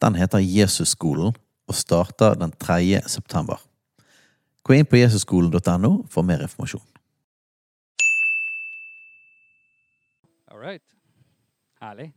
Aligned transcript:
Den 0.00 0.16
heter 0.16 0.40
Jesusskolen 0.40 1.34
og 1.68 1.74
starter 1.76 2.34
den 2.40 2.52
3. 2.56 3.02
september. 3.06 3.60
Gå 4.64 4.76
inn 4.76 4.88
på 4.88 5.00
jesusskolen.no 5.00 5.92
for 6.10 6.26
mer 6.26 6.42
informasjon. 6.44 6.84
All 10.50 10.58
right. 10.60 10.84
Herlig. 11.80 12.10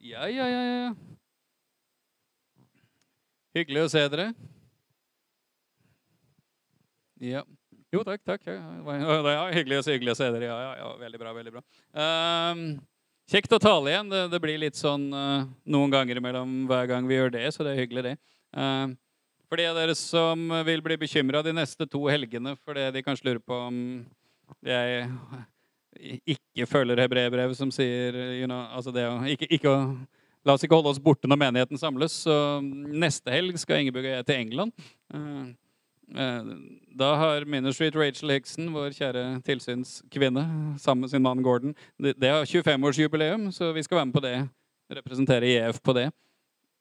Ja, 0.00 0.26
ja, 0.28 0.46
ja, 0.48 0.62
ja. 0.64 0.90
Hyggelig 3.56 3.84
å 3.84 3.90
se 3.92 4.02
dere. 4.12 4.30
Ja. 7.20 7.42
Jo, 7.90 8.04
takk, 8.06 8.22
takk. 8.24 8.46
Ja, 8.46 9.48
hyggelig, 9.50 9.80
å 9.80 9.84
se, 9.84 9.96
hyggelig 9.96 10.14
å 10.14 10.18
se 10.20 10.28
dere. 10.30 10.46
Ja, 10.46 10.58
ja, 10.62 10.72
ja, 10.78 10.90
veldig 11.00 11.20
bra, 11.20 11.32
veldig 11.36 11.52
bra. 11.56 11.62
Ehm, 12.04 12.62
kjekt 13.30 13.54
å 13.54 13.60
tale 13.62 13.92
igjen. 13.92 14.10
Det, 14.10 14.24
det 14.32 14.40
blir 14.42 14.60
litt 14.60 14.78
sånn 14.78 15.08
uh, 15.14 15.46
noen 15.70 15.94
ganger 15.94 16.20
imellom 16.20 16.64
hver 16.70 16.90
gang 16.90 17.06
vi 17.08 17.18
gjør 17.18 17.34
det, 17.38 17.46
så 17.54 17.66
det 17.66 17.74
er 17.74 17.82
hyggelig, 17.84 18.10
det. 18.10 18.16
Uh, 18.56 18.92
for 19.50 19.58
de 19.58 19.66
av 19.66 19.78
dere 19.78 19.96
som 19.98 20.50
vil 20.66 20.82
bli 20.82 20.98
bekymra 21.00 21.42
de 21.42 21.54
neste 21.54 21.86
to 21.90 22.04
helgene 22.06 22.52
fordi 22.62 22.84
de 22.94 23.02
kanskje 23.02 23.26
lurer 23.26 23.42
på 23.42 23.56
om 23.66 23.80
jeg 24.66 25.08
ikke 26.36 26.68
følger 26.70 27.02
hebreerbrevet 27.02 27.58
som 27.58 27.72
sier 27.74 28.14
you 28.36 28.46
know, 28.46 28.62
altså 28.70 28.94
det 28.94 29.06
ikke, 29.34 29.48
ikke 29.58 29.74
La 30.46 30.54
oss 30.56 30.62
ikke 30.64 30.76
holde 30.78 30.88
oss 30.94 31.00
borte 31.02 31.28
når 31.28 31.36
menigheten 31.36 31.80
samles. 31.80 32.14
Så 32.24 32.34
neste 32.64 33.32
helg 33.34 33.58
skal 33.60 33.82
Ingebjørg 33.82 34.06
og 34.08 34.14
jeg 34.14 34.26
til 34.28 34.38
England. 34.40 34.86
Eh, 35.12 35.50
Da 36.10 37.10
har 37.14 37.44
Minor 37.44 37.72
Street 37.72 37.94
Rachel 37.94 38.32
Hickson, 38.34 38.72
vår 38.74 38.90
kjære 38.96 39.22
tilsynskvinne, 39.46 40.42
sammen 40.82 41.04
med 41.04 41.12
sin 41.12 41.22
mann 41.22 41.42
Gordon 41.42 41.76
det 41.98 42.32
har 42.32 42.48
25-årsjubileum, 42.48 43.50
så 43.54 43.70
vi 43.76 43.84
skal 43.86 44.00
være 44.00 44.08
med 44.10 44.16
på 44.16 44.24
det. 44.24 44.34
Representere 44.90 45.46
IEF 45.46 45.78
på 45.82 45.94
det. 45.94 46.08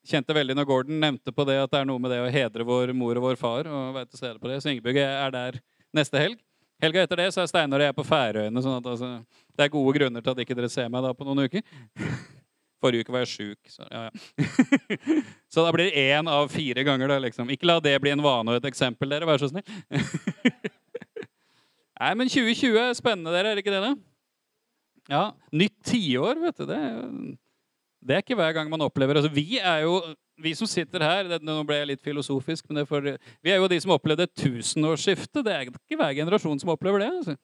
Kjente 0.09 0.33
veldig 0.33 0.55
når 0.57 0.65
Gordon 0.65 1.01
nevnte 1.03 1.33
på 1.35 1.45
det 1.45 1.59
at 1.61 1.71
det 1.71 1.81
er 1.81 1.89
noe 1.89 2.01
med 2.01 2.09
det 2.13 2.21
å 2.23 2.31
hedre 2.33 2.65
vår 2.65 2.93
mor 2.97 3.19
og 3.19 3.27
vår 3.27 3.37
far. 3.37 3.67
og 3.67 3.93
være 3.93 4.09
til 4.09 4.21
stede 4.23 4.39
på 4.41 4.49
det. 4.49 4.61
Så 4.63 4.71
Ingebjørg 4.71 5.01
er 5.03 5.35
der 5.35 5.59
neste 5.93 6.17
helg. 6.17 6.39
Helga 6.81 7.03
etter 7.03 7.19
det 7.19 7.29
så 7.35 7.43
er 7.43 7.51
Steinar 7.51 7.83
og 7.83 7.89
jeg 7.89 7.95
på 7.97 8.07
Færøyene. 8.07 8.63
sånn 8.63 8.77
at 8.79 8.85
altså, 8.87 9.25
Det 9.57 9.65
er 9.65 9.73
gode 9.75 9.93
grunner 9.99 10.23
til 10.23 10.31
at 10.31 10.39
ikke 10.39 10.55
dere 10.55 10.69
ser 10.71 10.89
meg 10.89 11.03
da 11.03 11.13
på 11.13 11.27
noen 11.27 11.45
uker. 11.45 11.61
Forrige 12.79 13.05
uke 13.05 13.13
var 13.13 13.25
jeg 13.25 13.31
sjuk. 13.33 13.71
Så, 13.71 13.85
ja, 13.91 14.05
ja. 14.07 14.45
så 15.53 15.65
da 15.65 15.73
blir 15.75 15.89
det 15.89 16.03
én 16.09 16.29
av 16.31 16.47
fire 16.53 16.85
ganger. 16.87 17.11
da, 17.11 17.19
liksom. 17.23 17.51
Ikke 17.51 17.67
la 17.67 17.79
det 17.83 17.97
bli 18.01 18.13
en 18.15 18.23
vane 18.23 18.53
og 18.53 18.59
et 18.59 18.69
eksempel, 18.71 19.11
dere. 19.11 19.27
Vær 19.27 19.41
så 19.41 19.51
snill. 19.51 19.65
Nei, 21.99 22.13
men 22.15 22.31
2020 22.31 22.79
er 22.79 22.95
spennende, 22.95 23.33
dere. 23.35 23.51
Er 23.51 23.59
det 23.59 23.65
ikke 23.65 23.75
det? 23.75 23.83
da? 23.89 23.93
Ja, 25.09 25.25
Nytt 25.51 25.75
tiår, 25.89 26.39
vet 26.45 26.61
du. 26.61 26.65
Det, 26.69 26.79
det 28.05 28.15
er 28.15 28.23
ikke 28.23 28.39
hver 28.39 28.55
gang 28.55 28.71
man 28.71 28.85
opplever 28.85 29.19
altså, 29.19 29.31
Vi 29.33 29.57
er 29.57 29.83
jo, 29.83 29.97
vi 30.39 30.53
som 30.55 30.69
sitter 30.69 31.03
her 31.03 31.27
det, 31.27 31.41
Nå 31.43 31.57
ble 31.67 31.81
jeg 31.81 31.89
litt 31.91 32.03
filosofisk, 32.05 32.69
men 32.69 32.85
for, 32.87 33.03
vi 33.43 33.51
er 33.51 33.59
jo 33.59 33.67
de 33.67 33.79
som 33.81 33.95
opplevde 33.95 34.29
tusenårsskiftet. 34.29 35.41
tusenårsskifte. 35.41 35.43
Det 35.43 35.55
er 35.55 35.67
ikke 35.67 35.99
hver 35.99 36.15
generasjon 36.21 36.61
som 36.61 36.71
opplever 36.75 37.03
det. 37.03 37.11
altså. 37.19 37.35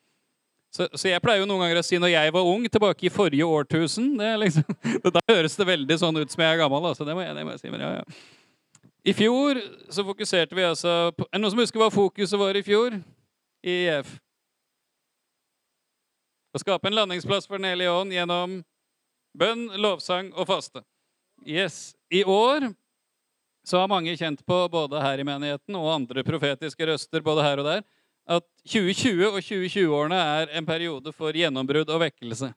Så, 0.75 0.89
så 0.91 1.07
jeg 1.07 1.23
pleier 1.23 1.39
jo 1.39 1.47
noen 1.47 1.61
ganger 1.63 1.79
å 1.79 1.85
si 1.87 1.97
når 2.01 2.11
jeg 2.11 2.31
var 2.35 2.47
ung, 2.51 2.65
tilbake 2.67 3.07
i 3.07 3.11
forrige 3.13 3.47
årtusen 3.47 4.09
det 4.19 4.31
liksom, 4.41 4.65
Da 5.15 5.21
høres 5.31 5.55
det 5.55 5.67
veldig 5.69 5.97
sånn 6.01 6.19
ut 6.19 6.33
som 6.33 6.43
jeg 6.43 6.51
er 6.51 6.59
gammel. 6.59 6.89
altså, 6.89 7.07
det 7.07 7.15
må 7.15 7.23
jeg, 7.23 7.35
det 7.37 7.45
må 7.47 7.53
jeg 7.55 7.61
si, 7.63 7.71
men 7.71 7.85
ja, 7.85 7.91
ja. 8.01 8.05
I 9.05 9.13
fjor 9.13 9.61
så 9.93 10.03
fokuserte 10.03 10.57
vi 10.57 10.65
altså 10.65 11.13
på, 11.15 11.27
Er 11.29 11.37
det 11.37 11.43
noen 11.43 11.53
som 11.53 11.61
husker 11.61 11.79
hva 11.79 11.91
fokuset 11.93 12.41
var 12.41 12.57
i 12.57 12.63
fjor? 12.65 12.97
I 13.63 13.75
IF? 13.85 14.15
Å 16.55 16.61
skape 16.63 16.89
en 16.89 16.97
landingsplass 16.97 17.47
for 17.47 17.61
Den 17.61 17.69
hellige 17.71 17.93
ånd 17.93 18.15
gjennom 18.15 18.59
bønn, 19.35 19.67
lovsang 19.79 20.31
og 20.35 20.47
faste. 20.49 20.83
Yes. 21.45 21.93
I 22.11 22.23
år 22.23 22.69
så 23.67 23.81
har 23.81 23.91
mange 23.91 24.13
kjent 24.17 24.43
på, 24.47 24.57
både 24.71 25.01
her 25.03 25.19
i 25.19 25.27
menigheten 25.27 25.75
og 25.79 25.91
andre 25.91 26.23
profetiske 26.25 26.87
røster, 26.87 27.23
både 27.25 27.43
her 27.45 27.61
og 27.61 27.67
der, 27.67 27.85
at 28.25 28.45
2020 28.65 29.27
og 29.27 29.39
2020-årene 29.39 30.17
er 30.17 30.53
en 30.57 30.65
periode 30.65 31.13
for 31.13 31.35
gjennombrudd 31.37 31.91
og 31.93 32.01
vekkelse. 32.07 32.49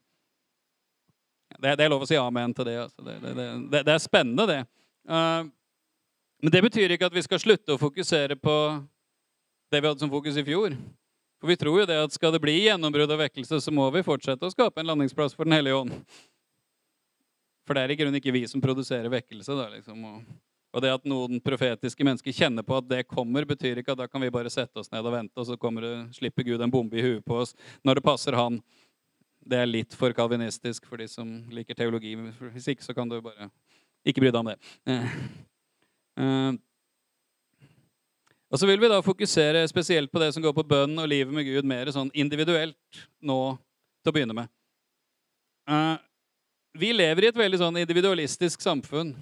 Det, 1.59 1.75
det 1.77 1.85
er 1.85 1.93
lov 1.93 2.05
å 2.05 2.09
si 2.09 2.17
amen 2.21 2.55
til 2.57 2.69
det. 2.69 2.77
Altså. 2.87 3.05
Det, 3.05 3.17
det, 3.25 3.83
det, 3.83 3.93
er 3.93 4.03
spennende, 4.03 4.47
det. 4.49 4.61
Uh, 5.09 5.49
men 6.45 6.55
det 6.55 6.63
betyr 6.69 6.95
ikke 6.95 7.09
at 7.11 7.17
vi 7.17 7.25
skal 7.25 7.43
slutte 7.43 7.75
å 7.75 7.81
fokusere 7.81 8.39
på 8.39 8.55
det 9.73 9.83
vi 9.83 9.91
hadde 9.91 10.01
som 10.01 10.13
fokus 10.13 10.39
i 10.39 10.47
fjor. 10.47 10.77
For 11.39 11.51
vi 11.51 11.59
tror 11.59 11.83
jo 11.83 11.87
det 11.89 11.99
at 12.03 12.15
skal 12.15 12.33
det 12.35 12.43
bli 12.43 12.57
gjennombrudd 12.65 13.13
og 13.15 13.23
vekkelse, 13.23 13.61
så 13.63 13.75
må 13.75 13.89
vi 13.95 14.07
fortsette 14.07 14.47
å 14.47 14.55
skape 14.55 14.83
en 14.83 14.91
landingsplass 14.91 15.37
for 15.37 15.47
Den 15.47 15.59
hellige 15.59 15.85
ånd. 15.85 15.95
For 17.69 17.77
det 17.77 17.85
er 17.85 17.93
i 17.93 17.99
grunnen 18.01 18.19
ikke 18.19 18.35
vi 18.35 18.47
som 18.49 18.63
produserer 18.65 19.13
vekkelse. 19.13 19.55
Da, 19.55 19.69
liksom. 19.75 20.01
og, 20.09 20.23
og 20.69 20.85
det 20.85 20.91
at 20.93 21.07
noen 21.09 21.41
profetiske 21.41 22.05
mennesker 22.05 22.35
kjenner 22.35 22.67
på 22.67 22.77
at 22.77 22.89
det 22.91 23.07
kommer, 23.09 23.47
betyr 23.49 23.81
ikke 23.81 23.95
at 23.95 24.03
da 24.03 24.09
kan 24.11 24.21
vi 24.21 24.33
bare 24.33 24.53
sette 24.53 24.81
oss 24.81 24.91
ned 24.93 25.07
og 25.07 25.15
vente, 25.15 25.35
og 25.41 25.49
så 25.49 25.57
kommer 25.61 25.87
det, 25.87 25.95
slipper 26.19 26.45
Gud 26.45 26.63
en 26.63 26.73
bombe 26.73 26.99
i 26.99 27.05
huet 27.05 27.25
på 27.25 27.41
oss 27.41 27.55
når 27.87 27.99
det 27.99 28.05
passer 28.05 28.37
han. 28.37 28.61
Det 29.49 29.63
er 29.63 29.71
litt 29.71 29.97
for 29.97 30.13
kalvinistisk 30.13 30.85
for 30.89 31.01
de 31.01 31.07
som 31.09 31.29
liker 31.55 31.77
teologi. 31.79 32.13
Hvis 32.53 32.69
ikke 32.75 32.85
så 32.85 32.93
kan 32.97 33.09
du 33.09 33.17
bare 33.25 33.49
ikke 34.05 34.21
bry 34.21 34.33
deg 34.33 34.41
om 34.43 34.51
det. 34.51 34.59
Eh, 34.93 35.15
eh, 36.21 36.51
og 38.49 38.61
så 38.61 38.69
vil 38.69 38.81
vi 38.81 38.93
da 38.93 39.01
fokusere 39.05 39.65
spesielt 39.69 40.13
på 40.13 40.21
det 40.21 40.35
som 40.37 40.45
går 40.45 40.53
på 40.57 40.67
bønn 40.69 41.01
og 41.01 41.09
livet 41.09 41.33
med 41.33 41.49
Gud, 41.49 41.65
mer 41.69 41.89
sånn 41.93 42.13
individuelt 42.17 43.03
nå 43.25 43.41
til 43.57 44.13
å 44.13 44.17
begynne 44.17 44.37
med. 44.37 44.53
Eh, 45.69 45.97
vi 46.79 46.93
lever 46.93 47.25
i 47.25 47.33
et 47.33 47.41
veldig 47.41 47.65
sånn 47.65 47.81
individualistisk 47.81 48.61
samfunn. 48.65 49.17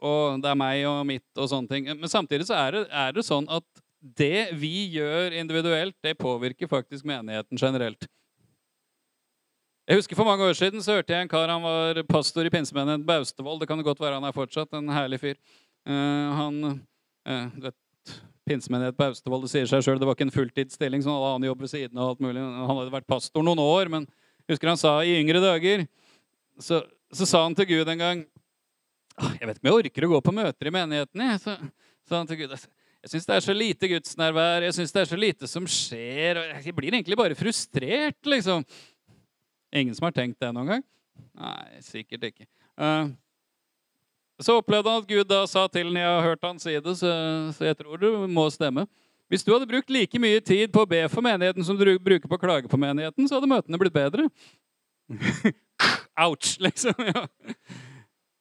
Og 0.00 0.40
det 0.42 0.50
er 0.50 0.58
meg 0.58 0.84
og 0.88 1.02
mitt 1.08 1.26
og 1.36 1.50
sånne 1.50 1.70
ting. 1.70 1.88
Men 1.92 2.10
samtidig 2.10 2.48
så 2.48 2.56
er 2.58 2.76
det, 2.76 2.84
er 2.88 3.12
det 3.16 3.26
sånn 3.26 3.48
at 3.52 3.66
det 4.00 4.48
vi 4.56 4.86
gjør 4.94 5.36
individuelt, 5.36 5.96
det 6.02 6.16
påvirker 6.18 6.70
faktisk 6.70 7.04
menigheten 7.08 7.60
generelt. 7.60 8.08
Jeg 9.90 9.98
husker 9.98 10.16
For 10.16 10.28
mange 10.28 10.46
år 10.46 10.54
siden 10.54 10.82
så 10.84 11.00
hørte 11.00 11.12
jeg 11.12 11.26
en 11.26 11.28
kar 11.28 11.50
han 11.50 11.64
var 11.64 11.98
pastor 12.08 12.46
i 12.46 12.52
pinsemenigheten 12.52 13.04
på 13.06 13.16
Austevoll. 13.18 13.58
Det 13.60 13.68
kan 13.68 13.80
jo 13.80 13.88
godt 13.88 14.00
være 14.00 14.20
han 14.20 14.28
er 14.28 14.36
fortsatt 14.36 14.76
en 14.78 14.92
herlig 14.94 15.18
fyr. 15.20 15.38
Uh, 15.88 16.28
han, 16.38 16.60
uh, 17.26 17.46
du 17.56 17.66
vet, 17.66 17.78
Pinsemenighet 18.50 18.96
på 18.98 19.06
Austevoll, 19.10 19.44
det 19.44 19.52
sier 19.52 19.68
seg 19.68 19.82
sjøl, 19.84 19.98
det 20.00 20.06
var 20.08 20.16
ikke 20.16 20.26
en 20.26 20.34
fulltidsstilling. 20.34 21.02
så 21.02 21.10
han 21.10 21.18
hadde 21.20 21.34
annen 21.36 21.60
ved 21.60 21.70
siden 21.70 21.98
av 21.98 22.12
alt 22.12 22.22
mulig. 22.24 22.40
Han 22.40 22.70
hadde 22.70 22.94
vært 22.94 23.10
pastor 23.10 23.44
noen 23.46 23.60
år, 23.62 23.90
men 23.92 24.06
husker 24.50 24.72
han 24.72 24.80
sa 24.80 24.94
i 25.06 25.18
yngre 25.20 25.42
dager 25.42 25.84
så, 26.58 26.80
så 27.14 27.28
sa 27.28 27.44
han 27.44 27.54
til 27.54 27.68
Gud 27.70 27.90
en 27.92 28.00
gang 28.00 28.24
«Ah, 28.24 28.39
Jeg 29.38 29.48
vet 29.48 29.58
ikke 29.58 29.64
om 29.64 29.70
jeg 29.70 29.84
orker 29.84 30.06
å 30.06 30.12
gå 30.14 30.20
på 30.26 30.34
møter 30.34 30.70
i 30.70 30.74
menigheten. 30.74 31.24
Jeg. 31.26 31.40
Så 31.44 31.56
så 32.10 32.18
han 32.18 32.26
til 32.26 32.40
Gud 32.42 32.54
jeg 33.00 33.14
syns 33.14 33.24
det 33.28 33.36
er 33.38 33.44
så 33.44 33.54
lite 33.56 33.88
gudsnærvær, 33.88 34.64
jeg 34.66 34.74
syns 34.76 34.90
det 34.92 35.00
er 35.00 35.08
så 35.08 35.16
lite 35.16 35.48
som 35.48 35.64
skjer. 35.64 36.36
og 36.36 36.66
Jeg 36.66 36.74
blir 36.76 36.92
egentlig 36.92 37.16
bare 37.16 37.36
frustrert, 37.38 38.18
liksom. 38.28 38.64
Ingen 39.72 39.96
som 39.96 40.04
har 40.04 40.12
tenkt 40.12 40.36
det 40.42 40.50
noen 40.52 40.74
gang? 40.74 40.84
Nei, 41.38 41.80
sikkert 41.86 42.26
ikke. 42.28 42.44
Eh, 42.76 43.08
så 44.44 44.58
opplevde 44.60 44.92
han 44.92 45.00
at 45.00 45.08
Gud 45.08 45.30
da 45.30 45.46
sa 45.48 45.64
til 45.72 45.88
ham, 45.88 45.96
jeg 45.96 46.12
har 46.12 46.26
hørt 46.28 46.44
han 46.44 46.60
si 46.60 46.76
det, 46.76 46.96
så 47.00 47.64
jeg 47.64 47.78
tror 47.80 48.02
det 48.02 48.12
må 48.28 48.44
stemme. 48.52 48.84
Hvis 49.32 49.46
du 49.46 49.54
hadde 49.54 49.70
brukt 49.70 49.92
like 49.94 50.20
mye 50.20 50.44
tid 50.44 50.72
på 50.74 50.84
å 50.84 50.90
be 50.90 51.00
for 51.08 51.24
menigheten 51.24 51.64
som 51.64 51.78
du 51.78 51.86
bruker 52.02 52.28
på 52.28 52.36
å 52.36 52.42
klage 52.42 52.68
på 52.68 52.80
menigheten, 52.80 53.30
så 53.30 53.38
hadde 53.38 53.48
møtene 53.48 53.80
blitt 53.80 53.96
bedre. 53.96 54.28
Ouch, 56.26 56.58
liksom. 56.60 57.00
Ja. 57.14 57.24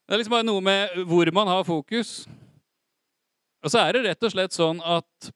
Det 0.10 0.16
er 0.16 0.24
liksom 0.24 0.34
bare 0.34 0.46
noe 0.48 0.62
med 0.66 0.94
hvor 1.06 1.30
man 1.38 1.50
har 1.52 1.60
fokus. 1.62 2.24
Og 3.62 3.70
så 3.70 3.84
er 3.84 3.94
det 3.94 4.00
rett 4.08 4.26
og 4.26 4.32
slett 4.34 4.56
sånn 4.56 4.80
at 4.82 5.28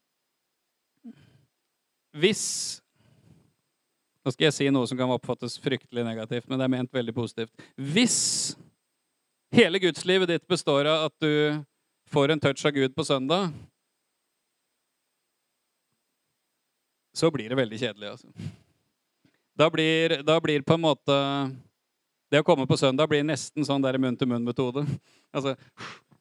hvis 2.18 2.46
Nå 4.24 4.32
skal 4.32 4.48
jeg 4.48 4.56
si 4.56 4.66
noe 4.72 4.88
som 4.88 4.96
kan 4.96 5.12
oppfattes 5.12 5.58
fryktelig 5.60 6.06
negativt, 6.08 6.46
men 6.48 6.56
det 6.56 6.64
er 6.64 6.72
ment 6.72 6.94
veldig 6.96 7.14
positivt. 7.14 7.52
Hvis 7.76 8.56
hele 9.52 9.82
gudslivet 9.84 10.32
ditt 10.32 10.46
består 10.48 10.88
av 10.88 11.10
at 11.10 11.16
du 11.20 11.60
får 12.08 12.32
en 12.32 12.42
touch 12.42 12.64
av 12.64 12.72
Gud 12.72 12.96
på 12.96 13.04
søndag, 13.04 13.52
så 17.12 17.28
blir 17.36 17.52
det 17.52 17.60
veldig 17.60 17.82
kjedelig. 17.82 18.14
Altså. 18.14 18.48
Da, 19.60 19.68
blir, 19.76 20.16
da 20.24 20.40
blir 20.40 20.64
på 20.64 20.80
en 20.80 20.86
måte 20.88 21.20
Det 22.34 22.40
å 22.42 22.46
komme 22.48 22.66
på 22.66 22.78
søndag 22.82 23.12
blir 23.12 23.22
nesten 23.22 23.62
sånn 23.68 23.84
der 23.84 24.00
munn-til-munn-metode. 24.02 24.88
Altså, 25.34 25.56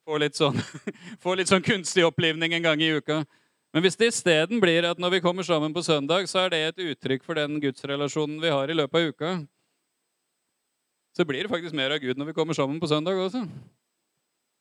få 0.01 0.17
litt, 0.17 0.33
sånn, 0.37 0.55
få 1.23 1.35
litt 1.37 1.49
sånn 1.49 1.61
kunstig 1.61 2.01
opplivning 2.05 2.55
en 2.57 2.63
gang 2.65 2.81
i 2.81 2.87
uka. 2.97 3.19
Men 3.73 3.85
hvis 3.85 3.97
det 3.97 4.09
isteden 4.09 4.61
blir 4.61 4.85
at 4.89 4.97
når 5.01 5.15
vi 5.15 5.19
kommer 5.21 5.45
sammen 5.45 5.73
på 5.73 5.83
søndag, 5.85 6.25
så 6.29 6.43
er 6.43 6.53
det 6.53 6.61
et 6.63 6.81
uttrykk 6.93 7.25
for 7.25 7.37
den 7.37 7.59
gudsrelasjonen 7.61 8.39
vi 8.41 8.49
har 8.53 8.69
i 8.69 8.77
løpet 8.77 8.97
av 8.97 9.09
uka, 9.13 9.31
så 11.13 11.25
blir 11.29 11.45
det 11.45 11.53
faktisk 11.53 11.77
mer 11.77 11.93
av 11.93 12.01
Gud 12.01 12.17
når 12.17 12.31
vi 12.31 12.37
kommer 12.39 12.57
sammen 12.57 12.81
på 12.81 12.89
søndag 12.89 13.21
også. 13.21 13.43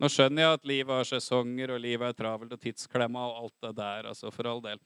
Nå 0.01 0.13
skjønner 0.13 0.45
jeg 0.45 0.59
at 0.59 0.69
livet 0.69 0.99
har 1.01 1.09
sesonger, 1.09 1.73
og 1.73 1.81
livet 1.81 2.13
er 2.13 2.19
travelt 2.19 2.53
og 2.53 2.61
tidsklemma 2.61 3.25
og 3.29 3.45
alt 3.47 3.69
det 3.69 3.75
der, 3.81 4.11
altså, 4.13 4.33
for 4.35 4.49
all 4.53 4.61
del. 4.65 4.81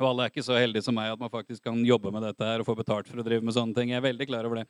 Og 0.00 0.08
alle 0.08 0.26
er 0.26 0.34
ikke 0.34 0.42
så 0.42 0.58
heldige 0.58 0.82
som 0.82 0.98
meg 0.98 1.12
at 1.14 1.20
man 1.20 1.30
faktisk 1.30 1.62
kan 1.66 1.78
jobbe 1.86 2.10
med 2.10 2.26
dette 2.26 2.46
her 2.46 2.62
og 2.62 2.66
få 2.66 2.74
betalt 2.78 3.06
for 3.10 3.22
å 3.22 3.26
drive 3.26 3.46
med 3.46 3.54
sånne 3.54 3.76
ting. 3.76 3.94
Jeg 3.94 4.02
er 4.02 4.08
veldig 4.08 4.26
klar 4.26 4.48
over 4.48 4.62
det. 4.62 4.66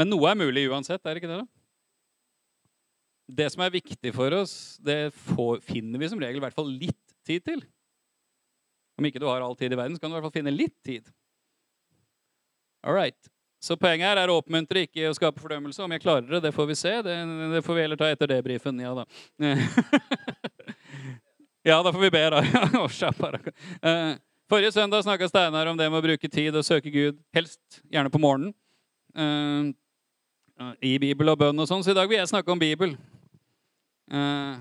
Men 0.00 0.08
noe 0.08 0.30
er 0.30 0.38
mulig 0.40 0.64
uansett, 0.72 1.02
er 1.04 1.12
det 1.12 1.20
ikke 1.20 1.30
det? 1.30 1.42
da? 1.42 1.48
Det 3.40 3.48
som 3.52 3.62
er 3.62 3.74
viktig 3.74 4.12
for 4.16 4.34
oss, 4.34 4.54
det 4.82 5.12
får, 5.28 5.60
finner 5.62 6.00
vi 6.00 6.08
som 6.10 6.22
regel 6.22 6.40
i 6.40 6.44
hvert 6.46 6.56
fall 6.56 6.70
litt 6.72 7.16
tid 7.28 7.44
til. 7.46 7.60
Om 8.98 9.06
ikke 9.06 9.20
du 9.20 9.28
har 9.28 9.44
all 9.44 9.58
tid 9.60 9.76
i 9.76 9.78
verden, 9.78 9.94
så 9.96 10.02
kan 10.02 10.10
du 10.10 10.16
i 10.16 10.18
hvert 10.18 10.26
fall 10.30 10.38
finne 10.40 10.54
litt 10.54 10.74
tid. 10.86 11.04
All 12.80 12.96
right. 12.96 13.30
Så 13.60 13.76
poenget 13.76 14.08
her 14.08 14.22
er 14.22 14.32
å 14.32 14.38
oppmuntre, 14.40 14.86
ikke 14.88 15.10
å 15.10 15.16
skape 15.16 15.42
fordømmelse. 15.42 15.84
Om 15.84 15.92
jeg 15.92 16.02
klarer 16.02 16.26
det, 16.32 16.40
det 16.46 16.54
får 16.56 16.70
vi 16.70 16.78
se. 16.80 16.94
Det, 17.04 17.16
det 17.52 17.60
får 17.66 17.76
vi 17.76 17.84
heller 17.84 18.00
ta 18.00 18.08
etter 18.08 18.32
det 18.32 18.40
brifen. 18.46 18.80
Ja 18.80 18.96
da. 18.96 19.04
Ja, 21.60 21.82
da 21.84 21.90
får 21.92 22.00
vi 22.00 22.08
be, 22.10 22.22
da. 22.32 22.40
Eh, 23.84 24.14
forrige 24.48 24.72
søndag 24.72 25.02
snakka 25.04 25.28
Steinar 25.28 25.68
om 25.68 25.76
det 25.76 25.90
med 25.90 26.00
å 26.00 26.06
bruke 26.06 26.28
tid 26.32 26.56
og 26.56 26.64
søke 26.64 26.88
Gud, 26.88 27.18
helst 27.36 27.82
gjerne 27.92 28.08
på 28.08 28.20
morgenen. 28.22 28.54
Eh, 30.60 30.74
I 30.92 30.98
Bibel 31.00 31.32
og 31.32 31.38
bønn 31.40 31.62
og 31.62 31.68
sånn. 31.68 31.84
Så 31.84 31.94
i 31.94 31.96
dag 31.96 32.08
vil 32.10 32.20
jeg 32.20 32.30
snakke 32.30 32.52
om 32.52 32.60
Bibel. 32.60 32.94
Eh, 34.10 34.56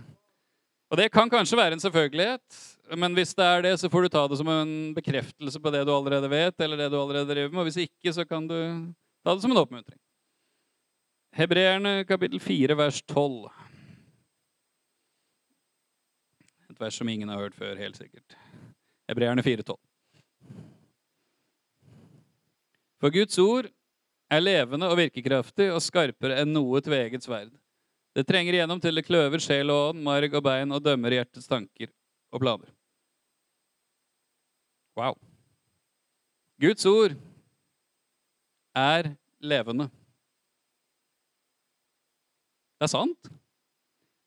og 0.90 0.98
det 0.98 1.10
kan 1.14 1.30
kanskje 1.30 1.58
være 1.60 1.78
en 1.78 1.84
selvfølgelighet, 1.84 2.60
men 2.98 3.14
hvis 3.14 3.36
det 3.38 3.46
er 3.46 3.66
det, 3.68 3.74
så 3.78 3.92
får 3.94 4.06
du 4.06 4.10
ta 4.14 4.24
det 4.30 4.40
som 4.40 4.48
en 4.50 4.72
bekreftelse 4.96 5.62
på 5.62 5.74
det 5.74 5.84
du 5.86 5.92
allerede 5.94 6.30
vet, 6.32 6.56
eller 6.66 6.80
det 6.80 6.88
du 6.90 6.98
allerede 6.98 7.30
driver 7.30 7.52
med. 7.54 7.62
Og 7.62 7.68
hvis 7.70 7.84
ikke, 7.86 8.14
så 8.16 8.26
kan 8.26 8.48
du 8.50 8.58
ta 9.22 9.36
det 9.36 9.44
som 9.44 9.54
en 9.54 9.62
oppmuntring. 9.62 10.00
Hebreerne 11.38 12.08
kapittel 12.10 12.42
4, 12.42 12.78
vers 12.78 13.04
12 13.06 13.52
Et 16.72 16.80
vers 16.82 16.96
som 16.96 17.10
ingen 17.10 17.30
har 17.30 17.38
hørt 17.38 17.58
før, 17.58 17.78
helt 17.78 17.98
sikkert. 17.98 18.38
Hebreerne 19.10 19.46
4,12. 19.46 19.78
For 23.00 23.14
Guds 23.14 23.38
ord 23.38 23.70
er 24.30 24.44
levende 24.44 24.90
og 24.90 25.00
virkekraftig 25.00 25.70
og 25.74 25.82
skarpere 25.84 26.42
enn 26.44 26.54
noe 26.54 26.82
tveget 26.86 27.26
sverd. 27.26 27.52
Det 28.16 28.26
trenger 28.28 28.58
igjennom 28.58 28.82
til 28.82 28.98
det 28.98 29.06
kløver 29.06 29.42
sjel 29.42 29.72
og 29.74 29.92
ånd, 29.92 30.04
marg 30.06 30.34
og 30.34 30.44
bein 30.46 30.76
og 30.76 30.84
dømmer 30.86 31.14
hjertets 31.18 31.50
tanker 31.50 31.92
og 32.34 32.42
planer. 32.42 32.72
Wow. 34.98 35.16
Guds 36.60 36.86
ord 36.90 37.16
er 38.76 39.14
levende. 39.40 39.88
Det 42.80 42.88
er 42.88 42.92
sant. 42.92 43.32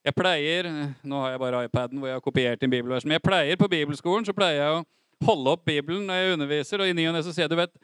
Jeg 0.03 0.15
pleier 0.17 0.67
nå 1.05 1.21
har 1.23 1.33
jeg 1.33 1.41
bare 1.41 1.63
iPaden 1.67 2.01
hvor 2.01 2.09
jeg 2.09 2.17
har 2.17 2.25
kopiert 2.25 2.63
inn 2.65 2.71
bibelvers, 2.73 3.05
men 3.05 3.15
jeg 3.15 3.23
pleier 3.23 3.59
på 3.59 3.69
bibelskolen 3.71 4.25
så 4.27 4.35
pleier 4.35 4.59
jeg 4.59 4.79
å 4.79 4.83
holde 5.23 5.53
opp 5.55 5.63
Bibelen 5.63 6.03
når 6.09 6.19
jeg 6.19 6.33
underviser, 6.35 6.81
og 6.83 6.89
i 6.89 6.95
ny 6.97 7.05
og 7.07 7.15
ne 7.15 7.21
så 7.23 7.31
sier 7.31 7.45
jeg 7.45 7.53
du 7.53 7.59
vet, 7.61 7.77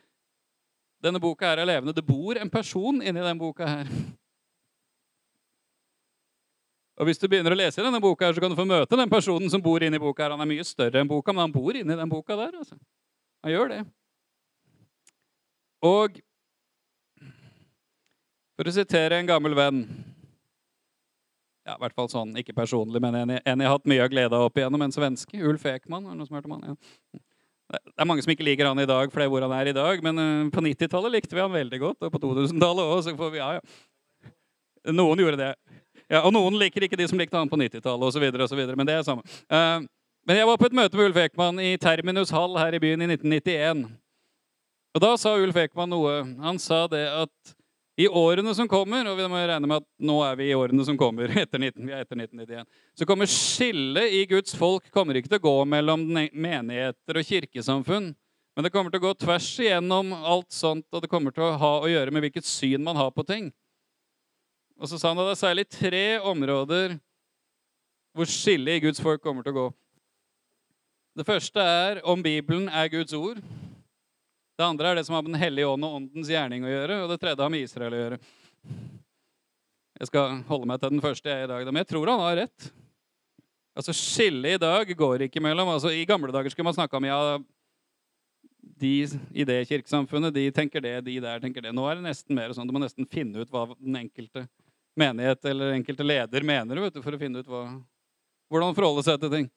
denne 1.04 1.19
boka 1.22 1.48
er 1.54 1.66
levende. 1.66 1.96
Det 1.96 2.06
bor 2.06 2.38
en 2.38 2.50
person 2.51 3.01
inni 3.01 3.19
denne 3.19 3.40
boka 3.40 3.68
her. 3.68 3.92
Og 7.00 7.07
Hvis 7.07 7.22
du 7.22 7.30
begynner 7.31 7.56
å 7.56 7.57
lese 7.57 7.84
denne 7.84 8.01
boka, 8.04 8.28
her, 8.28 8.36
så 8.36 8.44
kan 8.44 8.51
du 8.51 8.60
få 8.60 8.68
møte 8.68 8.98
den 9.00 9.12
personen 9.12 9.48
som 9.50 9.62
bor 9.63 9.80
inni 9.84 10.00
boka. 10.00 10.24
her. 10.24 10.36
Han 10.36 10.44
er 10.44 10.50
mye 10.51 10.66
større 10.68 11.00
enn 11.00 11.07
boka, 11.07 11.31
men 11.31 11.46
han 11.48 11.56
bor 11.56 11.72
inni 11.72 11.96
den 11.96 12.12
boka 12.12 12.36
der. 12.36 12.57
altså. 12.60 12.75
Han 13.44 13.54
gjør 13.54 13.72
det. 13.72 13.80
Og 15.88 16.19
for 18.60 18.68
å 18.68 18.75
sitere 18.75 19.16
en 19.16 19.30
gammel 19.30 19.56
venn 19.56 19.86
ja, 21.69 21.78
i 21.78 21.80
hvert 21.80 21.95
fall 21.95 22.10
sånn, 22.12 22.34
ikke 22.42 22.56
personlig, 22.57 23.00
men 23.00 23.16
en, 23.16 23.31
jeg 23.38 23.57
har 23.62 23.72
hatt 23.75 23.88
mye 23.88 24.04
av 24.04 24.12
glede 24.12 24.36
av 24.36 24.50
opp 24.50 24.57
igjennom. 24.57 24.81
En 24.84 24.92
svenske. 24.95 25.40
Ulf 25.40 25.68
Ekman. 25.69 26.07
Er 26.07 26.18
det 26.18 26.19
noe 26.19 26.28
som 26.28 26.40
om 26.42 26.56
han? 26.57 26.74
Ja. 26.74 27.19
Det 27.69 28.01
er 28.01 28.07
mange 28.10 28.24
som 28.25 28.31
ikke 28.33 28.45
liker 28.48 28.66
han 28.66 28.81
i 28.81 28.88
dag, 28.89 29.12
for 29.12 29.21
det 29.21 29.27
er 29.27 29.31
hvor 29.33 29.45
han 29.45 29.54
er 29.54 29.69
i 29.69 29.75
dag. 29.77 30.01
Men 30.06 30.21
uh, 30.21 30.50
på 30.54 30.63
90-tallet 30.66 31.13
likte 31.13 31.38
vi 31.38 31.44
han 31.44 31.54
veldig 31.54 31.80
godt. 31.83 32.01
Og 32.06 32.13
på 32.16 32.21
2000-tallet 32.24 32.94
òg. 32.95 33.04
Så 33.06 33.13
får 33.19 33.36
vi, 33.36 33.42
ja, 33.42 33.51
ja. 33.60 34.33
Noen 34.95 35.21
gjorde 35.21 35.38
det. 35.38 35.54
Ja, 36.10 36.24
og 36.24 36.33
noen 36.33 36.57
liker 36.57 36.88
ikke 36.88 36.98
de 36.98 37.06
som 37.10 37.19
likte 37.21 37.38
han 37.38 37.51
på 37.51 37.60
90-tallet 37.62 38.10
osv. 38.10 38.66
Men 38.74 38.89
det 38.89 38.98
er 38.98 39.06
samme. 39.06 39.25
Uh, 39.51 39.86
men 40.30 40.42
jeg 40.42 40.50
var 40.50 40.60
på 40.62 40.69
et 40.69 40.77
møte 40.77 40.98
med 40.98 41.10
Ulf 41.10 41.21
Ekman 41.21 41.62
i 41.62 41.75
Terminus 41.81 42.33
Hall 42.33 42.57
her 42.60 42.75
i 42.75 42.81
byen 42.81 43.06
i 43.06 43.12
1991. 43.13 43.86
Og 44.98 45.04
da 45.06 45.13
sa 45.21 45.36
Ulf 45.38 45.57
Ekman 45.62 45.94
noe. 45.94 46.19
Han 46.42 46.57
sa 46.62 46.83
det 46.89 47.06
at 47.06 47.54
i 48.00 48.07
årene 48.07 48.54
som 48.56 48.68
kommer, 48.72 49.10
og 49.12 49.18
vi 49.19 49.28
må 49.28 49.40
regne 49.42 49.68
med 49.68 49.81
at 49.81 49.88
nå 50.07 50.16
er 50.24 50.38
vi 50.40 50.46
i 50.48 50.56
årene 50.56 50.86
som 50.88 50.96
kommer, 51.00 51.31
etter, 51.42 51.60
19, 51.60 51.84
vi 51.84 51.92
er 51.92 52.06
etter 52.06 52.16
1991, 52.16 52.68
så 52.96 53.07
kommer 53.10 53.28
skillet 53.31 54.16
i 54.16 54.22
Guds 54.30 54.56
folk 54.56 54.88
kommer 54.96 55.19
ikke 55.19 55.34
til 55.34 55.42
å 55.42 55.48
gå 55.50 55.56
mellom 55.68 56.06
menigheter 56.07 57.19
og 57.19 57.28
kirkesamfunn. 57.28 58.13
Men 58.56 58.66
det 58.66 58.72
kommer 58.72 58.92
til 58.92 59.01
å 59.01 59.07
gå 59.10 59.12
tvers 59.19 59.50
igjennom 59.63 60.13
alt 60.16 60.50
sånt, 60.51 60.88
og 60.96 61.04
det 61.04 61.12
kommer 61.12 61.36
til 61.36 61.46
å 61.46 61.57
ha 61.60 61.74
å 61.80 61.92
gjøre 61.92 62.16
med 62.16 62.24
hvilket 62.25 62.48
syn 62.48 62.84
man 62.84 62.98
har 63.00 63.12
på 63.16 63.24
ting. 63.28 63.51
Og 64.80 64.88
så 64.88 65.00
sa 65.00 65.12
han 65.12 65.19
at 65.19 65.28
det 65.28 65.36
er 65.36 65.44
særlig 65.44 65.68
tre 65.68 66.06
områder 66.24 66.95
hvor 68.16 68.31
skillet 68.31 68.80
i 68.80 68.84
Guds 68.88 69.04
folk 69.04 69.22
kommer 69.24 69.44
til 69.44 69.54
å 69.54 69.60
gå. 69.60 69.69
Det 71.19 71.28
første 71.28 71.60
er 71.60 72.00
om 72.07 72.24
Bibelen 72.24 72.72
er 72.72 72.88
Guds 72.92 73.16
ord. 73.16 73.44
Det 74.60 74.66
andre 74.68 74.90
er 74.90 74.98
det 75.00 75.06
som 75.08 75.16
har 75.16 75.24
med 75.24 75.32
Den 75.32 75.40
hellige 75.40 75.68
ånd 75.72 75.86
og 75.88 75.94
åndens 76.02 76.28
gjerning 76.28 76.66
å 76.68 76.72
gjøre. 76.72 76.96
Og 77.06 77.12
det 77.14 77.18
tredje 77.22 77.46
har 77.46 77.52
med 77.54 77.64
Israel 77.64 77.94
å 77.96 78.00
gjøre. 78.02 78.18
Jeg 80.00 80.10
skal 80.10 80.34
holde 80.50 80.68
meg 80.68 80.82
til 80.82 80.92
den 80.92 81.04
første 81.04 81.30
jeg 81.32 81.38
er 81.38 81.46
i 81.46 81.52
dag, 81.52 81.70
men 81.70 81.80
jeg 81.80 81.88
tror 81.94 82.12
han 82.12 82.24
har 82.26 82.36
rett. 82.42 82.66
Altså, 83.80 83.96
Skillet 83.96 84.58
i 84.58 84.60
dag 84.60 84.92
går 85.00 85.24
ikke 85.30 85.40
mellom 85.44 85.72
altså, 85.72 85.94
I 85.96 86.04
gamle 86.08 86.34
dager 86.36 86.52
skulle 86.52 86.68
man 86.68 86.76
snakke 86.76 87.00
om 87.00 87.08
ja, 87.08 87.20
de 88.84 88.92
i 89.32 89.46
det 89.48 89.62
kirkesamfunnet 89.70 90.36
de 90.36 90.44
tenker 90.56 90.84
det, 90.84 90.98
de 91.08 91.16
der 91.24 91.40
tenker 91.40 91.64
det. 91.64 91.72
Nå 91.76 91.86
er 91.88 91.96
det 91.96 92.10
nesten 92.10 92.36
mer 92.36 92.52
sånn 92.56 92.68
du 92.68 92.76
må 92.76 92.82
nesten 92.84 93.08
finne 93.08 93.40
ut 93.40 93.54
hva 93.54 93.64
den 93.78 93.96
enkelte 94.02 94.44
menighet 95.00 95.48
eller 95.48 95.78
enkelte 95.78 96.04
leder 96.04 96.44
mener 96.44 96.81
vet 96.83 96.98
du, 96.98 97.00
for 97.06 97.16
å 97.16 97.22
finne 97.22 97.40
ut 97.40 97.48
hva, 97.48 97.64
hvordan 98.52 98.76
forholde 98.76 99.06
seg 99.07 99.24
til 99.24 99.31
ting. 99.38 99.48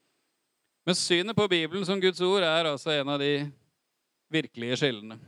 Men 0.87 0.99
synet 0.99 1.38
på 1.38 1.49
Bibelen 1.50 1.87
som 1.87 1.99
Guds 2.03 2.23
ord 2.23 2.47
er 2.47 2.71
altså 2.71 2.95
en 2.95 3.11
av 3.17 3.19
de 3.23 3.33
virkelige 4.33 4.79
skillene. 4.81 5.19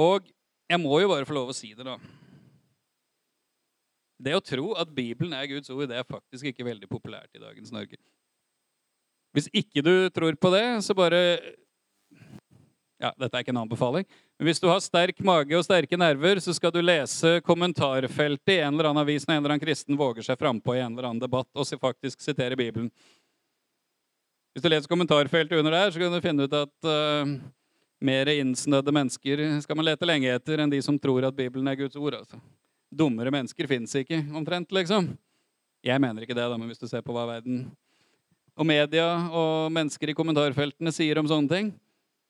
Og 0.00 0.28
jeg 0.70 0.80
må 0.80 1.00
jo 1.02 1.10
bare 1.12 1.28
få 1.28 1.36
lov 1.36 1.52
å 1.52 1.56
si 1.56 1.72
det, 1.76 1.84
da. 1.84 1.98
Det 4.22 4.36
å 4.38 4.44
tro 4.44 4.72
at 4.78 4.90
Bibelen 4.94 5.34
er 5.34 5.48
Guds 5.50 5.70
ord, 5.74 5.88
det 5.90 5.98
er 5.98 6.06
faktisk 6.06 6.46
ikke 6.52 6.66
veldig 6.66 6.88
populært 6.90 7.32
i 7.34 7.42
dagens 7.42 7.72
Norge. 7.74 7.98
Hvis 9.32 9.48
ikke 9.50 9.82
du 9.84 9.94
tror 10.14 10.36
på 10.38 10.52
det, 10.54 10.66
så 10.86 10.96
bare 10.96 11.18
Ja, 13.02 13.10
dette 13.18 13.34
er 13.34 13.42
ikke 13.42 13.50
en 13.50 13.64
anbefaling. 13.64 14.04
Men 14.38 14.46
hvis 14.46 14.60
du 14.62 14.68
har 14.70 14.78
sterk 14.78 15.18
mage 15.26 15.56
og 15.58 15.64
sterke 15.66 15.96
nerver, 15.98 16.38
så 16.38 16.52
skal 16.54 16.70
du 16.70 16.78
lese 16.78 17.40
kommentarfeltet 17.42 18.52
i 18.54 18.60
en 18.62 18.76
eller 18.76 18.92
annen 18.92 19.02
avis 19.02 19.26
når 19.26 19.34
en 19.34 19.40
eller 19.40 19.54
annen 19.56 19.64
kristen 19.64 19.98
våger 19.98 20.22
seg 20.22 20.38
frampå 20.38 20.76
i 20.76 20.84
en 20.84 20.92
eller 20.92 21.08
annen 21.08 21.22
debatt 21.24 21.50
og 21.58 21.66
faktisk 21.82 22.22
sitere 22.22 22.54
Bibelen. 22.54 22.92
Hvis 24.52 24.64
du 24.64 24.68
leser 24.68 24.90
kommentarfeltet 24.90 25.56
under 25.58 25.72
der, 25.72 25.90
så 25.90 26.00
kan 26.00 26.12
du 26.12 26.20
finne 26.24 26.44
ut 26.44 26.56
at 26.56 26.88
uh, 26.88 27.30
mer 28.04 28.30
innsnødde 28.34 28.92
mennesker 28.92 29.40
skal 29.64 29.78
man 29.78 29.86
lete 29.88 30.08
lenge 30.08 30.28
etter 30.28 30.60
enn 30.60 30.72
de 30.72 30.80
som 30.84 30.98
tror 31.00 31.24
at 31.28 31.36
Bibelen 31.36 31.70
er 31.70 31.78
Guds 31.80 31.96
ord. 31.96 32.18
altså. 32.20 32.40
Dummere 32.92 33.32
mennesker 33.32 33.68
fins 33.70 33.94
ikke, 33.96 34.20
omtrent, 34.36 34.74
liksom. 34.76 35.08
Jeg 35.82 35.98
mener 36.04 36.22
ikke 36.22 36.36
det, 36.36 36.44
da, 36.44 36.58
men 36.60 36.68
hvis 36.68 36.82
du 36.82 36.84
ser 36.90 37.00
på 37.02 37.14
hva 37.16 37.24
verden 37.30 37.64
og 38.52 38.68
media 38.68 39.06
og 39.32 39.72
mennesker 39.72 40.12
i 40.12 40.16
kommentarfeltene 40.16 40.92
sier 40.92 41.18
om 41.18 41.30
sånne 41.30 41.48
ting, 41.48 41.72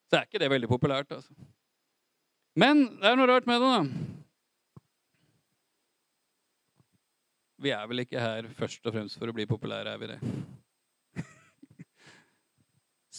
så 0.07 0.21
er 0.21 0.29
ikke 0.29 0.41
det 0.45 0.53
veldig 0.53 0.71
populært. 0.71 1.11
altså. 1.11 1.35
Men 2.55 2.87
det 3.01 3.11
er 3.11 3.19
noe 3.19 3.31
rart 3.33 3.49
med 3.51 3.59
det, 3.65 3.71
da. 3.75 3.83
Vi 7.63 7.71
er 7.75 7.87
vel 7.91 8.03
ikke 8.05 8.23
her 8.23 8.47
først 8.59 8.87
og 8.87 8.95
fremst 8.95 9.19
for 9.19 9.31
å 9.31 9.35
bli 9.35 9.47
populære, 9.51 9.95
er 9.95 9.99
vi 9.99 10.15
det? 10.15 10.21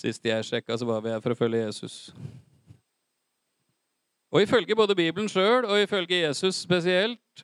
Sist 0.04 0.26
jeg 0.26 0.46
sjekka, 0.46 0.76
så 0.76 0.86
var 0.86 1.00
vi 1.00 1.14
her 1.14 1.22
for 1.24 1.32
å 1.32 1.38
følge 1.38 1.62
Jesus. 1.64 2.10
Og 4.34 4.44
ifølge 4.44 4.76
både 4.76 4.98
Bibelen 5.00 5.30
sjøl 5.32 5.64
og 5.64 5.80
ifølge 5.80 6.26
Jesus 6.26 6.60
spesielt, 6.60 7.44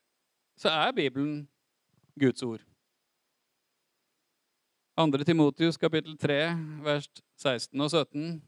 så 0.60 0.74
er 0.74 0.92
Bibelen 0.98 1.46
Guds 2.20 2.44
ord. 2.44 2.66
2. 5.00 5.24
Timotius 5.24 5.80
kapittel 5.80 6.18
3, 6.20 6.40
vers 6.84 7.08
16 7.40 7.80
og 7.80 7.94
17 7.94 8.42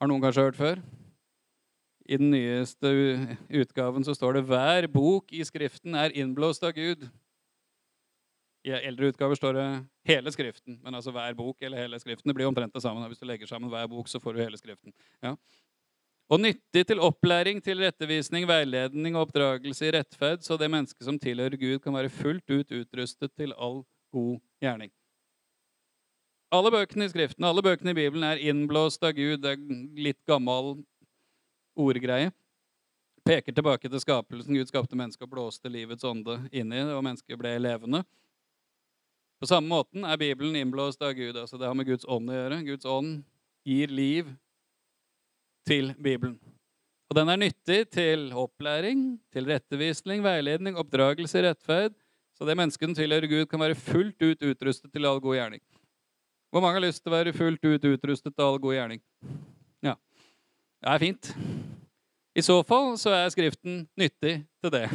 har 0.00 0.10
noen 0.10 0.20
kanskje 0.20 0.44
hørt 0.44 0.60
før. 0.60 0.82
I 2.04 2.18
den 2.20 2.34
nyeste 2.34 2.90
utgaven 3.48 4.04
så 4.04 4.12
står 4.12 4.32
det 4.32 4.44
'Hver 4.44 4.92
bok 4.92 5.32
i 5.32 5.40
Skriften 5.44 5.94
er 5.94 6.12
innblåst 6.12 6.62
av 6.62 6.76
Gud'. 6.76 7.08
I 8.64 8.72
eldre 8.72 9.10
utgaver 9.12 9.36
står 9.36 9.52
det 9.58 9.66
'hele 10.08 10.30
Skriften'. 10.32 10.78
Men 10.82 10.94
altså 10.94 11.12
hver 11.12 11.34
bok 11.36 11.62
eller 11.62 11.76
hele 11.76 12.00
Skriften 12.00 12.28
det 12.28 12.34
blir 12.34 12.46
omtrent 12.48 12.72
det 12.72 12.82
samme. 12.82 13.06
Hvis 13.08 13.20
du 13.20 13.26
legger 13.26 13.46
sammen 13.46 13.68
hver 13.68 13.86
bok, 13.86 14.08
så 14.08 14.18
får 14.18 14.32
du 14.32 14.40
hele 14.40 14.56
Skriften. 14.56 14.92
Ja. 15.22 15.36
Og 16.30 16.40
nyttig 16.40 16.86
til 16.86 17.00
opplæring, 17.00 17.62
til 17.62 17.78
rettevisning, 17.78 18.48
veiledning 18.48 19.16
og 19.16 19.28
oppdragelse 19.28 19.86
i 19.86 19.92
rettferd, 19.92 20.40
så 20.40 20.56
det 20.56 20.70
mennesket 20.70 21.04
som 21.04 21.18
tilhører 21.18 21.56
Gud, 21.60 21.78
kan 21.78 21.92
være 21.92 22.08
fullt 22.08 22.50
ut 22.50 22.72
utrustet 22.72 23.30
til 23.36 23.52
all 23.58 23.84
god 24.12 24.40
gjerning. 24.62 24.90
Alle 26.50 26.70
bøkene 26.70 27.04
i 27.04 27.08
Skriften, 27.08 27.44
alle 27.44 27.62
bøkene 27.62 27.90
i 27.90 27.94
Bibelen 27.98 28.24
er 28.24 28.40
innblåst 28.40 29.04
av 29.04 29.12
Gud. 29.12 29.42
Det 29.42 29.52
er 29.52 30.00
litt 30.00 30.20
gammel 30.26 30.84
ordgreie. 31.76 32.32
Peker 33.24 33.52
tilbake 33.52 33.88
til 33.88 34.00
skapelsen. 34.00 34.54
Gud 34.54 34.70
skapte 34.70 34.96
mennesket 34.96 35.26
og 35.26 35.32
blåste 35.32 35.68
livets 35.68 36.04
ånde 36.04 36.38
inn 36.52 36.72
i 36.72 36.80
det, 36.80 36.92
og 36.94 37.04
mennesket 37.04 37.40
ble 37.40 37.56
levende. 37.58 38.04
På 39.40 39.48
samme 39.50 39.68
måten 39.68 40.06
er 40.06 40.20
Bibelen 40.20 40.56
innblåst 40.56 41.02
av 41.02 41.12
Gud. 41.12 41.36
altså 41.36 41.58
Det 41.58 41.66
har 41.66 41.74
med 41.74 41.86
Guds 41.86 42.06
ånd 42.08 42.30
å 42.30 42.36
gjøre. 42.36 42.62
Guds 42.64 42.84
ånd 42.84 43.22
gir 43.66 43.88
liv 43.88 44.30
til 45.66 45.94
Bibelen. 45.98 46.38
Og 47.10 47.18
den 47.18 47.28
er 47.28 47.40
nyttig 47.40 47.80
til 47.92 48.30
opplæring, 48.32 49.20
til 49.32 49.46
rettevisning, 49.48 50.22
veiledning, 50.24 50.78
oppdragelse 50.80 51.38
i 51.38 51.44
rettferd, 51.48 51.94
så 52.34 52.46
det 52.48 52.56
mennesket 52.58 52.88
som 52.88 52.96
tilhører 52.96 53.30
Gud, 53.30 53.46
kan 53.46 53.62
være 53.62 53.78
fullt 53.78 54.22
ut 54.22 54.42
utrustet 54.42 54.90
til 54.92 55.06
all 55.06 55.20
god 55.22 55.36
gjerning. 55.36 55.62
Hvor 56.50 56.62
mange 56.62 56.78
har 56.78 56.86
lyst 56.86 57.02
til 57.02 57.12
å 57.12 57.16
være 57.16 57.34
fullt 57.36 57.64
ut 57.66 57.86
utrustet 57.86 58.34
til 58.34 58.44
all 58.44 58.58
god 58.62 58.74
gjerning? 58.74 59.02
Ja. 59.82 59.94
Det 60.82 60.90
er 60.90 61.02
fint. 61.02 61.30
I 62.34 62.42
så 62.42 62.58
fall 62.66 62.96
så 62.98 63.14
er 63.14 63.30
Skriften 63.30 63.84
nyttig 63.98 64.40
til 64.62 64.74
det. 64.74 64.88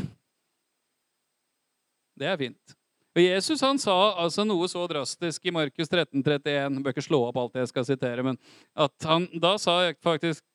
Det 2.19 2.27
er 2.27 2.39
fint. 2.39 2.78
Og 3.17 3.23
Jesus 3.23 3.63
han 3.65 3.79
sa 3.81 3.95
altså 4.21 4.45
noe 4.45 4.67
så 4.69 4.83
drastisk 4.89 5.49
i 5.49 5.53
Markus 5.53 5.89
13, 5.89 6.21
31 6.21 6.77
Jeg 6.77 6.83
bør 6.85 6.93
ikke 6.93 7.07
slå 7.07 7.21
opp 7.29 7.39
alt 7.41 7.57
jeg 7.57 7.71
skal 7.71 7.87
sitere, 7.87 8.25
men 8.25 8.37
at 8.77 9.09
han, 9.09 9.25
da 9.33 9.55
sa 9.61 9.81
faktisk 10.05 10.45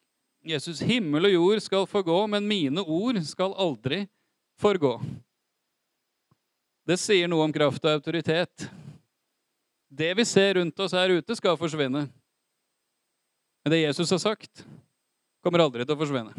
Jesus 0.44 0.82
himmel 0.84 1.30
og 1.30 1.34
jord 1.34 1.62
skal 1.64 1.86
forgå, 1.88 2.18
men 2.30 2.46
mine 2.46 2.84
ord 2.84 3.18
skal 3.24 3.56
aldri 3.58 4.04
forgå. 4.60 4.98
Det 6.84 6.98
sier 7.00 7.30
noe 7.32 7.46
om 7.46 7.52
kraft 7.52 7.84
og 7.86 7.96
autoritet. 7.96 8.66
Det 9.88 10.10
vi 10.18 10.26
ser 10.28 10.58
rundt 10.58 10.80
oss 10.84 10.92
her 10.92 11.14
ute, 11.16 11.36
skal 11.38 11.56
forsvinne. 11.56 12.04
Men 13.64 13.72
det 13.72 13.80
Jesus 13.86 14.12
har 14.12 14.20
sagt, 14.20 14.66
kommer 15.40 15.64
aldri 15.64 15.86
til 15.86 15.96
å 15.96 16.00
forsvinne. 16.00 16.34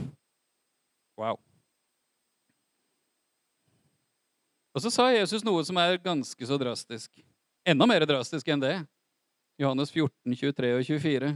Wow. 1.18 1.40
Og 4.76 4.84
så 4.84 4.92
sa 4.92 5.08
Jesus 5.14 5.46
noe 5.48 5.64
som 5.64 5.78
er 5.80 5.96
ganske 6.04 6.48
så 6.48 6.58
drastisk. 6.60 7.10
Enda 7.66 7.88
mer 7.88 8.04
drastisk 8.06 8.50
enn 8.52 8.60
det. 8.60 8.76
Johannes 9.58 9.94
14, 9.94 10.36
23 10.36 10.72
og 10.76 10.84
24. 10.84 11.30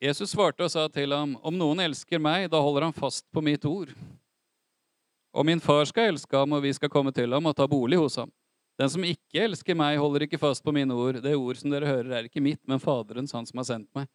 Jesus 0.00 0.32
svarte 0.32 0.64
og 0.64 0.72
sa 0.72 0.86
til 0.88 1.12
ham, 1.12 1.34
om 1.44 1.56
noen 1.58 1.82
elsker 1.84 2.22
meg, 2.22 2.46
da 2.48 2.60
holder 2.62 2.86
han 2.86 2.96
fast 2.96 3.26
på 3.34 3.42
mitt 3.44 3.66
ord. 3.68 3.92
Og 5.36 5.44
min 5.44 5.60
far 5.60 5.84
skal 5.90 6.14
elske 6.14 6.32
ham, 6.32 6.54
og 6.56 6.64
vi 6.64 6.72
skal 6.72 6.90
komme 6.90 7.12
til 7.12 7.34
ham 7.34 7.50
og 7.50 7.56
ta 7.58 7.66
bolig 7.68 7.98
hos 8.00 8.16
ham. 8.22 8.32
Den 8.78 8.88
som 8.88 9.04
ikke 9.04 9.42
elsker 9.42 9.76
meg, 9.76 9.98
holder 9.98 10.24
ikke 10.24 10.40
fast 10.40 10.64
på 10.64 10.72
mine 10.72 10.94
ord. 10.94 11.18
Det 11.20 11.34
ord 11.36 11.60
som 11.60 11.74
dere 11.74 11.90
hører, 11.90 12.12
er 12.14 12.30
ikke 12.30 12.42
mitt, 12.42 12.62
men 12.70 12.80
Faderens, 12.80 13.34
han 13.36 13.46
som 13.46 13.60
har 13.60 13.68
sendt 13.68 13.90
meg. 13.98 14.08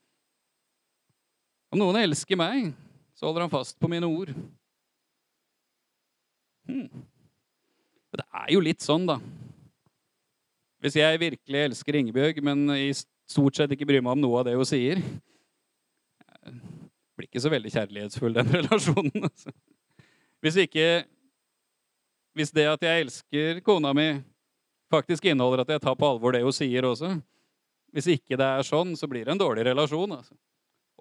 Om 1.73 1.83
noen 1.83 1.99
elsker 1.99 2.39
meg, 2.39 2.71
så 3.13 3.27
holder 3.27 3.45
han 3.45 3.53
fast 3.53 3.77
på 3.77 3.91
mine 3.91 4.07
ord. 4.07 4.31
Hmm. 6.69 7.03
Det 8.13 8.25
er 8.43 8.49
jo 8.53 8.61
litt 8.63 8.83
sånn, 8.83 9.07
da. 9.09 9.17
Hvis 10.83 10.97
jeg 10.99 11.21
virkelig 11.21 11.61
elsker 11.67 11.97
Ingebjørg, 11.97 12.41
men 12.45 12.65
i 12.75 12.91
stort 12.93 13.57
sett 13.57 13.71
ikke 13.73 13.87
bryr 13.89 14.03
meg 14.03 14.17
om 14.17 14.23
noe 14.23 14.41
av 14.41 14.49
det 14.49 14.57
hun 14.57 14.67
sier 14.67 14.99
blir 17.23 17.29
ikke 17.29 17.43
så 17.43 17.51
veldig 17.53 17.71
kjærlighetsfull, 17.73 18.35
den 18.35 18.53
relasjonen. 18.57 19.27
Altså. 19.29 19.53
Hvis 20.43 20.59
ikke 20.65 21.03
Hvis 22.33 22.49
det 22.49 22.63
at 22.65 22.81
jeg 22.81 23.01
elsker 23.03 23.59
kona 23.61 23.91
mi, 23.93 24.23
faktisk 24.89 25.25
inneholder 25.29 25.61
at 25.61 25.69
jeg 25.69 25.81
tar 25.81 25.93
på 25.95 26.07
alvor 26.07 26.33
det 26.33 26.41
hun 26.41 26.51
sier 26.51 26.83
også 26.83 27.11
Hvis 27.93 28.07
ikke 28.09 28.37
det 28.37 28.47
er 28.47 28.65
sånn, 28.65 28.95
så 28.97 29.05
blir 29.07 29.25
det 29.25 29.35
en 29.35 29.41
dårlig 29.41 29.67
relasjon. 29.67 30.15
Altså. 30.17 30.33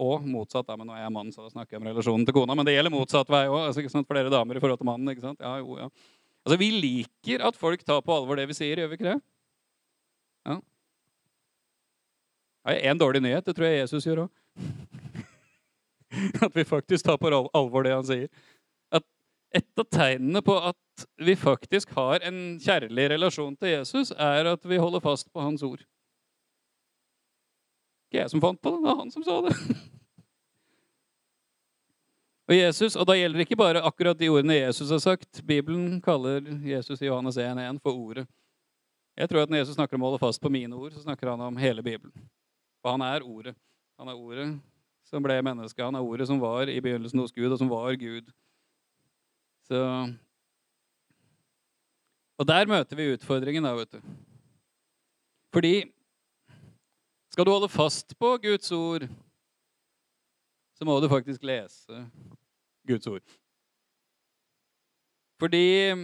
Og 0.01 0.25
motsatt. 0.25 0.67
Da, 0.69 0.77
men 0.79 0.89
nå 0.89 0.97
er 0.97 1.05
jeg 1.05 1.13
mann, 1.15 1.33
så 1.35 1.45
da 1.45 1.53
snakker 1.53 1.77
jeg 1.77 1.83
om 1.83 1.89
relasjonen 1.91 2.25
til 2.27 2.37
kona. 2.37 2.57
Men 2.57 2.69
det 2.69 2.77
gjelder 2.77 2.95
motsatt 2.95 3.31
vei 3.33 3.45
òg. 3.51 3.69
Altså, 3.69 4.05
flere 4.09 4.33
damer 4.33 4.57
i 4.57 4.63
forhold 4.63 4.81
til 4.81 4.89
mannen. 4.89 5.13
ikke 5.13 5.25
sant? 5.25 5.43
Ja, 5.43 5.59
jo, 5.61 5.77
ja. 5.79 5.89
Altså, 6.45 6.59
Vi 6.59 6.71
liker 6.75 7.45
at 7.47 7.59
folk 7.59 7.85
tar 7.85 8.01
på 8.03 8.17
alvor 8.17 8.41
det 8.41 8.49
vi 8.51 8.57
sier, 8.57 8.81
gjør 8.81 8.93
vi 8.93 8.99
ikke 8.99 9.11
det? 9.11 9.19
Ja. 10.49 10.59
Har 12.67 12.81
en 12.91 12.99
dårlig 12.99 13.23
nyhet. 13.23 13.45
Det 13.47 13.55
tror 13.57 13.69
jeg 13.69 13.83
Jesus 13.83 14.07
gjør 14.07 14.25
òg. 14.27 14.33
At 16.45 16.53
vi 16.55 16.65
faktisk 16.69 17.07
tar 17.07 17.17
på 17.17 17.31
alvor 17.33 17.87
det 17.87 17.95
han 17.95 18.05
sier. 18.07 18.29
At 18.93 19.05
et 19.55 19.81
av 19.81 19.87
tegnene 19.89 20.43
på 20.45 20.55
at 20.61 21.07
vi 21.25 21.35
faktisk 21.37 21.95
har 21.97 22.25
en 22.29 22.59
kjærlig 22.61 23.09
relasjon 23.15 23.57
til 23.57 23.73
Jesus, 23.75 24.13
er 24.13 24.51
at 24.53 24.65
vi 24.69 24.81
holder 24.81 25.01
fast 25.01 25.31
på 25.33 25.41
hans 25.41 25.65
ord. 25.65 25.81
Ikke 28.13 28.21
jeg 28.21 28.29
som 28.29 28.43
fant 28.45 28.61
på 28.61 28.69
det, 28.69 28.83
det 28.83 28.91
var 28.91 28.99
han 28.99 29.09
som 29.09 29.23
sa 29.25 29.39
det. 29.47 29.57
Og 32.51 32.53
Jesus, 32.59 32.99
og 33.01 33.07
da 33.09 33.15
gjelder 33.17 33.41
det 33.41 33.47
ikke 33.47 33.57
bare 33.57 33.81
akkurat 33.81 34.19
de 34.19 34.29
ordene 34.29 34.59
Jesus 34.59 34.91
har 34.93 34.99
sagt. 35.01 35.39
Bibelen 35.47 36.03
kaller 36.05 36.45
Jesus 36.67 37.01
i 37.01 37.07
Johannes 37.07 37.39
1.1 37.41 37.79
for 37.81 37.97
Ordet. 37.97 38.27
Jeg 39.17 39.31
tror 39.31 39.47
at 39.47 39.49
Når 39.49 39.63
Jesus 39.63 39.79
snakker 39.79 39.97
om 39.97 40.05
å 40.05 40.11
holde 40.11 40.21
fast 40.21 40.43
på 40.43 40.53
mine 40.53 40.77
ord, 40.77 40.93
så 40.93 41.01
snakker 41.07 41.31
han 41.31 41.41
om 41.41 41.57
hele 41.57 41.81
Bibelen. 41.81 42.13
For 42.83 42.93
han 42.93 43.07
er 43.07 43.25
Ordet. 43.25 43.55
Han 43.97 44.13
er 44.13 44.21
Ordet 44.21 44.61
som 45.09 45.25
ble 45.25 45.39
menneske. 45.41 45.81
Han 45.81 45.97
er 45.97 46.05
Ordet 46.05 46.29
som 46.29 46.43
var 46.43 46.69
i 46.69 46.77
begynnelsen 46.85 47.25
hos 47.25 47.33
Gud, 47.33 47.49
og 47.49 47.57
som 47.63 47.73
var 47.73 47.97
Gud. 47.97 48.29
Så 49.65 49.81
Og 52.37 52.47
der 52.53 52.69
møter 52.69 53.01
vi 53.01 53.15
utfordringen, 53.15 53.65
da, 53.65 53.73
vet 53.81 53.97
du. 53.97 54.15
Fordi 55.57 55.93
skal 57.33 57.47
du 57.49 57.53
holde 57.55 57.69
fast 57.73 58.13
på 58.21 58.35
Guds 58.43 58.69
ord, 58.77 59.07
så 60.77 60.85
må 60.85 60.99
du 61.01 61.09
faktisk 61.09 61.45
lese 61.49 62.03
Guds 62.85 63.07
ord. 63.09 63.25
Fordi 65.41 65.95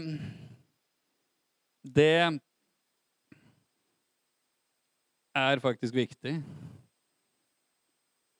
det 1.84 2.40
er 5.36 5.60
faktisk 5.62 5.94
viktig. 5.94 6.32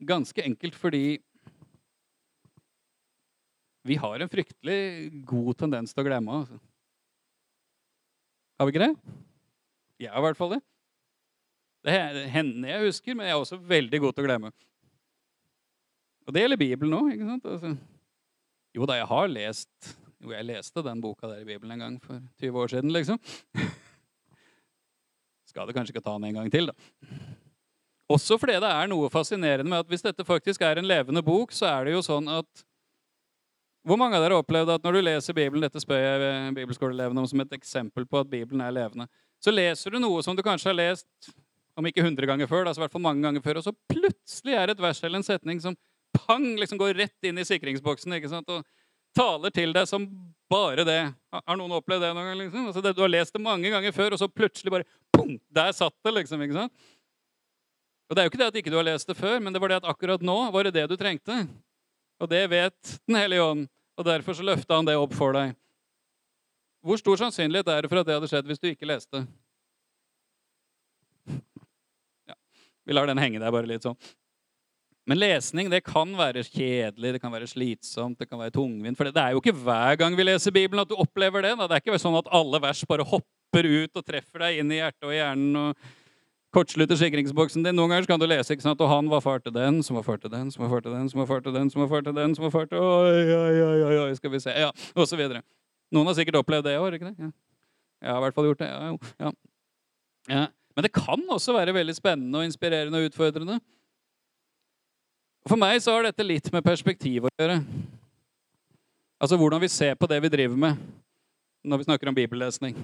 Ganske 0.09 0.42
enkelt 0.49 0.78
fordi 0.78 1.18
vi 3.88 4.00
har 4.00 4.21
en 4.21 4.33
fryktelig 4.33 4.80
god 5.28 5.54
tendens 5.61 5.92
til 5.92 6.02
å 6.02 6.09
glemme. 6.09 6.40
Har 8.59 8.66
vi 8.66 8.75
ikke 8.75 8.88
det? 8.88 9.14
Jeg 10.00 10.11
har 10.12 10.25
i 10.25 10.26
hvert 10.30 10.40
fall 10.40 10.57
det. 10.57 10.62
Det 11.87 11.94
er 11.94 12.25
henne 12.32 12.73
jeg 12.73 12.88
husker, 12.88 13.14
men 13.14 13.28
jeg 13.28 13.37
er 13.37 13.42
også 13.42 13.61
veldig 13.68 14.00
god 14.02 14.16
til 14.16 14.25
å 14.25 14.28
glemme. 14.28 14.50
Og 16.28 16.35
det 16.35 16.42
gjelder 16.42 16.61
Bibelen 16.61 16.97
òg. 16.99 17.12
ikke 17.14 17.28
sant? 17.30 17.49
Altså, 17.49 17.73
jo 18.76 18.87
da, 18.88 18.99
jeg 18.99 19.08
har 19.08 19.32
lest 19.32 19.94
Jo, 20.18 20.32
jeg 20.35 20.49
leste 20.49 20.82
den 20.82 21.00
boka 21.00 21.28
der 21.30 21.44
i 21.44 21.47
Bibelen 21.47 21.76
en 21.76 21.85
gang 21.85 21.97
for 22.02 22.18
20 22.42 22.56
år 22.58 22.73
siden, 22.73 22.90
liksom. 22.90 23.20
Skal 25.49 25.68
det 25.68 25.76
kanskje 25.76 25.94
ikke 25.94 26.02
ta 26.02 26.16
den 26.18 26.26
en 26.26 26.40
gang 26.40 26.50
til, 26.50 26.66
da. 26.66 26.75
Også 28.11 28.38
fordi 28.40 28.56
det 28.58 28.70
er 28.73 28.88
noe 28.90 29.11
fascinerende 29.12 29.70
med 29.70 29.85
at 29.85 29.92
hvis 29.92 30.02
dette 30.02 30.26
faktisk 30.26 30.64
er 30.66 30.80
en 30.80 30.88
levende 30.88 31.23
bok, 31.23 31.54
så 31.54 31.68
er 31.70 31.87
det 31.87 31.94
jo 31.94 32.02
sånn 32.04 32.28
at 32.32 32.64
Hvor 33.87 33.97
mange 33.97 34.18
av 34.18 34.25
dere 34.25 34.35
har 34.35 34.42
opplevd 34.42 34.75
at 34.75 34.85
når 34.85 34.97
du 34.97 35.00
leser 35.06 35.37
Bibelen 35.37 35.62
Dette 35.62 35.80
spør 35.80 36.02
jeg 36.02 36.54
bibelskoleelevene 36.56 37.23
om 37.23 37.28
som 37.30 37.40
et 37.40 37.54
eksempel 37.56 38.04
på 38.04 38.18
at 38.18 38.28
Bibelen 38.28 38.61
er 38.61 38.75
levende. 38.75 39.06
Så 39.38 39.54
leser 39.54 39.94
du 39.94 40.00
noe 40.02 40.23
som 40.26 40.37
du 40.37 40.42
kanskje 40.42 40.73
har 40.73 40.76
lest 40.76 41.30
om 41.78 41.87
ikke 41.87 42.02
100 42.02 42.26
ganger 42.26 42.50
før, 42.50 42.66
da, 42.66 42.75
så 42.75 42.82
i 42.82 42.85
hvert 42.85 42.94
fall 42.97 43.04
mange 43.04 43.23
ganger 43.23 43.44
før, 43.44 43.61
og 43.61 43.68
så 43.68 43.75
plutselig 43.92 44.56
er 44.58 44.73
et 44.73 44.82
vers 44.82 45.00
eller 45.04 45.20
en 45.20 45.26
setning 45.26 45.62
som 45.62 45.76
pang, 46.16 46.47
liksom 46.58 46.80
går 46.80 46.97
rett 46.99 47.28
inn 47.28 47.38
i 47.38 47.47
sikringsboksen 47.47 48.16
ikke 48.18 48.30
sant? 48.32 48.50
og 48.50 48.66
taler 49.16 49.52
til 49.54 49.73
deg 49.75 49.88
som 49.88 50.04
bare 50.50 50.85
det. 50.87 51.00
Har 51.35 51.58
noen 51.58 51.75
opplevd 51.78 52.04
det 52.04 52.12
noen 52.16 52.30
gang? 52.30 52.38
Liksom? 52.42 52.68
Altså 52.70 52.82
det, 52.85 52.94
du 52.97 53.02
har 53.04 53.12
lest 53.12 53.35
det 53.35 53.42
mange 53.42 53.70
ganger 53.73 53.94
før, 53.94 54.14
og 54.14 54.20
så 54.20 54.28
plutselig 54.30 54.73
bare 54.75 54.88
pum, 55.14 55.37
Der 55.54 55.73
satt 55.76 55.97
det, 56.04 56.14
liksom. 56.20 56.42
ikke 56.44 56.58
sant? 56.58 56.90
Og 58.08 58.16
Det 58.16 58.23
er 58.23 58.26
jo 58.26 58.32
ikke 58.32 58.40
det 58.40 58.50
at 58.50 58.61
ikke 58.61 58.73
du 58.73 58.78
har 58.78 58.87
lest 58.88 59.08
det 59.08 59.16
før, 59.18 59.38
men 59.40 59.52
det 59.52 59.61
var 59.61 59.73
det 59.73 59.80
at 59.82 59.88
akkurat 59.90 60.23
nå 60.25 60.37
var 60.52 60.64
det 60.64 60.76
det 60.78 60.87
du 60.88 60.97
trengte. 60.97 61.42
Og 62.18 62.30
det 62.30 62.47
vet 62.50 63.00
Den 63.06 63.18
hellige 63.20 63.44
ånd, 63.44 63.66
og 63.99 64.04
derfor 64.04 64.35
så 64.35 64.47
løfta 64.47 64.78
han 64.78 64.88
det 64.88 64.97
opp 64.97 65.14
for 65.14 65.37
deg. 65.37 65.54
Hvor 66.82 66.97
stor 66.97 67.18
sannsynlighet 67.20 67.68
er 67.68 67.82
det 67.82 67.90
for 67.90 68.00
at 68.00 68.06
det 68.06 68.16
hadde 68.16 68.30
skjedd 68.30 68.49
hvis 68.49 68.62
du 68.62 68.68
ikke 68.70 68.88
leste? 68.88 69.25
Ja, 72.28 72.37
Vi 72.88 72.97
lar 72.97 73.11
den 73.11 73.21
henge 73.21 73.42
der 73.42 73.52
bare 73.52 73.68
litt 73.68 73.85
sånn. 73.85 73.99
Men 75.09 75.21
lesning 75.21 75.71
det 75.73 75.83
kan 75.87 76.11
være 76.16 76.42
kjedelig, 76.45 77.14
det 77.14 77.21
kan 77.23 77.33
være 77.33 77.49
slitsomt, 77.49 78.18
det 78.21 78.28
kan 78.28 78.40
være 78.40 78.52
tungvint. 78.57 78.97
For 78.97 79.09
det 79.09 79.23
er 79.23 79.37
jo 79.37 79.40
ikke 79.40 79.57
hver 79.57 79.97
gang 80.00 80.16
vi 80.16 80.26
leser 80.26 80.52
Bibelen 80.52 80.85
at 80.85 80.90
du 80.90 80.99
opplever 81.00 81.45
det. 81.45 81.54
Da. 81.57 81.68
Det 81.68 81.78
er 81.78 81.85
ikke 81.85 82.00
sånn 82.00 82.18
at 82.18 82.28
alle 82.33 82.61
vers 82.64 82.83
bare 82.88 83.07
hopper 83.09 83.68
ut 83.68 83.97
og 83.97 84.04
treffer 84.04 84.45
deg 84.45 84.61
inn 84.61 84.75
i 84.75 84.83
hjertet 84.83 85.09
og 85.09 85.16
hjernen. 85.16 85.57
og 85.62 85.97
kortslutter 86.54 86.97
sikringsboksen 86.97 87.64
din. 87.64 87.76
Noen 87.76 87.92
ganger 87.92 88.09
kan 88.09 88.21
du 88.21 88.26
lese 88.28 88.54
ikke 88.54 88.64
sant? 88.64 88.80
og 88.80 88.90
han 88.90 89.09
var 89.12 89.21
far 89.25 89.42
til 89.45 89.52
den, 89.54 89.83
som 89.85 89.99
var 89.99 90.07
far 90.07 90.21
til 90.21 90.33
den, 90.33 90.50
som 90.52 90.64
var 90.64 90.71
far 90.73 90.85
til 90.85 90.95
den, 90.95 91.11
som 91.11 91.21
var 91.21 91.28
far 91.28 91.45
til 91.45 91.54
den, 91.57 91.71
som 91.71 91.83
var 91.83 91.90
far 91.92 92.04
til 92.07 92.16
den, 92.16 92.37
som 92.37 92.47
var 92.47 92.54
far 92.54 92.71
til 92.71 92.78
Oi, 92.78 93.25
oi, 93.35 93.83
oi, 93.88 93.99
oi, 94.07 94.14
skal 94.16 94.33
vi 94.33 94.40
se. 94.40 94.54
Ja, 94.57 94.71
og 94.97 95.09
så 95.09 95.18
videre. 95.21 95.42
Noen 95.92 96.09
har 96.09 96.16
sikkert 96.16 96.40
opplevd 96.40 96.68
det 96.68 96.78
òg, 96.80 96.97
ikke 96.97 97.11
det? 97.11 97.16
Ja. 97.18 97.30
Jeg 98.04 98.12
har 98.12 98.21
i 98.21 98.25
hvert 98.26 98.37
fall 98.37 98.49
gjort 98.49 98.62
det. 98.62 98.71
Ja, 98.71 98.92
jo. 98.92 98.99
Ja. 99.18 99.33
ja. 100.33 100.47
Men 100.78 100.87
det 100.87 100.94
kan 100.94 101.25
også 101.35 101.56
være 101.56 101.73
veldig 101.75 101.94
spennende 101.97 102.38
og 102.38 102.47
inspirerende 102.47 103.00
og 103.00 103.08
utfordrende. 103.08 103.56
For 105.50 105.58
meg 105.58 105.80
så 105.82 105.97
har 105.97 106.06
dette 106.06 106.23
litt 106.23 106.52
med 106.54 106.62
perspektiv 106.62 107.26
å 107.26 107.32
gjøre. 107.35 107.56
Altså 109.18 109.35
hvordan 109.40 109.64
vi 109.64 109.73
ser 109.75 109.97
på 109.99 110.06
det 110.06 110.20
vi 110.23 110.30
driver 110.30 110.61
med 110.68 110.78
når 111.66 111.80
vi 111.80 111.88
snakker 111.88 112.12
om 112.12 112.14
bibellesning. 112.14 112.78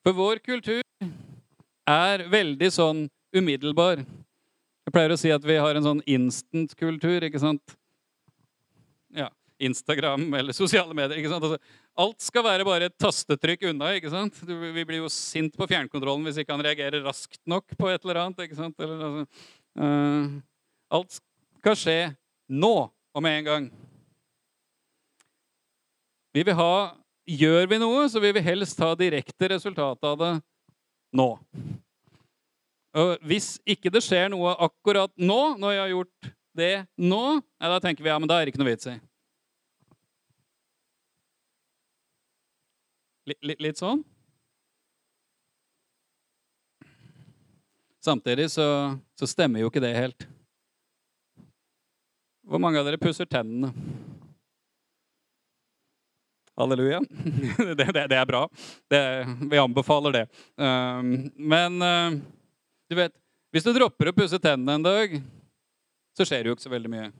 For 0.00 0.16
vår 0.16 0.40
kultur 0.40 0.80
er 1.84 2.24
veldig 2.32 2.72
sånn 2.72 3.04
umiddelbar. 3.36 4.00
Jeg 4.88 4.94
pleier 4.96 5.12
å 5.12 5.20
si 5.20 5.34
at 5.34 5.44
vi 5.44 5.58
har 5.60 5.76
en 5.76 5.84
sånn 5.84 6.00
instant-kultur, 6.08 7.28
ikke 7.28 7.42
sant? 7.44 7.76
Ja, 9.12 9.28
Instagram 9.60 10.30
eller 10.40 10.56
sosiale 10.56 10.96
medier. 10.96 11.20
ikke 11.20 11.34
sant? 11.34 11.44
Altså, 11.44 11.60
alt 11.96 12.20
skal 12.22 12.44
være 12.44 12.66
bare 12.68 12.90
et 12.90 12.96
tastetrykk 13.00 13.70
unna. 13.70 13.94
ikke 13.96 14.12
sant? 14.12 14.36
Du, 14.44 14.52
vi 14.54 14.84
blir 14.84 15.00
jo 15.00 15.12
sint 15.12 15.56
på 15.56 15.68
fjernkontrollen 15.70 16.26
hvis 16.28 16.42
ikke 16.42 16.52
han 16.56 16.64
reagerer 16.66 17.04
raskt 17.06 17.40
nok 17.48 17.72
på 17.78 17.88
et 17.92 18.04
eller 18.04 18.20
annet. 18.24 18.44
ikke 18.44 18.58
sant? 18.58 18.76
Eller, 18.80 19.02
altså, 19.08 19.48
uh, 19.80 20.36
alt 20.98 21.18
skal 21.60 21.80
skje 21.80 21.98
nå 22.52 22.74
og 22.86 23.24
med 23.24 23.40
en 23.40 23.50
gang. 23.50 23.72
Vi 26.36 26.44
vil 26.44 26.56
ha 26.58 26.72
Gjør 27.26 27.64
vi 27.66 27.78
noe, 27.82 28.04
så 28.06 28.20
vil 28.22 28.36
vi 28.36 28.42
helst 28.46 28.78
ha 28.78 28.92
direkte 28.94 29.48
resultat 29.50 30.04
av 30.06 30.18
det 30.20 30.28
nå. 31.18 31.32
Og 32.96 33.24
hvis 33.26 33.56
ikke 33.66 33.90
det 33.90 34.04
skjer 34.06 34.30
noe 34.30 34.52
akkurat 34.62 35.10
nå, 35.18 35.40
når 35.58 35.74
jeg 35.74 35.80
har 35.80 35.90
gjort 35.90 36.28
det 36.56 36.74
nå, 37.02 37.24
da 37.58 37.80
tenker 37.82 38.06
vi 38.06 38.12
ja, 38.12 38.20
men 38.22 38.30
da 38.30 38.38
er 38.38 38.46
det 38.46 38.54
ikke 38.54 38.62
noe 38.62 38.70
vits 38.70 38.86
i. 38.92 38.94
Litt, 43.26 43.58
litt 43.58 43.80
sånn. 43.80 44.04
Samtidig 48.06 48.52
så, 48.54 48.66
så, 49.18 49.26
stemmer 49.26 49.64
jo 49.64 49.70
ikke 49.70 49.82
det 49.82 49.96
helt. 49.96 50.26
Hvor 52.46 52.62
mange 52.62 52.78
av 52.78 52.86
dere 52.86 53.00
pusser 53.02 53.26
tennene? 53.26 53.72
Halleluja. 56.56 57.02
Det, 57.76 57.84
det, 57.92 58.06
det 58.08 58.16
er 58.16 58.28
bra. 58.30 58.46
Det, 58.88 59.00
vi 59.50 59.58
anbefaler 59.58 60.14
det. 60.14 60.22
Um, 60.56 61.10
men 61.36 61.82
uh, 61.82 62.14
du 62.88 62.94
vet, 62.96 63.12
hvis 63.52 63.66
du 63.66 63.74
dropper 63.74 64.08
å 64.08 64.14
pusse 64.16 64.38
tennene 64.40 64.78
en 64.78 64.86
dag, 64.86 65.18
så 66.16 66.24
skjer 66.24 66.44
det 66.44 66.52
jo 66.52 66.56
ikke 66.56 66.64
så 66.64 66.72
veldig 66.72 66.92
mye. 66.94 67.10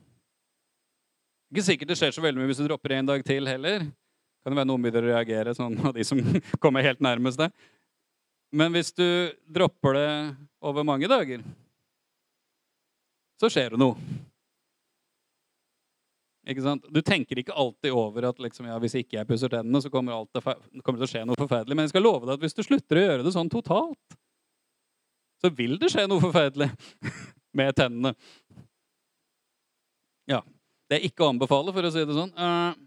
Ikke 1.51 1.67
sikkert 1.67 1.91
det 1.91 1.99
skjer 1.99 2.15
så 2.15 2.23
veldig 2.23 2.41
mye 2.41 2.49
hvis 2.49 2.63
du 2.63 2.65
dropper 2.65 2.95
en 2.95 3.11
dag 3.11 3.27
til 3.27 3.51
heller. 3.51 3.85
Kan 4.43 4.53
det 4.53 4.61
være 4.61 4.69
noen 4.69 4.85
begynner 4.85 5.07
å 5.07 5.11
reagere, 5.11 5.55
sånn 5.57 5.75
av 5.85 5.95
de 5.97 6.05
som 6.07 6.21
kommer 6.63 6.85
helt 6.85 7.03
nærmest 7.03 7.41
deg. 7.41 7.53
Men 8.55 8.71
hvis 8.75 8.93
du 8.95 9.05
dropper 9.51 9.97
det 9.97 10.09
over 10.63 10.85
mange 10.87 11.09
dager, 11.11 11.43
så 13.37 13.49
skjer 13.51 13.75
det 13.75 13.81
noe. 13.81 13.97
Ikke 16.47 16.63
sant? 16.63 16.85
Du 16.95 17.01
tenker 17.03 17.41
ikke 17.41 17.55
alltid 17.59 17.91
over 17.91 18.29
at 18.29 18.37
liksom, 18.39 18.69
ja, 18.69 18.77
hvis 18.79 18.95
ikke 18.95 19.17
jeg 19.19 19.27
pusser 19.27 19.51
tennene, 19.51 19.81
så 19.83 19.91
kommer, 19.91 20.23
det 20.31 20.41
kommer 20.79 21.01
til 21.01 21.07
å 21.09 21.11
skje 21.11 21.25
noe 21.27 21.39
forferdelig. 21.39 21.75
Men 21.75 21.87
jeg 21.87 21.91
skal 21.97 22.05
love 22.07 22.23
deg 22.23 22.37
at 22.37 22.45
hvis 22.45 22.55
du 22.55 22.63
slutter 22.63 22.99
å 22.99 23.03
gjøre 23.03 23.25
det 23.25 23.33
sånn 23.35 23.51
totalt, 23.51 24.17
så 25.43 25.51
vil 25.53 25.75
det 25.81 25.91
skje 25.91 26.07
noe 26.07 26.23
forferdelig 26.23 26.69
med 27.59 27.75
tennene. 27.77 28.13
Ja. 30.31 30.39
Det 30.87 31.01
er 31.01 31.09
ikke 31.09 31.25
å 31.25 31.33
anbefale, 31.33 31.73
for 31.75 31.83
å 31.83 31.91
si 31.91 32.05
det 32.07 32.15
sånn. 32.15 32.31
Eh, 32.31 32.79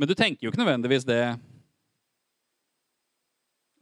men 0.00 0.08
du 0.08 0.16
tenker 0.16 0.46
jo 0.46 0.50
ikke 0.52 0.62
nødvendigvis 0.62 1.04
det 1.04 1.22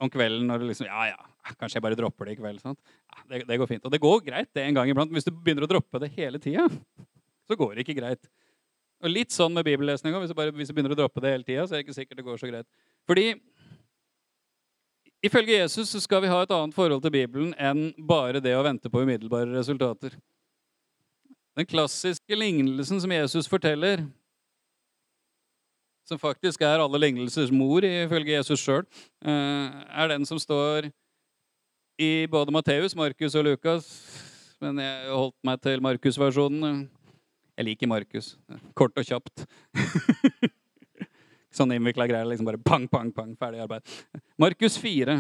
om 0.03 0.11
kvelden 0.11 0.47
når 0.51 0.63
du 0.63 0.69
liksom 0.69 0.89
Ja, 0.89 1.13
ja, 1.13 1.55
kanskje 1.59 1.79
jeg 1.79 1.85
bare 1.85 1.99
dropper 1.99 2.29
det 2.29 2.37
i 2.37 2.41
kveld. 2.41 2.61
Sant? 2.63 2.79
Ja, 3.07 3.23
det, 3.31 3.45
det, 3.49 3.59
går 3.61 3.71
fint. 3.71 3.87
Og 3.87 3.95
det 3.95 4.03
går 4.03 4.21
greit 4.27 4.51
det 4.55 4.65
en 4.65 4.77
gang 4.77 4.91
iblant. 4.91 5.13
Hvis 5.15 5.27
du 5.27 5.33
begynner 5.33 5.67
å 5.67 5.71
droppe 5.71 6.01
det 6.03 6.11
hele 6.17 6.41
tida, 6.43 6.67
så 7.49 7.59
går 7.59 7.77
det 7.77 7.87
ikke 7.87 7.99
greit. 8.01 8.31
Og 9.03 9.13
litt 9.13 9.35
sånn 9.35 9.55
med 9.55 9.67
bibellesninga. 9.67 10.21
Hvis, 10.23 10.35
hvis, 10.35 10.71
du 10.71 10.75
begynner 10.75 10.95
å 10.95 10.99
droppe 10.99 11.23
det 11.23 11.35
hele 11.37 11.47
tida, 11.47 11.67
så 11.67 11.77
er 11.77 11.81
det 11.81 11.87
ikke 11.87 11.99
sikkert 12.01 12.21
det 12.21 12.27
går 12.27 12.41
så 12.43 12.51
greit. 12.51 12.67
Fordi 13.09 13.29
ifølge 15.25 15.61
Jesus 15.61 15.95
så 15.95 16.03
skal 16.03 16.23
vi 16.25 16.33
ha 16.33 16.43
et 16.43 16.55
annet 16.55 16.75
forhold 16.75 17.03
til 17.05 17.15
Bibelen 17.15 17.55
enn 17.59 17.93
bare 18.11 18.43
det 18.43 18.55
å 18.59 18.65
vente 18.67 18.91
på 18.91 19.03
umiddelbare 19.07 19.55
resultater. 19.55 20.19
Den 21.59 21.67
klassiske 21.67 22.39
lignelsen 22.39 23.01
som 23.03 23.11
Jesus 23.11 23.51
forteller, 23.51 24.05
som 26.09 26.21
faktisk 26.21 26.63
er 26.65 26.81
alle 26.81 27.01
lignelsers 27.03 27.53
mor, 27.53 27.85
ifølge 27.85 28.39
Jesus 28.39 28.63
sjøl, 28.65 28.87
eh, 29.25 29.81
er 29.89 30.09
den 30.15 30.25
som 30.29 30.41
står 30.41 30.89
i 31.99 32.27
både 32.31 32.55
Matteus, 32.55 32.97
Markus 32.97 33.35
og 33.35 33.45
Lukas. 33.45 33.89
Men 34.63 34.79
jeg 34.83 35.11
holdt 35.13 35.37
meg 35.47 35.61
til 35.63 35.83
Markus-versjonen. 35.85 36.87
Jeg 37.59 37.67
liker 37.67 37.91
Markus. 37.91 38.37
Kort 38.79 38.97
og 38.99 39.07
kjapt. 39.07 39.45
sånn 41.59 41.75
innvikla 41.75 42.07
greier. 42.11 42.27
liksom 42.31 42.49
Bare 42.49 42.63
pang, 42.63 42.89
pang, 42.91 43.13
pang, 43.15 43.35
ferdig 43.39 43.63
arbeid. 43.65 43.87
Markus 44.39 44.79
4. 44.79 45.19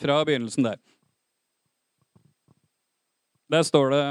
Fra 0.00 0.18
begynnelsen 0.26 0.66
der. 0.66 0.80
Der 3.50 3.62
står 3.66 3.94
det 3.94 4.04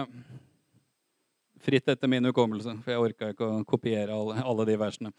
fritt 1.66 1.90
etter 1.92 2.12
min 2.12 2.30
hukommelse, 2.30 2.78
for 2.84 2.94
jeg 2.94 3.02
orka 3.02 3.32
ikke 3.34 3.48
å 3.48 3.64
kopiere 3.68 4.14
alle, 4.14 4.38
alle 4.46 4.68
de 4.70 4.78
versene. 4.80 5.12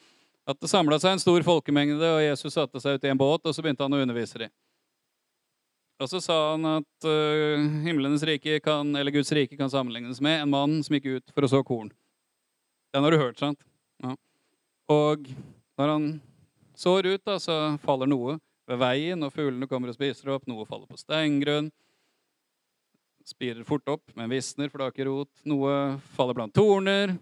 At 0.46 0.60
det 0.62 0.70
samla 0.70 0.98
seg 1.02 1.16
en 1.16 1.22
stor 1.22 1.42
folkemengde, 1.42 2.06
og 2.06 2.22
Jesus 2.22 2.54
satte 2.54 2.80
seg 2.82 2.96
ut 2.96 3.06
i 3.06 3.10
en 3.10 3.20
båt, 3.20 3.42
og 3.42 3.54
så 3.54 3.64
begynte 3.64 3.82
han 3.82 3.96
å 3.96 4.02
undervise 4.04 4.44
dem. 4.44 4.52
Og 5.96 6.10
så 6.12 6.20
sa 6.20 6.34
han 6.52 6.66
at 6.68 7.06
uh, 7.08 7.62
himlenes 7.86 8.24
rike 8.28 8.60
kan, 8.64 8.90
eller 8.98 9.14
Guds 9.14 9.32
rike 9.32 9.56
kan 9.56 9.72
sammenlignes 9.72 10.20
med 10.20 10.42
en 10.42 10.52
mann 10.52 10.78
som 10.84 10.96
gikk 10.98 11.08
ut 11.16 11.32
for 11.32 11.46
å 11.46 11.50
så 11.50 11.62
korn. 11.64 11.88
Den 12.92 13.06
har 13.06 13.14
du 13.14 13.20
hørt, 13.20 13.40
sant? 13.40 13.64
Ja. 14.04 14.12
Og 14.92 15.24
når 15.80 15.92
han 15.94 16.10
sår 16.76 17.08
ut, 17.14 17.24
da, 17.24 17.38
så 17.40 17.56
faller 17.82 18.10
noe 18.10 18.36
ved 18.68 18.80
veien, 18.82 19.24
og 19.24 19.32
fuglene 19.32 19.68
kommer 19.70 19.90
og 19.90 19.96
spiser 19.96 20.34
opp. 20.34 20.44
Noe 20.50 20.68
faller 20.68 20.86
på 20.90 21.00
steingrunn. 21.00 21.72
Spirer 23.26 23.64
fort 23.66 23.88
opp, 23.90 24.04
men 24.14 24.30
visner, 24.30 24.68
for 24.70 24.78
det 24.78 24.86
har 24.86 24.92
ikke 24.94 25.08
rot. 25.08 25.30
Noe 25.50 25.70
faller 26.14 26.36
blant 26.38 26.54
torner. 26.54 27.16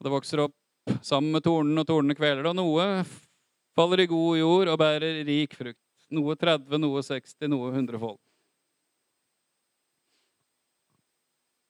Og 0.00 0.06
det 0.06 0.12
vokser 0.14 0.42
opp 0.42 0.56
sammen 0.98 1.30
med 1.36 1.44
tornene, 1.46 1.84
og 1.84 1.86
tornene 1.86 2.16
kveler 2.18 2.42
det. 2.42 2.50
Og 2.50 2.58
noe 2.58 2.86
faller 3.78 4.02
i 4.02 4.08
god 4.10 4.40
jord 4.40 4.70
og 4.72 4.80
bærer 4.80 5.20
rik 5.28 5.54
frukt. 5.54 5.78
Noe 6.10 6.34
30, 6.34 6.80
noe 6.82 7.02
60, 7.06 7.46
noe 7.52 7.70
100 7.70 8.00
fold. 8.02 8.18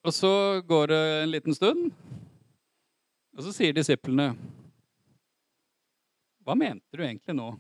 Og 0.01 0.15
så 0.17 0.33
går 0.65 0.87
det 0.89 1.01
en 1.23 1.33
liten 1.35 1.57
stund, 1.57 1.91
og 3.37 3.43
så 3.45 3.53
sier 3.53 3.75
disiplene 3.77 4.31
Hva 6.41 6.57
mente 6.57 6.97
du 6.97 7.05
egentlig 7.05 7.37
nå? 7.37 7.51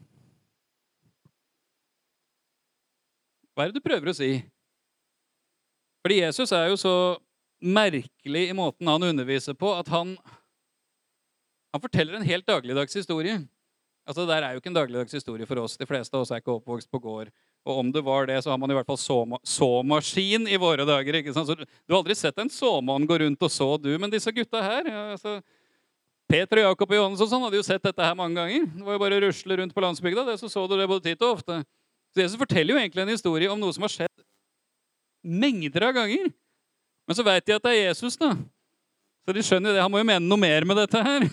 Hva 3.53 3.67
er 3.67 3.75
det 3.75 3.83
du 3.83 3.85
prøver 3.85 4.09
å 4.09 4.17
si? 4.17 4.31
Fordi 6.05 6.23
Jesus 6.23 6.53
er 6.57 6.71
jo 6.71 6.79
så 6.81 6.95
merkelig 7.61 8.47
i 8.49 8.57
måten 8.57 8.89
han 8.89 9.03
underviser 9.05 9.57
på, 9.59 9.73
at 9.77 9.89
han, 9.93 10.15
han 11.75 11.83
forteller 11.83 12.17
en 12.17 12.27
helt 12.27 12.47
dagligdags 12.49 12.97
historie. 12.97 13.37
Altså, 14.09 14.25
Det 14.25 14.33
der 14.33 14.43
er 14.47 14.53
jo 14.55 14.63
ikke 14.63 14.73
en 14.73 14.79
dagligdags 14.81 15.13
historie 15.13 15.47
for 15.47 15.61
oss. 15.61 15.77
De 15.77 15.87
fleste 15.87 16.17
av 16.17 16.25
oss 16.25 16.33
er 16.33 16.41
ikke 16.41 16.57
oppvokst 16.57 16.91
på 16.91 17.03
gård. 17.03 17.29
Og 17.69 17.79
om 17.83 17.93
det 17.93 18.01
var 18.03 18.27
det, 18.27 18.39
så 18.43 18.51
har 18.51 18.59
man 18.59 18.73
i 18.73 18.75
hvert 18.75 18.89
fall 18.89 18.99
såmaskin 19.45 20.49
i 20.49 20.57
våre 20.57 20.87
dager. 20.89 21.21
ikke 21.21 21.35
sant? 21.37 21.47
Så 21.47 21.55
Du 21.55 21.93
har 21.93 22.01
aldri 22.01 22.17
sett 22.17 22.39
en 22.41 22.49
såmann 22.49 23.07
gå 23.07 23.19
rundt 23.21 23.43
og 23.43 23.53
så, 23.53 23.77
du. 23.77 23.93
Men 23.99 24.11
disse 24.11 24.33
gutta 24.33 24.63
her 24.65 24.89
ja, 24.89 25.03
altså, 25.13 25.43
Peter 26.31 26.63
og 26.63 26.71
Jakob 26.71 26.91
og 26.91 26.97
Johannes 26.97 27.21
og 27.21 27.29
sånn 27.29 27.45
hadde 27.45 27.61
jo 27.61 27.67
sett 27.67 27.85
dette 27.85 28.07
her 28.07 28.17
mange 28.17 28.41
ganger. 28.41 28.65
Det 28.73 28.87
var 28.87 28.97
jo 28.97 29.03
bare 29.05 29.21
å 29.21 29.23
rusle 29.27 29.61
rundt 29.61 29.77
på 29.77 29.85
landsbygda, 29.85 30.25
det, 30.25 30.39
så 30.41 30.49
så 30.49 30.65
du 30.71 30.79
det 30.79 30.89
både 30.89 31.11
titt 31.11 31.23
og 31.27 31.37
ofte. 31.37 31.61
Så 32.15 32.25
Jesus 32.25 32.41
forteller 32.41 32.75
jo 32.75 32.81
egentlig 32.81 33.05
en 33.05 33.13
historie 33.13 33.51
om 33.53 33.61
noe 33.61 33.75
som 33.77 33.85
har 33.85 33.93
skjedd 33.93 34.25
mengder 35.23 35.89
av 35.89 35.95
ganger. 35.97 36.31
Men 37.09 37.19
så 37.19 37.25
veit 37.27 37.47
de 37.47 37.57
at 37.57 37.65
det 37.65 37.75
er 37.75 37.87
Jesus, 37.89 38.17
da. 38.21 38.35
Så 39.27 39.35
de 39.37 39.45
skjønner 39.45 39.73
jo 39.73 39.77
det. 39.77 39.85
Han 39.85 39.93
må 39.93 40.01
jo 40.01 40.09
mene 40.09 40.27
noe 40.27 40.41
mer 40.41 40.67
med 40.69 40.79
dette 40.81 41.03
her. 41.05 41.27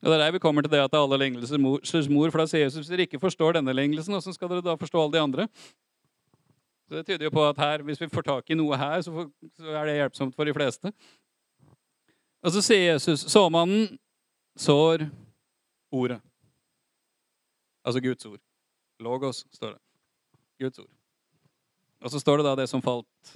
Og 0.00 0.08
det 0.08 0.16
er 0.16 0.22
der 0.22 0.32
vi 0.32 0.40
kommer 0.40 0.64
til 0.64 0.72
det 0.72 0.80
at 0.80 0.92
det 0.92 0.96
er 0.96 1.04
alle 1.04 1.18
lignelsers 1.20 2.08
mor, 2.08 2.30
for 2.32 2.40
da 2.40 2.46
sier 2.48 2.64
Jesus 2.64 2.80
hvis 2.80 2.92
dere 2.92 3.04
ikke 3.04 3.20
forstår 3.20 3.58
denne 3.58 3.74
lignelsen, 3.76 4.14
hvordan 4.16 4.36
skal 4.36 4.48
dere 4.48 4.64
da 4.64 4.76
forstå 4.80 5.02
alle 5.02 5.12
de 5.12 5.20
andre? 5.20 5.48
Så 6.88 6.96
Det 6.96 7.06
tyder 7.06 7.24
jo 7.28 7.30
på 7.30 7.48
at 7.48 7.58
her, 7.60 7.82
hvis 7.86 8.00
vi 8.00 8.08
får 8.08 8.24
tak 8.26 8.50
i 8.50 8.56
noe 8.56 8.76
her, 8.80 9.02
så 9.04 9.28
er 9.60 9.84
det 9.86 9.98
hjelpsomt 9.98 10.34
for 10.34 10.48
de 10.48 10.54
fleste. 10.56 10.92
Og 12.42 12.54
så 12.54 12.62
sier 12.64 12.94
Jesus 12.94 13.26
såmannen 13.28 13.98
sår 14.58 15.04
ordet. 15.92 16.20
Altså 17.84 18.00
Guds 18.00 18.26
ord. 18.26 18.40
Logos, 19.00 19.46
står 19.52 19.76
det. 19.76 19.80
Guds 20.64 20.78
ord. 20.78 20.90
Og 22.00 22.12
så 22.12 22.20
står 22.20 22.40
det 22.40 22.48
da 22.48 22.56
det 22.62 22.68
som 22.70 22.82
falt 22.84 23.34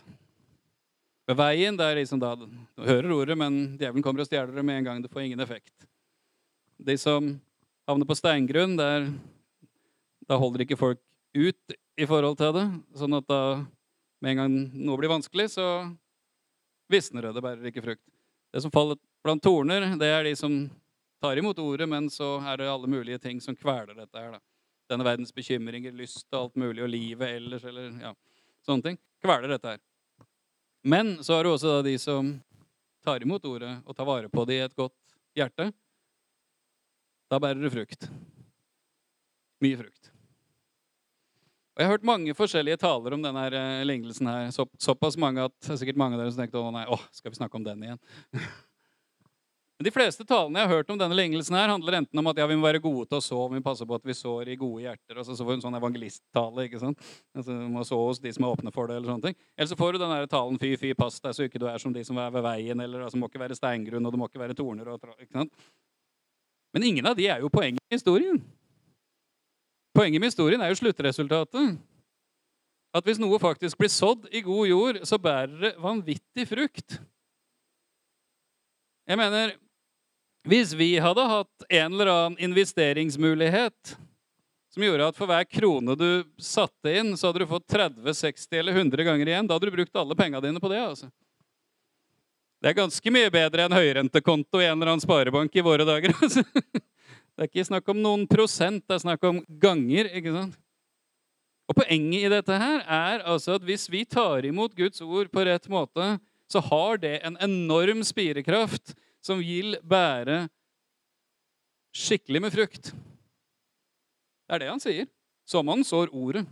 ved 1.29 1.37
veien. 1.39 1.77
Det 1.77 1.85
er 1.87 2.01
liksom 2.01 2.21
da 2.23 2.35
Du 2.37 2.49
hører 2.85 3.13
ordet, 3.13 3.37
men 3.39 3.77
djevelen 3.79 4.05
kommer 4.05 4.25
og 4.25 4.29
stjeler 4.29 4.55
det 4.55 4.65
med 4.65 4.81
en 4.81 4.89
gang. 4.89 5.03
Det 5.03 5.13
får 5.13 5.27
ingen 5.27 5.41
effekt. 5.45 5.75
De 6.79 6.97
som 6.99 7.35
havner 7.89 8.09
på 8.09 8.17
steingrunn, 8.17 8.77
der, 8.77 9.11
da 10.29 10.39
holder 10.41 10.65
ikke 10.65 10.81
folk 10.81 11.01
ut 11.35 11.77
i 12.01 12.07
forhold 12.09 12.39
til 12.41 12.55
det. 12.57 12.67
Sånn 12.99 13.17
at 13.19 13.29
da 13.29 13.43
med 14.25 14.33
en 14.33 14.41
gang 14.41 14.57
noe 14.87 14.99
blir 15.01 15.13
vanskelig, 15.13 15.51
så 15.59 15.67
visner 16.91 17.29
det. 17.29 17.35
Det 17.37 17.45
bærer 17.45 17.69
ikke 17.71 17.85
frukt. 17.85 18.05
Det 18.55 18.63
som 18.65 18.73
faller 18.73 18.99
blant 19.25 19.43
torner, 19.45 19.87
det 20.01 20.09
er 20.09 20.25
de 20.25 20.35
som 20.39 20.57
tar 21.25 21.41
imot 21.41 21.59
ordet, 21.61 21.89
men 21.89 22.09
så 22.13 22.37
er 22.45 22.61
det 22.61 22.71
alle 22.71 22.89
mulige 22.91 23.21
ting 23.21 23.41
som 23.41 23.57
kveler 23.57 23.97
dette 23.97 24.21
her. 24.21 24.37
da. 24.37 24.41
Denne 24.91 25.07
verdens 25.07 25.33
bekymringer, 25.33 25.93
lyst 25.97 26.27
og 26.33 26.41
alt 26.41 26.59
mulig, 26.61 26.83
og 26.85 26.93
livet 26.93 27.39
ellers, 27.39 27.65
eller 27.65 27.93
ja, 28.03 28.13
sånne 28.67 28.91
ting. 28.91 28.99
Kveler 29.25 29.55
dette 29.55 29.75
her. 29.75 29.83
Men 30.85 31.17
så 31.25 31.39
har 31.39 31.47
du 31.47 31.55
også 31.55 31.79
de 31.85 31.95
som 32.01 32.35
tar 33.05 33.25
imot 33.25 33.45
ordet 33.49 33.73
og 33.85 33.97
tar 33.97 34.09
vare 34.09 34.29
på 34.33 34.45
det 34.49 34.59
i 34.59 34.65
et 34.65 34.77
godt 34.77 34.97
hjerte. 35.37 35.71
Da 37.33 37.41
bærer 37.41 37.63
det 37.65 37.73
frukt. 37.73 38.09
Mye 39.65 39.79
frukt. 39.81 40.11
Og 41.75 41.81
Jeg 41.83 41.89
har 41.89 41.97
hørt 41.97 42.07
mange 42.07 42.35
forskjellige 42.39 42.79
taler 42.85 43.17
om 43.17 43.25
denne 43.25 43.47
uh, 43.51 43.83
lignelsen. 43.83 44.29
her, 44.31 44.51
så, 44.55 44.67
Såpass 44.79 45.17
mange 45.19 45.43
at 45.43 45.55
det 45.65 45.73
er 45.75 45.81
sikkert 45.81 45.99
mange 45.99 46.15
av 46.15 46.23
dere 46.23 46.35
som 46.35 46.45
tenkte 46.45 46.61
å 46.61 46.71
nei, 46.71 46.85
åh, 46.87 47.03
skal 47.11 47.33
vi 47.33 47.41
snakke 47.41 47.59
om 47.59 47.67
den 47.67 47.83
igjen? 47.83 48.01
Men 49.75 49.89
De 49.89 49.91
fleste 49.91 50.23
talene 50.23 50.61
jeg 50.61 50.69
har 50.69 50.77
hørt 50.79 50.91
om 50.95 50.99
denne 50.99 51.17
lignelsen, 51.19 51.57
her, 51.59 51.73
handler 51.73 51.97
enten 51.99 52.21
om 52.21 52.29
at 52.31 52.39
ja, 52.39 52.47
vi 52.47 52.55
må 52.55 52.63
være 52.63 52.83
gode 52.83 53.09
til 53.11 53.19
å 53.19 53.25
så, 53.25 53.39
vi 53.51 53.59
må 53.59 53.65
passe 53.65 53.87
på 53.87 53.97
at 53.99 54.05
vi 54.07 54.15
sår 54.15 54.53
i 54.53 54.59
gode 54.59 54.85
hjerter. 54.85 55.19
altså 55.19 55.35
så 55.35 55.47
får 55.47 55.57
En 55.57 55.65
sånn 55.65 55.79
evangelisttale. 55.81 56.67
ikke 56.69 56.83
sant? 56.83 57.01
Altså, 57.35 57.57
du 57.59 57.73
må 57.73 57.83
så 57.87 57.99
hos 57.99 58.23
de 58.23 58.31
som 58.37 58.47
er 58.47 58.55
åpne 58.55 58.73
for 58.75 58.87
det. 58.87 59.01
Eller 59.01 59.11
sånne 59.11 59.31
ting. 59.31 59.39
Eller 59.59 59.71
så 59.73 59.79
får 59.81 59.93
du 59.93 59.99
den 59.99 60.15
der 60.15 60.29
talen 60.31 60.61
fy, 60.63 60.77
fy, 60.79 60.93
pass 60.95 61.19
deg 61.25 61.35
så 61.35 61.49
ikke 61.49 61.63
du 61.63 61.67
er 61.71 61.83
som 61.83 61.95
de 61.95 62.05
som 62.07 62.21
er 62.23 62.31
ved 62.37 62.47
veien. 62.47 62.81
eller 62.87 63.03
altså, 63.09 63.19
må 63.19 63.27
ikke 63.27 63.43
være 63.43 63.59
steingrunn, 63.59 64.07
og 64.07 64.15
det 64.15 64.21
må 64.23 64.29
ikke 64.31 64.45
være 64.45 64.59
torner. 64.61 64.93
Og, 64.95 65.09
ikke 65.19 65.41
sant? 65.41 65.67
Men 66.75 66.87
ingen 66.87 67.07
av 67.07 67.19
de 67.19 67.27
er 67.27 67.43
jo 67.43 67.51
poenget 67.51 67.83
i 67.91 67.99
historien. 67.99 68.39
Poenget 69.95 70.23
med 70.23 70.31
historien 70.31 70.63
er 70.63 70.71
jo 70.71 70.79
sluttresultatet. 70.79 71.75
At 72.95 73.07
hvis 73.07 73.19
noe 73.19 73.43
faktisk 73.43 73.79
blir 73.79 73.91
sådd 73.91 74.31
i 74.31 74.43
god 74.47 74.71
jord, 74.71 75.03
så 75.03 75.19
bærer 75.19 75.59
det 75.59 75.75
vanvittig 75.83 76.47
frukt. 76.47 77.01
Jeg 79.05 79.19
mener, 79.21 79.55
hvis 80.45 80.75
vi 80.77 80.95
hadde 81.01 81.25
hatt 81.29 81.69
en 81.69 81.93
eller 81.93 82.11
annen 82.13 82.39
investeringsmulighet 82.39 83.95
som 84.75 84.83
gjorde 84.83 85.07
at 85.09 85.17
for 85.17 85.31
hver 85.31 85.45
krone 85.47 85.95
du 85.97 86.09
satte 86.43 86.91
inn, 86.91 87.13
så 87.17 87.29
hadde 87.31 87.45
du 87.45 87.51
fått 87.51 87.69
30, 87.71 88.09
60 88.19 88.59
eller 88.59 88.75
100 88.77 89.07
ganger 89.07 89.31
igjen, 89.31 89.47
da 89.47 89.55
hadde 89.55 89.71
du 89.71 89.77
brukt 89.77 90.01
alle 90.01 90.17
penga 90.19 90.41
dine 90.43 90.61
på 90.61 90.71
det. 90.73 90.81
altså. 90.83 91.09
Det 92.61 92.73
er 92.73 92.79
ganske 92.81 93.13
mye 93.13 93.31
bedre 93.31 93.67
enn 93.67 93.77
høyrentekonto 93.77 94.61
i 94.61 94.67
en 94.67 94.75
eller 94.79 94.95
annen 94.95 95.05
sparebank 95.05 95.55
i 95.55 95.65
våre 95.65 95.87
dager. 95.87 96.17
altså. 96.23 96.43
Det 96.43 97.47
er 97.47 97.51
ikke 97.51 97.67
snakk 97.71 97.89
om 97.93 98.03
noen 98.03 98.27
prosent, 98.31 98.83
det 98.89 98.99
er 98.99 99.05
snakk 99.05 99.25
om 99.29 99.41
ganger. 99.63 100.11
ikke 100.17 100.35
sant? 100.35 100.59
Og 101.71 101.79
Poenget 101.79 102.27
i 102.27 102.33
dette 102.33 102.59
her 102.61 102.83
er 102.83 103.25
altså 103.25 103.57
at 103.57 103.65
hvis 103.65 103.87
vi 103.93 104.03
tar 104.05 104.45
imot 104.45 104.75
Guds 104.77 105.01
ord 105.05 105.31
på 105.33 105.47
rett 105.47 105.71
måte, 105.73 106.17
så 106.51 106.61
har 106.67 107.01
det 107.01 107.19
en 107.25 107.39
enorm 107.43 108.03
spirekraft 108.05 108.93
som 109.25 109.41
vil 109.41 109.79
bære 109.81 110.45
skikkelig 111.95 112.43
med 112.45 112.53
frukt. 112.53 112.91
Det 114.45 114.57
er 114.57 114.65
det 114.65 114.73
han 114.73 114.83
sier. 114.83 115.09
Såmannen 115.49 115.87
sår 115.87 116.13
ordet. 116.13 116.45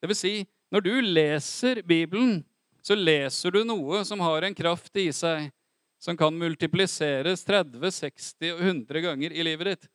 Det 0.00 0.08
vil 0.10 0.18
si, 0.18 0.34
når 0.72 0.84
du 0.86 0.92
leser 1.04 1.82
Bibelen, 1.86 2.40
så 2.82 2.96
leser 2.96 3.52
du 3.54 3.62
noe 3.66 4.02
som 4.08 4.22
har 4.24 4.46
en 4.46 4.56
kraft 4.56 4.96
i 4.98 5.10
seg 5.14 5.50
som 6.00 6.16
kan 6.16 6.32
multipliseres 6.32 7.44
30, 7.44 7.90
60 7.92 8.54
og 8.54 8.62
100 8.64 9.02
ganger 9.04 9.34
i 9.36 9.44
livet 9.44 9.74
ditt. 9.74 9.90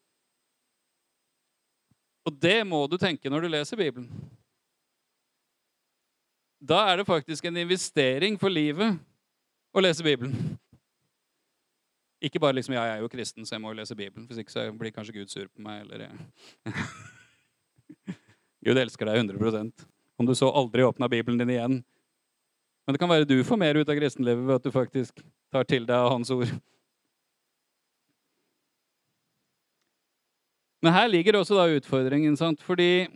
Og 2.25 2.35
det 2.41 2.59
må 2.67 2.83
du 2.89 2.97
tenke 3.01 3.29
når 3.29 3.45
du 3.45 3.53
leser 3.53 3.79
Bibelen. 3.79 4.09
Da 6.61 6.83
er 6.89 7.01
det 7.01 7.09
faktisk 7.09 7.45
en 7.45 7.57
investering 7.61 8.37
for 8.41 8.53
livet 8.53 8.97
å 9.73 9.81
lese 9.81 10.05
Bibelen. 10.05 10.33
Ikke 12.25 12.41
bare 12.41 12.57
liksom, 12.57 12.73
ja, 12.73 12.87
jeg 12.89 12.97
er 12.97 13.03
jo 13.03 13.11
kristen, 13.11 13.45
så 13.45 13.55
jeg 13.55 13.61
må 13.61 13.73
jo 13.73 13.77
lese 13.77 13.97
Bibelen. 13.97 14.25
Hvis 14.29 14.39
ikke 14.41 14.53
så 14.53 14.65
blir 14.73 14.93
kanskje 14.95 15.13
Gud 15.19 15.29
sur 15.29 15.45
på 15.45 15.61
meg. 15.61 15.83
eller... 15.85 16.07
Ja. 16.07 16.11
Gud 18.65 18.79
elsker 18.81 19.05
deg 19.05 19.19
100 19.21 19.85
Om 20.17 20.25
du 20.25 20.33
så 20.33 20.49
aldri 20.49 20.83
åpna 20.83 21.09
Bibelen 21.11 21.37
din 21.37 21.53
igjen. 21.53 21.83
Men 22.85 22.95
det 22.95 23.01
kan 23.01 23.09
være 23.09 23.27
du 23.29 23.37
får 23.45 23.59
mer 23.61 23.77
ut 23.77 23.89
av 23.89 23.97
kristenlivet 23.97 24.45
ved 24.45 24.55
at 24.55 24.65
du 24.65 24.73
faktisk 24.73 25.21
tar 25.53 25.67
til 25.69 25.85
deg 25.85 25.97
av 25.97 26.09
Hans 26.13 26.31
ord. 26.33 26.49
Men 30.85 30.93
her 30.93 31.09
ligger 31.09 31.39
også 31.39 31.57
da 31.57 31.65
utfordringen, 31.77 32.37
sant? 32.37 32.61
fordi 32.61 33.07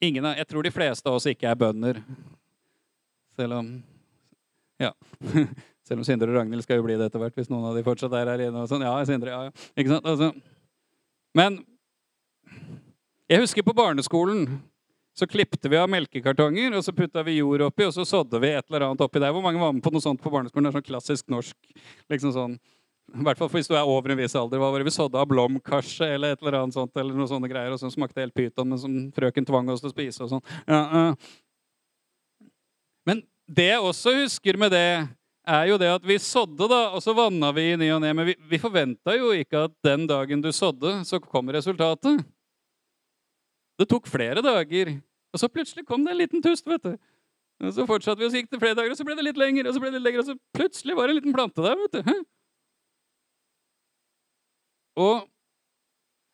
ingen 0.00 0.24
av, 0.24 0.36
Jeg 0.38 0.46
tror 0.46 0.62
de 0.62 0.70
fleste 0.70 1.10
av 1.10 1.18
oss 1.18 1.26
ikke 1.26 1.50
er 1.50 1.58
bønder. 1.58 1.98
Selv 3.36 3.58
om 3.58 3.76
Ja. 4.82 4.92
Selv 5.84 6.00
om 6.00 6.06
Sindre 6.06 6.30
og 6.32 6.38
Ragnhild 6.38 6.64
skal 6.64 6.80
jo 6.80 6.86
bli 6.86 6.96
det 6.96 7.10
etter 7.10 7.20
hvert, 7.20 7.34
hvis 7.36 7.50
noen 7.52 7.68
av 7.68 7.76
de 7.76 7.84
fortsatt 7.84 8.14
er 8.16 8.30
her 8.32 8.46
inne. 8.46 8.62
og 8.64 8.70
sånn. 8.70 8.84
Ja, 8.86 8.94
Sindre, 9.08 9.32
ja, 9.34 9.48
ja. 9.50 9.70
Ikke 9.76 9.92
sant? 9.92 10.06
Altså. 10.08 10.30
Men 11.36 11.58
jeg 13.28 13.42
husker 13.44 13.66
på 13.66 13.76
barneskolen 13.76 14.46
så 15.14 15.28
klipte 15.30 15.70
vi 15.70 15.78
av 15.78 15.90
melkekartonger, 15.92 16.74
og 16.74 16.82
så 16.82 16.92
putta 16.96 17.22
vi 17.22 17.36
jord 17.36 17.62
oppi, 17.68 17.86
og 17.86 17.92
så 17.94 18.02
sådde 18.08 18.40
vi 18.42 18.50
et 18.50 18.66
eller 18.66 18.88
annet 18.88 19.04
oppi 19.04 19.20
der. 19.22 19.30
Hvor 19.34 19.44
mange 19.44 19.60
var 19.62 19.74
med 19.76 19.84
på 19.84 19.92
noe 19.94 20.02
sånt 20.02 20.22
på 20.22 20.32
barneskolen? 20.32 20.66
Det 20.66 20.72
er 20.72 20.80
sånn 20.80 20.88
klassisk 20.88 21.28
norsk. 21.30 21.56
liksom 22.10 22.34
sånn 22.34 22.56
i 23.12 23.22
hvert 23.22 23.38
fall 23.38 23.50
hvis 23.52 23.68
du 23.68 23.74
er 23.76 23.86
over 23.86 24.10
en 24.10 24.18
viss 24.18 24.34
alder. 24.38 24.58
Hva 24.58 24.70
var 24.72 24.80
det 24.80 24.88
vi 24.88 24.94
sådde 24.94 25.20
av 25.20 25.28
blomkarse 25.28 26.06
eller 26.16 26.34
et 26.34 26.42
eller 26.42 26.56
annet 26.62 26.76
sånt, 26.76 26.94
eller 26.98 27.14
noe 27.14 27.28
sånne 27.30 27.50
greier, 27.50 27.74
og 27.74 27.80
så 27.80 27.90
smakte 27.92 28.24
helt 28.24 28.34
pyton, 28.34 28.70
men 28.70 28.80
som 28.80 28.94
frøken 29.14 29.46
tvang 29.46 29.68
oss 29.70 29.84
til 29.84 29.90
å 29.90 29.94
spise 29.94 30.24
og 30.24 30.32
sånn. 30.32 30.44
Ja, 30.64 30.80
ja. 30.80 32.48
Men 33.04 33.20
det 33.44 33.68
jeg 33.68 33.84
også 33.84 34.16
husker 34.22 34.58
med 34.58 34.72
det, 34.72 34.88
er 35.46 35.68
jo 35.68 35.78
det 35.80 35.90
at 35.92 36.04
vi 36.06 36.16
sådde, 36.20 36.68
da, 36.70 36.80
og 36.96 37.02
så 37.04 37.14
vanna 37.16 37.50
vi 37.54 37.70
i 37.72 37.78
ny 37.80 37.90
og 37.94 38.00
ne. 38.04 38.12
Men 38.16 38.28
vi, 38.30 38.34
vi 38.50 38.60
forventa 38.60 39.16
jo 39.16 39.32
ikke 39.36 39.66
at 39.68 39.74
den 39.84 40.06
dagen 40.10 40.42
du 40.44 40.50
sådde, 40.52 41.02
så 41.08 41.20
kom 41.22 41.52
resultatet. 41.52 42.24
Det 43.78 43.88
tok 43.90 44.06
flere 44.08 44.42
dager, 44.44 44.94
og 45.34 45.40
så 45.42 45.50
plutselig 45.50 45.86
kom 45.86 46.04
det 46.06 46.14
en 46.14 46.22
liten 46.22 46.44
tust, 46.44 46.66
vet 46.70 46.84
du. 46.84 46.94
Og 47.64 47.72
så 47.74 47.86
fortsatte 47.86 48.20
vi, 48.20 48.28
og 48.28 48.32
så 48.32 48.40
gikk 48.40 48.52
det 48.52 48.60
flere 48.62 48.78
dager, 48.78 48.94
og 48.94 48.98
så 48.98 49.06
ble 49.06 49.16
det 49.18 49.26
litt 49.26 49.40
lenger, 49.40 49.68
og 49.68 49.74
så 49.74 49.82
ble 49.82 49.90
det 49.90 49.98
litt 49.98 50.08
lenger, 50.08 50.22
og 50.22 50.30
så 50.30 50.56
plutselig 50.56 50.96
var 50.96 51.08
det 51.08 51.14
en 51.14 51.20
liten 51.20 51.36
plante 51.36 51.64
der, 51.64 51.80
vet 51.82 51.98
du. 51.98 52.24
Og 55.04 55.24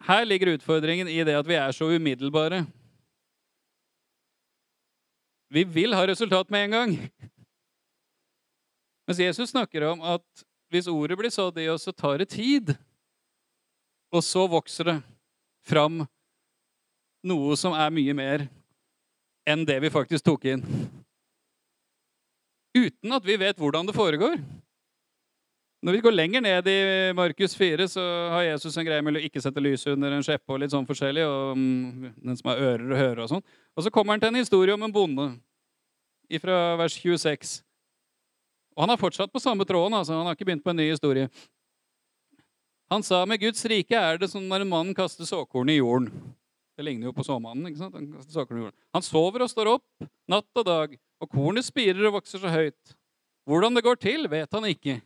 her 0.05 0.25
ligger 0.29 0.55
utfordringen 0.55 1.09
i 1.09 1.21
det 1.25 1.37
at 1.37 1.49
vi 1.49 1.57
er 1.57 1.73
så 1.77 1.89
umiddelbare. 1.89 2.65
Vi 5.51 5.65
vil 5.65 5.97
ha 5.97 6.07
resultat 6.07 6.51
med 6.53 6.69
en 6.69 6.77
gang. 6.77 6.97
Mens 9.11 9.19
Jesus 9.19 9.51
snakker 9.51 9.83
om 9.89 10.05
at 10.07 10.43
hvis 10.71 10.87
ordet 10.87 11.17
blir 11.19 11.33
sådd 11.35 11.57
i 11.59 11.65
oss, 11.67 11.83
så 11.83 11.91
tar 11.91 12.21
det 12.23 12.29
tid. 12.31 12.69
Og 14.15 14.23
så 14.23 14.45
vokser 14.47 14.87
det 14.87 14.93
fram 15.67 16.05
noe 17.27 17.57
som 17.59 17.75
er 17.75 17.91
mye 17.91 18.15
mer 18.15 18.45
enn 19.51 19.65
det 19.67 19.81
vi 19.83 19.89
faktisk 19.91 20.29
tok 20.29 20.47
inn. 20.53 20.63
Uten 22.79 23.17
at 23.17 23.27
vi 23.27 23.35
vet 23.41 23.59
hvordan 23.59 23.89
det 23.89 23.97
foregår. 23.97 24.37
Når 25.83 25.97
vi 25.97 26.03
går 26.05 26.15
lenger 26.15 26.45
ned 26.47 26.69
i 26.71 26.79
Markus 27.19 27.57
4, 27.59 27.89
så 27.91 28.05
har 28.37 28.45
Jesus 28.47 28.79
en 28.79 28.87
greie 28.87 29.03
med 29.03 29.19
å 29.19 29.25
ikke 29.27 29.43
sette 29.43 29.65
lyset 29.65 29.91
under 29.97 30.15
en 30.15 30.23
skjeppe 30.23 30.55
og 30.55 30.63
litt 30.63 30.71
sånn 30.71 30.87
forskjellig. 30.87 31.25
og 31.27 31.59
um, 31.59 32.13
den 32.15 32.39
som 32.39 32.53
har 32.53 32.63
ører 32.63 32.87
og 32.87 33.03
hører 33.03 33.25
Og 33.27 33.35
sånn. 33.35 33.43
Og 33.75 33.89
så 33.89 33.91
kommer 33.91 34.15
han 34.15 34.23
til 34.23 34.31
en 34.31 34.39
historie 34.39 34.79
om 34.79 34.87
en 34.87 34.95
bonde 34.95 35.27
fra 36.39 36.61
vers 36.79 36.95
26. 36.95 37.59
Og 38.81 38.87
han 38.87 38.95
har 38.95 39.01
fortsatt 39.01 39.29
på 39.29 39.43
samme 39.45 39.67
tråden. 39.69 39.93
altså 39.93 40.15
Han 40.17 40.25
har 40.25 40.33
ikke 40.33 40.47
begynt 40.49 40.65
på 40.65 40.73
en 40.73 40.79
ny 40.81 40.87
historie. 40.89 41.29
Han 42.89 43.03
sa 43.05 43.27
med 43.29 43.43
Guds 43.43 43.61
rike 43.69 43.93
er 43.93 44.17
det 44.17 44.31
som 44.33 44.47
når 44.49 44.65
en 44.65 44.71
mann 44.71 44.95
kaster 44.97 45.29
såkorn 45.29 45.69
i 45.69 45.77
jorden. 45.77 46.09
Det 46.81 46.87
ligner 46.87 47.11
jo 47.11 47.13
på 47.13 47.27
såmannen. 47.27 47.69
ikke 47.69 47.83
sant? 47.83 47.93
Han, 47.95 48.09
kaster 48.15 48.33
såkorn 48.33 48.57
i 48.57 48.65
jorden. 48.65 48.79
han 48.97 49.05
sover 49.05 49.45
og 49.45 49.51
står 49.53 49.69
opp 49.75 50.09
natt 50.33 50.63
og 50.63 50.65
dag, 50.65 50.97
og 51.21 51.29
kornet 51.29 51.69
spirer 51.69 52.09
og 52.09 52.17
vokser 52.17 52.41
så 52.41 52.49
høyt. 52.49 52.97
Hvordan 53.45 53.77
det 53.77 53.85
går 53.85 54.01
til, 54.01 54.25
vet 54.33 54.57
han 54.57 54.65
ikke. 54.65 54.97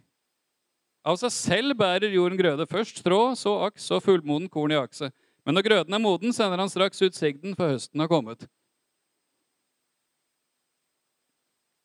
Av 1.05 1.19
seg 1.19 1.35
selv 1.35 1.75
bærer 1.77 2.15
jorden 2.15 2.39
grøde. 2.39 2.71
Først 2.71 3.03
strå, 3.03 3.35
så 3.35 3.57
aks 3.67 3.91
og 3.91 4.05
fullmoden 4.07 4.47
korn 4.55 4.71
i 4.71 4.79
akset. 4.79 5.11
Men 5.45 5.59
når 5.59 5.67
grøden 5.67 5.99
er 5.99 6.05
moden, 6.07 6.33
sender 6.33 6.63
han 6.63 6.71
straks 6.71 7.03
ut 7.03 7.19
sigden, 7.19 7.59
for 7.59 7.75
høsten 7.75 8.01
har 8.01 8.09
kommet. 8.09 8.47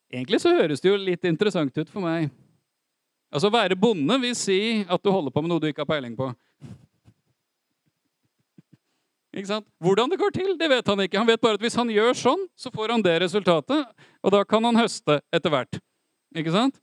Egentlig 0.10 0.42
så 0.42 0.54
høres 0.58 0.82
det 0.82 0.90
jo 0.90 0.98
litt 0.98 1.26
interessant 1.30 1.76
ut 1.78 1.90
for 1.90 2.02
meg. 2.02 2.30
Altså, 3.30 3.50
Å 3.50 3.54
være 3.54 3.78
bonde 3.78 4.18
vil 4.22 4.36
si 4.38 4.60
at 4.90 5.04
du 5.04 5.12
holder 5.14 5.34
på 5.34 5.44
med 5.44 5.52
noe 5.52 5.62
du 5.62 5.70
ikke 5.70 5.86
har 5.86 5.92
peiling 5.92 6.16
på. 6.18 6.32
Ikke 9.30 9.52
sant? 9.52 9.68
Hvordan 9.78 10.10
det 10.10 10.18
går 10.18 10.34
til, 10.34 10.56
det 10.58 10.70
vet 10.72 10.88
han 10.90 11.04
ikke. 11.06 11.20
Han 11.22 11.30
vet 11.30 11.42
bare 11.42 11.60
at 11.60 11.64
hvis 11.64 11.78
han 11.78 11.92
gjør 11.94 12.18
sånn, 12.18 12.48
så 12.58 12.72
får 12.74 12.96
han 12.96 13.06
det 13.06 13.20
resultatet, 13.22 13.86
og 14.26 14.34
da 14.34 14.42
kan 14.48 14.66
han 14.66 14.80
høste 14.80 15.20
etter 15.30 15.54
hvert. 15.54 15.82
Ikke 16.34 16.54
sant? 16.54 16.80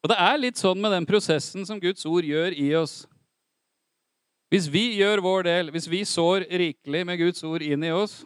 Og 0.00 0.08
det 0.12 0.16
er 0.22 0.38
litt 0.40 0.60
sånn 0.60 0.78
med 0.80 0.94
den 0.94 1.08
prosessen 1.08 1.66
som 1.68 1.80
Guds 1.82 2.06
ord 2.08 2.24
gjør 2.24 2.54
i 2.56 2.70
oss. 2.78 3.02
Hvis 4.50 4.70
vi 4.70 4.84
gjør 4.98 5.20
vår 5.22 5.44
del, 5.46 5.72
hvis 5.74 5.90
vi 5.90 6.00
sår 6.06 6.46
rikelig 6.48 7.02
med 7.06 7.20
Guds 7.20 7.42
ord 7.46 7.62
inn 7.62 7.84
i 7.86 7.92
oss, 7.94 8.22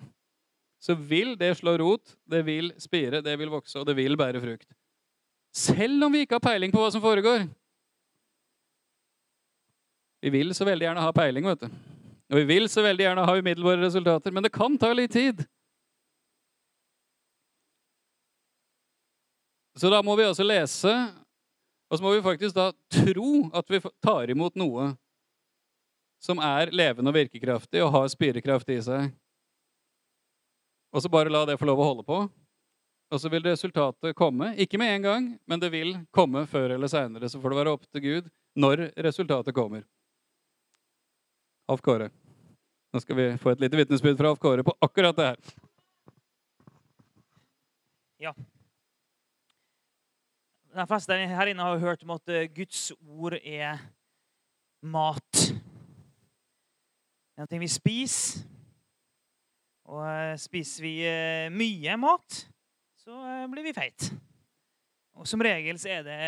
så 0.84 0.94
vil 0.94 1.32
det 1.40 1.54
slå 1.56 1.78
rot, 1.80 2.16
det 2.28 2.42
vil 2.44 2.68
spire, 2.76 3.22
det 3.24 3.38
vil 3.40 3.48
vokse, 3.48 3.78
og 3.80 3.86
det 3.88 3.94
vil 3.96 4.18
bære 4.20 4.42
frukt. 4.42 4.68
Selv 5.54 6.04
om 6.04 6.12
vi 6.12 6.24
ikke 6.24 6.36
har 6.36 6.44
peiling 6.44 6.74
på 6.74 6.82
hva 6.82 6.90
som 6.92 7.00
foregår. 7.00 7.46
Vi 10.20 10.32
vil 10.34 10.52
så 10.56 10.66
veldig 10.68 10.88
gjerne 10.88 11.06
ha 11.06 11.14
peiling, 11.16 11.48
vet 11.48 11.64
du. 11.64 11.80
Og 12.32 12.36
vi 12.40 12.44
vil 12.48 12.68
så 12.68 12.84
veldig 12.84 13.06
gjerne 13.06 13.24
ha 13.24 13.38
umiddelbare 13.38 13.80
resultater, 13.80 14.34
men 14.34 14.44
det 14.44 14.52
kan 14.52 14.76
ta 14.80 14.92
litt 14.92 15.14
tid. 15.14 15.40
Så 19.80 19.88
da 19.90 20.02
må 20.04 20.18
vi 20.20 20.28
altså 20.28 20.44
lese, 20.44 20.92
og 21.88 21.96
så 21.96 22.04
må 22.04 22.12
vi 22.12 22.24
faktisk 22.28 22.56
da 22.60 22.68
tro 22.92 23.32
at 23.56 23.72
vi 23.72 23.80
tar 24.04 24.30
imot 24.36 24.60
noe 24.60 24.92
som 26.24 26.40
er 26.44 26.72
levende 26.76 27.08
og 27.08 27.16
virkekraftig 27.16 27.80
og 27.84 27.92
har 27.94 28.10
spirekraft 28.12 28.70
i 28.72 28.82
seg. 28.84 29.12
Og 30.94 31.02
så 31.02 31.10
bare 31.10 31.32
la 31.32 31.42
det 31.48 31.58
få 31.58 31.66
lov 31.66 31.80
å 31.82 31.88
holde 31.88 32.06
på. 32.06 32.20
Og 33.10 33.20
så 33.20 33.30
vil 33.30 33.44
resultatet 33.46 34.14
komme. 34.16 34.52
Ikke 34.62 34.78
med 34.78 34.94
en 34.94 35.06
gang, 35.06 35.26
men 35.46 35.60
det 35.62 35.72
vil 35.74 35.96
komme 36.14 36.44
før 36.50 36.76
eller 36.76 36.90
seinere. 36.90 37.28
Så 37.30 37.40
får 37.42 37.52
det 37.52 37.58
være 37.60 37.74
opp 37.74 37.84
til 37.90 38.04
Gud 38.04 38.30
når 38.58 38.86
resultatet 39.02 39.54
kommer. 39.54 39.82
Alf 41.70 41.82
Kåre. 41.82 42.10
Nå 42.94 43.02
skal 43.02 43.18
vi 43.18 43.28
få 43.42 43.50
et 43.50 43.62
lite 43.64 43.78
vitnesbyrd 43.80 44.18
fra 44.20 44.30
Alf 44.30 44.42
Kåre 44.42 44.66
på 44.66 44.76
akkurat 44.86 45.18
det 45.18 45.28
her. 45.32 45.54
Ja. 48.22 48.34
De 50.74 50.86
fleste 50.90 51.18
her 51.34 51.50
inne 51.50 51.66
har 51.66 51.82
hørt 51.82 52.02
om 52.06 52.14
at 52.14 52.30
eh, 52.30 52.48
Guds 52.54 52.88
ord 53.02 53.34
er 53.42 53.82
mat. 54.82 55.44
Det 57.34 57.42
er 57.42 57.46
noe 57.46 57.62
vi 57.62 57.70
spiser. 57.70 58.53
Og 59.92 60.04
eh, 60.08 60.34
spiser 60.40 60.86
vi 60.86 60.92
eh, 61.08 61.48
mye 61.52 61.96
mat, 62.00 62.44
så 63.04 63.16
blir 63.52 63.66
vi 63.66 63.74
feit. 63.76 64.08
Og 65.14 65.28
som 65.28 65.42
regel 65.44 65.78
så 65.78 65.90
er 65.98 66.06
det 66.06 66.20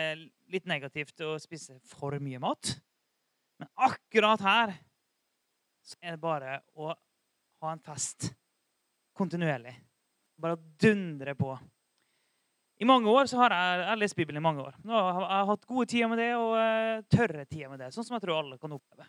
litt 0.52 0.68
negativt 0.68 1.24
å 1.26 1.34
spise 1.42 1.78
for 1.88 2.18
mye 2.22 2.40
mat. 2.42 2.76
Men 3.56 3.70
akkurat 3.88 4.42
her 4.44 4.74
så 5.86 5.96
er 6.02 6.16
det 6.16 6.22
bare 6.22 6.60
å 6.76 6.92
ha 6.92 7.72
en 7.72 7.82
fest 7.82 8.28
kontinuerlig. 9.16 9.72
Bare 10.36 10.60
dundre 10.78 11.34
på. 11.38 11.56
I 12.76 12.84
mange 12.84 13.08
år 13.08 13.30
så 13.30 13.40
har 13.40 13.54
jeg, 13.56 13.76
jeg 13.80 13.88
har 13.88 14.00
lest 14.02 14.18
Bibelen 14.18 14.42
i 14.42 14.44
mange 14.44 14.66
år. 14.66 14.74
Nå 14.84 15.00
har 15.00 15.22
jeg 15.24 15.50
hatt 15.50 15.68
gode 15.70 15.88
tider 15.88 16.10
med 16.12 16.20
det 16.20 16.32
og 16.36 17.06
tørre 17.08 17.46
tider 17.48 17.72
med 17.72 17.80
det. 17.80 17.88
Sånn 17.94 18.04
som 18.04 18.18
jeg 18.18 18.26
tror 18.26 18.42
alle 18.42 18.58
kan 18.60 18.76
oppleve. 18.76 19.08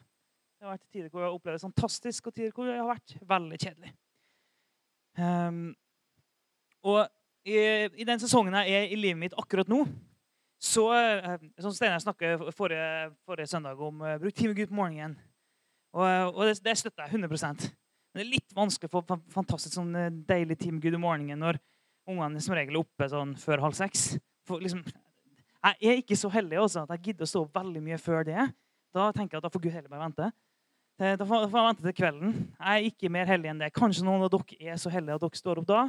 Det 0.57 0.65
har 0.65 0.77
vært 0.77 0.87
tider 0.87 1.11
hvor 1.11 1.21
jeg 1.21 1.27
har 1.27 1.35
opplevd 1.35 1.59
det 1.59 1.65
fantastisk, 1.65 2.29
og 2.29 2.37
tider 2.37 2.53
hvor 2.55 2.71
jeg 2.71 2.79
har 2.79 2.87
vært 2.89 3.17
veldig 3.27 3.59
kjedelig. 3.59 3.91
Um, 5.17 5.71
og 6.85 7.07
i, 7.47 7.57
i, 7.97 8.05
den 8.05 8.21
sesongen 8.21 8.53
jeg 8.59 8.75
er 8.75 8.91
i 8.91 8.99
livet 8.99 9.17
mitt 9.17 9.37
akkurat 9.39 9.69
nå, 9.71 9.81
så 10.61 10.83
uh, 10.93 11.37
Som 11.61 11.73
Steinar 11.73 12.01
snakket 12.01 12.41
forrige, 12.57 13.09
forrige 13.25 13.49
søndag 13.49 13.81
om 13.81 14.01
uh, 14.01 14.17
bruk 14.21 14.35
time 14.37 14.53
Gud 14.57 14.69
på 14.69 14.77
morgenen. 14.77 15.17
Og, 15.97 16.05
og 16.35 16.45
det, 16.45 16.59
det, 16.65 16.75
støtter 16.77 17.07
jeg 17.07 17.17
100 17.17 17.29
Men 17.57 18.19
det 18.19 18.23
er 18.25 18.31
litt 18.35 18.55
vanskelig 18.55 18.89
å 18.91 18.99
få 18.99 19.17
fantastisk 19.33 19.77
sånn 19.77 19.95
eh, 19.97 20.13
deilig 20.29 20.59
time 20.59 20.81
Gud 20.83 20.97
om 20.97 21.05
morgenen 21.07 21.39
når 21.41 21.57
ungene 22.07 22.41
som 22.43 22.55
regel 22.57 22.77
er 22.77 22.83
oppe 22.83 23.07
sånn 23.09 23.33
før 23.39 23.63
halv 23.65 23.77
seks. 23.77 24.17
For, 24.47 24.61
liksom, 24.61 24.83
jeg 25.81 25.91
er 25.91 26.01
ikke 26.01 26.17
så 26.19 26.29
heldig 26.33 26.59
også, 26.61 26.83
at 26.85 26.93
jeg 26.95 27.09
gidder 27.09 27.27
å 27.27 27.31
stå 27.31 27.43
veldig 27.55 27.81
mye 27.87 27.99
før 28.01 28.27
det. 28.27 28.45
Da 28.95 29.09
tenker 29.15 29.37
jeg 29.37 29.41
at 29.41 29.47
da 29.47 29.53
får 29.53 29.63
Gud 29.65 29.73
heller 29.75 29.91
bare 29.91 30.05
vente. 30.05 30.29
Får, 30.97 31.17
da 31.19 31.25
får 31.29 31.43
jeg 31.45 31.67
vente 31.67 31.85
til 31.85 31.93
kvelden. 31.93 32.35
Jeg 32.57 32.73
er 32.73 32.89
ikke 32.89 33.09
mer 33.13 33.29
heldig 33.29 33.49
enn 33.51 33.59
det. 33.61 33.73
Kanskje 33.75 34.05
noen 34.05 34.23
av 34.25 34.31
dere 34.33 34.73
er 34.73 34.79
så 34.81 34.89
heldige 34.89 35.19
at 35.19 35.25
dere 35.27 35.39
står 35.39 35.61
opp 35.61 35.67
da. 35.69 35.83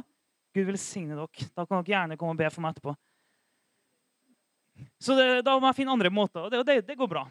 Gud 0.53 0.67
velsigne 0.69 1.17
dere. 1.17 1.47
Da 1.55 1.65
kan 1.65 1.79
dere 1.79 1.95
gjerne 1.95 2.17
komme 2.19 2.35
og 2.35 2.41
be 2.41 2.49
for 2.53 2.65
meg 2.65 2.75
etterpå. 2.75 2.93
Så 5.01 5.17
det, 5.17 5.27
da 5.47 5.57
må 5.57 5.67
jeg 5.67 5.79
finne 5.81 5.95
andre 5.97 6.11
måter, 6.13 6.45
og 6.45 6.53
det, 6.53 6.61
det, 6.67 6.77
det 6.87 6.97
går 6.99 7.09
bra. 7.11 7.25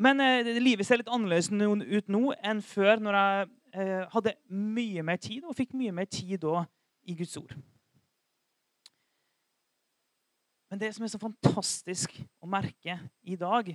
Men 0.00 0.20
eh, 0.22 0.54
livet 0.60 0.86
ser 0.86 1.00
litt 1.00 1.10
annerledes 1.12 1.50
ut 1.50 2.08
nå 2.12 2.22
enn 2.44 2.62
før, 2.64 3.02
når 3.02 3.18
jeg 3.18 3.48
eh, 3.74 4.02
hadde 4.14 4.36
mye 4.52 5.04
mer 5.04 5.20
tid, 5.20 5.44
og 5.44 5.56
fikk 5.58 5.74
mye 5.76 5.92
mer 5.96 6.08
tid 6.08 6.38
da 6.44 6.62
i 7.04 7.16
Guds 7.18 7.36
ord. 7.40 7.52
Men 10.70 10.80
det 10.80 10.94
som 10.94 11.04
er 11.06 11.12
så 11.12 11.20
fantastisk 11.20 12.16
å 12.42 12.48
merke 12.50 12.98
i 13.26 13.36
dag, 13.40 13.68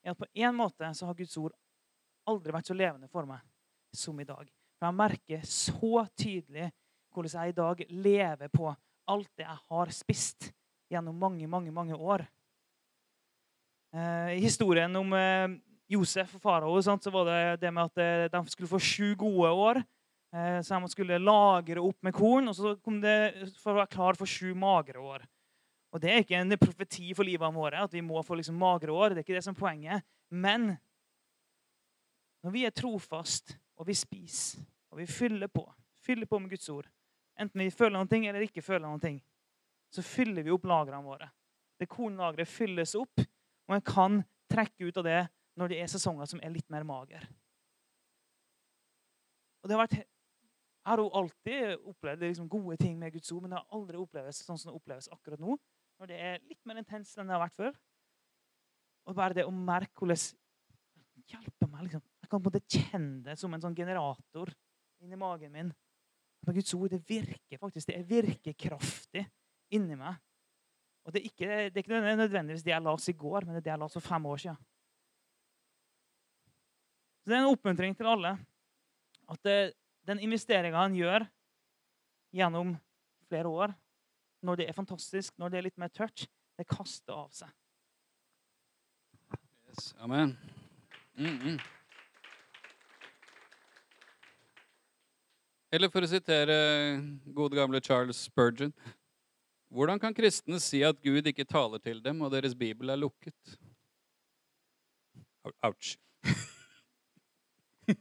er 0.00 0.12
at 0.12 0.20
på 0.20 0.28
en 0.34 0.56
måte 0.56 0.90
så 0.96 1.08
har 1.08 1.18
Guds 1.18 1.36
ord 1.40 1.54
aldri 2.28 2.52
vært 2.54 2.70
så 2.70 2.76
levende 2.76 3.08
for 3.08 3.28
meg 3.28 3.40
som 3.96 4.18
i 4.20 4.26
dag. 4.26 4.44
For 4.78 4.88
jeg 4.88 4.96
merker 4.96 5.46
så 5.46 6.04
tydelig 6.18 6.70
hvordan 7.10 7.36
jeg 7.36 7.52
i 7.52 7.58
dag 7.58 7.84
lever 7.90 8.50
på 8.52 8.70
alt 9.10 9.30
det 9.38 9.46
jeg 9.46 9.62
har 9.72 9.94
spist 9.94 10.50
gjennom 10.90 11.16
mange, 11.18 11.46
mange, 11.50 11.72
mange 11.74 11.96
år. 11.96 12.24
Eh, 13.94 14.36
I 14.38 14.42
historien 14.42 14.94
om 14.96 15.14
eh, 15.18 15.56
Josef 15.90 16.36
og 16.38 16.42
farao 16.44 16.76
så 16.82 17.10
var 17.10 17.26
det 17.26 17.40
det 17.64 17.72
med 17.74 17.90
at 17.90 18.02
eh, 18.02 18.28
de 18.30 18.42
skulle 18.52 18.70
få 18.70 18.78
sju 18.78 19.14
gode 19.18 19.50
år. 19.50 19.82
Så 20.30 20.78
de 20.78 20.86
skulle 20.92 21.16
lagre 21.18 21.82
opp 21.82 22.04
med 22.06 22.14
korn, 22.14 22.46
og 22.46 22.54
så 22.54 22.76
kom 22.78 23.00
det 23.02 23.48
for 23.58 23.72
å 23.72 23.80
være 23.80 23.90
klar 23.90 24.14
for 24.14 24.30
sju 24.30 24.52
magre 24.54 25.02
år. 25.02 25.24
Og 25.90 25.98
Det 25.98 26.10
er 26.10 26.22
ikke 26.22 26.38
en 26.38 26.54
profeti 26.54 27.08
for 27.18 27.26
livet 27.26 27.50
vårt 27.50 27.74
at 27.74 27.90
vi 27.90 28.02
må 28.06 28.22
få 28.22 28.38
liksom 28.38 28.54
magre 28.54 28.94
år. 28.94 29.10
det 29.10 29.24
er 29.24 29.26
ikke 29.26 29.34
det 29.34 29.42
som 29.42 29.56
er 29.56 29.58
poenget. 29.58 30.06
Men 30.30 30.76
når 32.44 32.54
vi 32.54 32.64
er 32.64 32.74
trofast, 32.74 33.56
og 33.80 33.86
vi 33.88 33.96
spiser, 33.96 34.64
og 34.90 35.00
vi 35.00 35.06
fyller 35.08 35.48
på, 35.48 35.64
fyller 36.04 36.28
på 36.28 36.38
med 36.38 36.52
Guds 36.52 36.68
ord 36.72 36.88
Enten 37.40 37.62
vi 37.62 37.72
føler 37.72 37.96
noe 37.96 38.20
eller 38.20 38.44
ikke 38.44 38.60
føler 38.60 38.84
noe, 38.84 39.12
så 39.90 40.02
fyller 40.04 40.44
vi 40.44 40.52
opp 40.52 40.66
lagrene 40.68 41.06
våre. 41.06 41.30
Det 41.80 41.88
kornlageret 41.88 42.48
fylles 42.48 42.92
opp, 42.98 43.22
og 43.64 43.76
en 43.76 43.84
kan 43.86 44.18
trekke 44.50 44.90
ut 44.90 44.98
av 45.00 45.06
det 45.06 45.20
når 45.56 45.72
det 45.72 45.78
er 45.80 45.88
sesonger 45.88 46.28
som 46.28 46.42
er 46.44 46.52
litt 46.52 46.68
mer 46.72 46.84
mager. 46.84 47.24
Og 49.60 49.68
det 49.68 49.76
har 49.76 49.86
vært, 49.86 50.00
Jeg 50.80 50.96
har 50.96 50.98
jo 50.98 51.10
alltid 51.12 51.88
opplevd 51.90 52.22
liksom 52.24 52.48
gode 52.48 52.76
ting 52.80 52.98
med 52.98 53.12
Guds 53.12 53.30
ord, 53.32 53.42
men 53.42 53.52
det 53.52 53.58
har 53.58 53.76
aldri 53.76 53.98
opplevd 54.00 54.32
sånn 54.32 54.58
som 54.58 54.70
det 54.70 54.76
oppleves 54.78 55.10
akkurat 55.12 55.40
nå. 55.40 55.56
Når 56.00 56.08
det 56.08 56.16
er 56.16 56.38
litt 56.48 56.60
mer 56.64 56.80
intenst 56.80 57.18
enn 57.18 57.28
det 57.28 57.36
har 57.36 57.42
vært 57.42 57.58
før. 57.58 57.74
Og 59.04 59.16
bare 59.16 59.36
det 59.36 59.44
å 59.44 59.52
merke 59.52 60.00
hvordan 60.00 60.16
hjelper 61.28 61.68
meg 61.68 61.84
liksom. 61.84 62.04
Kan 62.30 62.42
på 62.42 62.48
en 62.48 62.52
måte 62.52 62.78
kjenne 62.78 63.24
det 63.26 63.36
som 63.40 63.52
en 63.54 63.62
sånn 63.62 63.76
generator 63.76 64.52
inni 65.02 65.18
magen 65.18 65.52
min. 65.52 65.72
Men 66.46 66.56
Guds 66.56 66.74
ord 66.76 66.92
det 66.94 67.02
virker 67.08 67.58
faktisk. 67.60 67.90
Det 67.90 68.06
virker 68.06 68.56
kraftig 68.56 69.24
inni 69.74 69.98
meg. 69.98 70.18
Og 71.04 71.14
det 71.14 71.20
er, 71.20 71.26
ikke, 71.30 71.48
det 71.72 71.80
er 71.80 71.82
ikke 71.82 72.00
nødvendigvis 72.20 72.64
det 72.64 72.74
jeg 72.74 72.84
la 72.84 72.92
oss 72.92 73.08
i 73.10 73.16
går, 73.16 73.46
men 73.46 73.56
det 73.56 73.62
er 73.62 73.66
det 73.66 73.72
jeg 73.72 73.80
la 73.80 73.88
oss 73.88 73.96
for 73.96 74.04
fem 74.04 74.26
år 74.30 74.42
siden. 74.42 74.58
Så 77.20 77.30
Det 77.30 77.36
er 77.36 77.42
en 77.42 77.52
oppmuntring 77.52 77.96
til 77.96 78.08
alle 78.08 78.34
at 79.30 79.42
det, 79.46 79.56
den 80.08 80.20
investeringa 80.26 80.80
han 80.80 80.96
gjør 80.96 81.26
gjennom 82.36 82.74
flere 83.30 83.48
år, 83.48 83.74
når 84.42 84.60
det 84.60 84.68
er 84.68 84.76
fantastisk, 84.76 85.36
når 85.38 85.52
det 85.52 85.58
er 85.58 85.66
litt 85.68 85.80
mer 85.80 85.92
tørt, 85.94 86.26
det 86.58 86.68
kaster 86.68 87.16
av 87.16 87.30
seg. 87.34 87.50
Yes, 89.70 89.94
amen. 89.98 90.36
Mm 91.14 91.38
-mm. 91.38 91.60
Eller 95.70 95.90
for 95.92 96.02
å 96.02 96.10
sitere 96.10 96.54
gode 97.34 97.58
gamle 97.58 97.80
Charles 97.84 98.18
Spurgeon 98.26 98.72
hvordan 99.70 100.00
kan 100.02 100.14
kristne 100.14 100.58
si 100.58 100.80
at 100.82 100.98
Gud 100.98 101.26
ikke 101.30 101.46
taler 101.46 101.78
til 101.78 102.00
dem, 102.02 102.22
og 102.26 102.32
deres 102.34 102.56
bibel 102.58 102.90
er 102.90 102.98
lukket? 102.98 103.58
Ouch. 105.62 105.94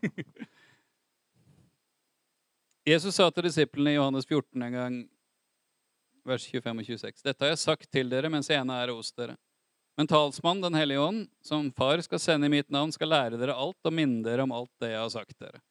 Jesus 2.90 3.14
sa 3.16 3.30
til 3.30 3.46
disiplene 3.46 3.92
i 3.94 4.00
Johannes 4.00 4.26
14 4.26 4.66
en 4.66 4.74
gang, 4.74 4.96
vers 6.26 6.48
25 6.50 6.82
og 6.82 6.86
26.: 6.90 7.22
Dette 7.22 7.46
har 7.46 7.54
jeg 7.54 7.62
sagt 7.62 7.92
til 7.94 8.10
dere 8.10 8.34
mens 8.34 8.50
jeg 8.50 8.58
ene 8.64 8.74
er 8.82 8.90
hos 8.90 9.14
dere. 9.14 9.38
Men 10.00 10.10
talsmannen, 10.10 10.64
Den 10.64 10.80
hellige 10.80 11.06
ånd, 11.06 11.28
som 11.44 11.72
far 11.76 12.02
skal 12.02 12.20
sende 12.24 12.48
i 12.48 12.50
mitt 12.50 12.70
navn, 12.72 12.92
skal 12.92 13.12
lære 13.14 13.38
dere 13.38 13.54
alt 13.54 13.78
og 13.86 13.94
minne 13.94 14.24
dere 14.26 14.42
om 14.48 14.52
alt 14.56 14.72
det 14.82 14.90
jeg 14.96 15.02
har 15.04 15.14
sagt 15.14 15.38
dere. 15.38 15.62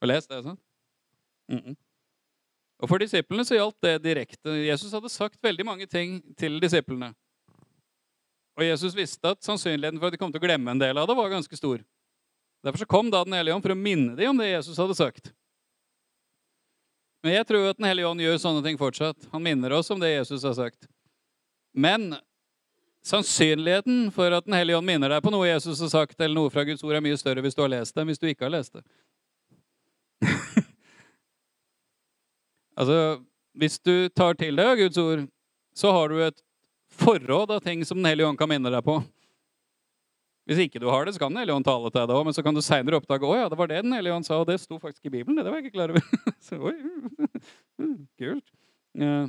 Og 0.00 0.08
les 0.08 0.26
det? 0.30 0.42
sånn? 0.46 0.58
Mm 1.48 1.58
-mm. 1.58 1.76
Og 2.78 2.88
For 2.88 2.98
disiplene 2.98 3.44
så 3.44 3.54
gjaldt 3.54 3.80
det 3.82 4.02
direkte. 4.02 4.50
Jesus 4.50 4.92
hadde 4.92 5.08
sagt 5.08 5.42
veldig 5.42 5.64
mange 5.66 5.86
ting 5.86 6.20
til 6.38 6.60
disiplene. 6.60 7.14
Og 8.58 8.64
Jesus 8.64 8.94
visste 8.94 9.28
at 9.28 9.42
sannsynligheten 9.42 9.98
for 9.98 10.06
at 10.06 10.12
de 10.12 10.18
kom 10.18 10.32
til 10.32 10.40
å 10.40 10.46
glemme 10.46 10.70
en 10.70 10.78
del 10.78 10.98
av 10.98 11.06
det, 11.06 11.16
var 11.16 11.30
ganske 11.30 11.56
stor. 11.56 11.82
Derfor 12.64 12.78
så 12.78 12.86
kom 12.86 13.10
da 13.10 13.24
Den 13.24 13.32
hellige 13.38 13.54
ånd 13.54 13.62
for 13.62 13.74
å 13.74 13.78
minne 13.78 14.16
dem 14.18 14.30
om 14.30 14.38
det 14.38 14.50
Jesus 14.50 14.78
hadde 14.78 14.94
sagt. 14.98 15.32
Men 17.22 17.34
jeg 17.34 17.46
tror 17.46 17.70
at 17.70 17.78
Den 17.78 17.86
hellige 17.86 18.06
ånd 18.06 18.22
gjør 18.22 18.38
sånne 18.42 18.62
ting 18.66 18.78
fortsatt. 18.78 19.28
Han 19.32 19.42
minner 19.42 19.72
oss 19.78 19.90
om 19.90 20.00
det 20.00 20.10
Jesus 20.10 20.42
har 20.46 20.54
sagt. 20.58 20.88
Men 21.74 22.16
sannsynligheten 23.06 24.10
for 24.14 24.34
at 24.34 24.46
Den 24.46 24.58
hellige 24.58 24.78
ånd 24.78 24.86
minner 24.86 25.14
deg 25.14 25.22
på 25.22 25.34
noe 25.34 25.50
Jesus 25.50 25.80
har 25.80 25.92
sagt, 25.94 26.20
eller 26.20 26.34
noe 26.34 26.50
fra 26.50 26.66
Guds 26.66 26.82
ord, 26.82 26.94
er 26.94 27.04
mye 27.04 27.18
større 27.18 27.42
hvis 27.42 27.54
du 27.54 27.62
har 27.62 27.70
lest 27.74 27.94
det, 27.94 28.02
enn 28.02 28.10
hvis 28.10 28.22
du 28.22 28.26
ikke 28.30 28.46
har 28.46 28.54
lest 28.54 28.74
det. 28.74 28.82
altså, 32.78 32.98
hvis 33.58 33.78
du 33.82 34.08
tar 34.14 34.38
til 34.38 34.58
deg 34.58 34.84
Guds 34.84 35.00
ord, 35.02 35.26
så 35.76 35.92
har 35.94 36.10
du 36.10 36.22
et 36.22 36.42
forråd 36.98 37.56
av 37.56 37.62
ting 37.64 37.84
som 37.86 37.98
Den 37.98 38.10
hellige 38.10 38.28
ånd 38.28 38.38
kan 38.38 38.50
minne 38.50 38.70
deg 38.72 38.84
på. 38.86 39.00
Hvis 40.48 40.62
ikke 40.64 40.80
du 40.80 40.86
har 40.88 41.04
det, 41.04 41.12
så 41.14 41.20
kan 41.20 41.34
Den 41.34 41.42
hellige 41.42 41.58
ånd 41.58 41.66
tale 41.66 41.90
til 41.92 42.06
deg 42.08 42.16
òg, 42.16 42.24
men 42.24 42.36
så 42.36 42.44
kan 42.44 42.56
du 42.56 42.62
seinere 42.64 42.96
oppdage 42.96 43.28
å 43.28 43.34
ja, 43.36 43.50
det 43.52 43.58
var 43.58 43.68
det 43.68 43.82
Den 43.84 43.92
hellige 43.92 44.16
ånd 44.16 44.26
sa, 44.26 44.38
og 44.40 44.48
det 44.48 44.56
sto 44.62 44.78
faktisk 44.80 45.10
i 45.10 45.12
Bibelen. 45.18 45.36
Det 45.36 45.50
var 45.50 45.60
jeg 45.60 45.68
ikke 45.68 45.76
klar 45.76 45.92
over. 45.92 46.06
så, 46.46 46.56
oi, 46.56 46.78
kult. 48.20 48.48
Ja. 48.98 49.28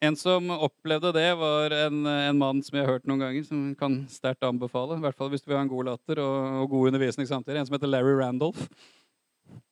en 0.00 0.14
som 0.16 0.46
opplevde 0.54 1.10
det, 1.12 1.26
var 1.40 1.74
en, 1.74 2.06
en, 2.06 2.38
mann 2.38 2.62
som 2.62 2.78
jeg 2.78 2.86
har 2.86 2.94
hørt 2.94 3.08
noen 3.10 3.24
ganger, 3.24 3.42
som 3.44 3.64
kan 3.76 3.98
sterkt 4.08 4.46
anbefale. 4.46 4.94
I 4.94 5.02
hvert 5.02 5.18
fall 5.18 5.32
hvis 5.32 5.42
du 5.42 5.50
vil 5.50 5.58
ha 5.58 5.64
en 5.66 5.72
god 5.72 5.90
latter 5.90 6.22
og, 6.22 6.62
og 6.62 6.70
god 6.76 6.92
undervisning 6.92 7.26
samtidig. 7.26 7.58
En 7.58 7.66
som 7.66 7.74
heter 7.74 7.90
Larry 7.90 8.14
Randolph. 8.20 8.70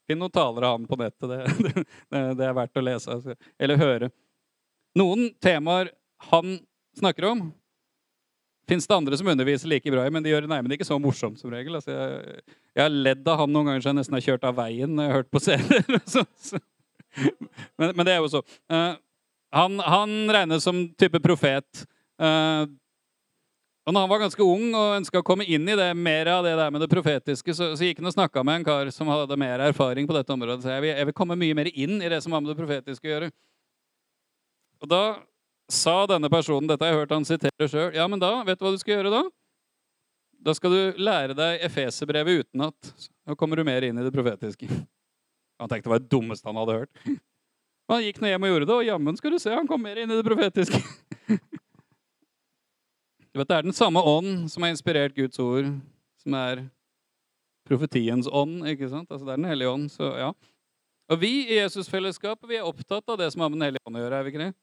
Finn 0.07 0.21
noen 0.23 0.33
taler 0.33 0.69
av 0.69 0.77
ham 0.77 0.87
på 0.89 0.99
nettet. 1.01 1.29
Det, 2.11 2.21
det, 2.39 2.47
er 2.47 2.57
verdt 2.57 2.79
å 2.79 2.85
lese 2.85 3.13
altså. 3.13 3.35
eller 3.59 3.81
høre. 3.81 4.11
Noen 4.97 5.29
temaer 5.43 5.91
han 6.31 6.59
snakker 6.97 7.27
om, 7.29 7.41
fins 8.69 8.87
det 8.89 8.97
andre 8.97 9.19
som 9.19 9.29
underviser 9.29 9.69
like 9.71 9.91
bra 9.93 10.07
i, 10.07 10.13
men 10.13 10.25
de 10.25 10.31
gjør 10.33 10.47
det 10.47 10.53
nærmere 10.53 10.79
ikke 10.79 10.87
så 10.89 10.99
morsomt 11.03 11.41
som 11.41 11.53
regel. 11.53 11.77
Altså, 11.79 11.93
jeg, 11.93 12.39
jeg, 12.73 12.83
har 12.83 12.95
ledd 12.95 13.29
av 13.29 13.43
han 13.43 13.53
noen 13.53 13.71
ganger 13.71 13.85
så 13.85 13.93
jeg 13.93 13.99
nesten 14.01 14.17
har 14.17 14.25
kjørt 14.29 14.47
av 14.49 14.57
veien 14.59 14.95
når 14.95 15.05
jeg 15.05 15.13
har 15.13 15.21
hørt 15.21 15.35
på 15.35 15.43
serier. 15.45 15.85
men, 17.79 17.91
men, 17.91 18.05
det 18.07 18.15
er 18.15 18.23
jo 18.23 18.33
så. 18.39 18.43
Uh, 18.73 18.95
han, 19.57 19.79
han, 19.85 20.17
regnes 20.39 20.67
som 20.67 20.83
type 20.99 21.21
profet. 21.25 21.85
Uh, 22.23 22.65
og 23.87 23.95
når 23.95 24.03
han 24.03 24.11
var 24.11 24.23
ganske 24.25 24.43
ung 24.43 24.65
og 24.75 24.97
ønska 24.97 25.21
å 25.23 25.27
komme 25.27 25.45
inn 25.47 25.69
i 25.71 25.77
det 25.79 25.89
mer 25.95 26.27
av 26.33 26.43
det 26.43 26.57
der 26.59 26.73
med 26.75 26.83
det 26.83 26.89
profetiske, 26.91 27.55
så, 27.55 27.69
så 27.79 27.87
gikk 27.87 28.01
han 28.03 28.11
og 28.11 28.17
snakka 28.17 28.43
med 28.43 28.59
en 28.59 28.67
kar 28.67 28.91
som 28.91 29.07
hadde 29.13 29.39
mer 29.39 29.63
erfaring 29.69 30.09
på 30.09 30.17
dette 30.17 30.35
området. 30.35 30.65
Så 30.65 30.73
jeg 30.75 30.83
vil, 30.83 30.91
jeg 30.99 31.09
vil 31.11 31.17
komme 31.23 31.39
mye 31.39 31.55
mer 31.55 31.71
inn 31.71 32.01
i 32.03 32.11
det 32.11 32.19
som 32.25 32.35
har 32.35 32.43
med 32.43 32.51
det 32.51 32.59
profetiske 32.59 33.07
å 33.07 33.13
gjøre. 33.13 33.31
Og 34.83 34.91
da 34.91 35.03
sa 35.71 35.95
denne 36.11 36.31
personen, 36.31 36.67
dette 36.67 36.83
har 36.83 36.93
jeg 36.93 37.05
hørt 37.05 37.15
han 37.15 37.27
sitere 37.29 37.71
sjøl, 37.71 37.95
ja, 37.95 38.07
men 38.11 38.23
da, 38.23 38.33
vet 38.47 38.59
du 38.59 38.67
hva 38.67 38.75
du 38.75 38.83
skal 38.83 38.99
gjøre 38.99 39.13
da? 39.15 39.23
Da 40.47 40.55
skal 40.55 40.75
du 40.75 40.99
lære 41.07 41.35
deg 41.39 41.63
Efeserbrevet 41.67 42.43
utenat. 42.43 42.93
Da 43.27 43.39
kommer 43.39 43.59
du 43.59 43.65
mer 43.67 43.87
inn 43.87 43.99
i 43.99 44.05
det 44.07 44.15
profetiske. 44.15 44.67
Han 45.63 45.71
tenkte 45.71 45.87
det 45.87 45.95
var 45.95 46.03
det 46.03 46.11
dummeste 46.11 46.51
han 46.51 46.59
hadde 46.59 46.81
hørt. 46.83 47.07
Han 47.87 48.03
gikk 48.03 48.19
nå 48.19 48.31
hjem 48.33 48.45
og 48.49 48.51
gjorde 48.51 48.67
det, 48.67 48.77
og 48.77 48.89
jammen 48.91 49.19
skal 49.19 49.35
du 49.35 49.39
se, 49.39 49.55
han 49.55 49.71
kom 49.71 49.83
mer 49.87 50.03
inn 50.03 50.11
i 50.11 50.19
det 50.19 50.27
profetiske. 50.27 50.83
Du 53.37 53.41
vet, 53.43 53.49
Det 53.49 53.57
er 53.57 53.67
den 53.67 53.77
samme 53.77 54.01
ånd 54.01 54.47
som 54.49 54.63
har 54.65 54.71
inspirert 54.73 55.13
Guds 55.13 55.37
ord, 55.39 55.67
som 56.17 56.35
er 56.39 56.63
profetiens 57.69 58.25
ånd. 58.33 58.63
ikke 58.65 58.89
sant? 58.89 59.11
Altså 59.11 59.27
Det 59.27 59.33
er 59.35 59.37
Den 59.37 59.45
hellige 59.45 59.69
ånd. 59.69 59.91
så 59.93 60.17
ja. 60.17 60.33
Og 61.11 61.21
vi 61.21 61.45
i 61.45 61.59
Jesusfellesskapet 61.61 62.49
vi 62.49 62.57
er 62.57 62.65
opptatt 62.65 63.05
av 63.07 63.19
det 63.19 63.31
som 63.31 63.43
har 63.43 63.51
med 63.51 63.59
Den 63.59 63.67
hellige 63.67 63.85
ånd 63.85 63.97
å 63.97 64.01
gjøre. 64.01 64.13
er 64.15 64.23
Vi 64.25 64.31
ikke 64.31 64.45
det? 64.47 64.55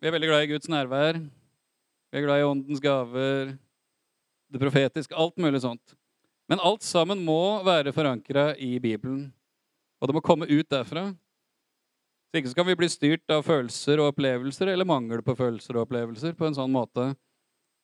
Vi 0.00 0.08
er 0.08 0.12
veldig 0.12 0.28
glad 0.30 0.42
i 0.42 0.46
Guds 0.46 0.68
nærvær. 0.68 1.20
Vi 1.20 2.18
er 2.18 2.24
glad 2.24 2.40
i 2.40 2.48
åndens 2.48 2.80
gaver, 2.80 3.58
det 4.50 4.60
profetiske, 4.60 5.14
alt 5.14 5.36
mulig 5.36 5.60
sånt. 5.60 5.94
Men 6.48 6.60
alt 6.60 6.82
sammen 6.82 7.22
må 7.22 7.62
være 7.62 7.92
forankra 7.92 8.56
i 8.56 8.78
Bibelen. 8.78 9.34
Og 10.00 10.08
det 10.08 10.14
må 10.14 10.22
komme 10.22 10.48
ut 10.48 10.68
derfra. 10.70 11.14
Så 12.32 12.40
ikke 12.40 12.54
skal 12.56 12.64
vi 12.64 12.74
bli 12.74 12.88
styrt 12.88 13.28
av 13.28 13.44
følelser 13.44 14.00
og 14.00 14.14
opplevelser 14.14 14.72
eller 14.72 14.88
mangel 14.88 15.20
på 15.20 15.36
følelser 15.36 15.76
og 15.76 15.84
opplevelser 15.84 16.32
på 16.32 16.46
en 16.46 16.54
sånn 16.56 16.72
måte 16.72 17.14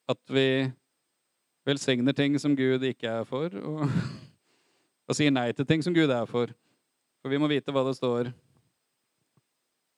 at 0.08 0.32
vi 0.32 0.70
velsigner 1.68 2.12
ting 2.16 2.38
som 2.40 2.56
Gud 2.56 2.84
ikke 2.88 3.08
er 3.08 3.24
for, 3.28 3.52
og, 3.60 3.84
og 5.08 5.16
sier 5.16 5.32
nei 5.34 5.50
til 5.52 5.66
ting 5.68 5.84
som 5.84 5.94
Gud 5.96 6.10
er 6.10 6.28
for. 6.28 6.52
For 7.22 7.32
vi 7.32 7.40
må 7.40 7.50
vite 7.50 7.74
hva 7.74 7.84
det 7.84 7.96
står 7.98 8.30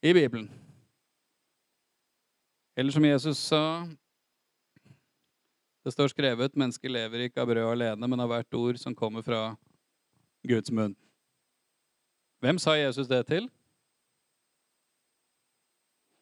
i 0.02 0.14
Bibelen. 0.16 0.48
Eller 2.76 2.92
som 2.92 3.04
Jesus 3.04 3.38
sa 3.38 3.86
Det 5.84 5.92
står 5.92 6.08
skrevet 6.12 6.56
'Mennesket 6.56 6.90
lever 6.90 7.18
ikke 7.24 7.40
av 7.40 7.46
brød 7.46 7.72
alene, 7.72 8.08
men 8.08 8.20
av 8.20 8.28
hvert 8.28 8.54
ord 8.54 8.76
som 8.76 8.94
kommer 8.94 9.22
fra 9.22 9.56
Guds 10.48 10.70
munn'. 10.70 10.96
Hvem 12.40 12.58
sa 12.58 12.70
Jesus 12.76 13.08
det 13.08 13.26
til? 13.26 13.50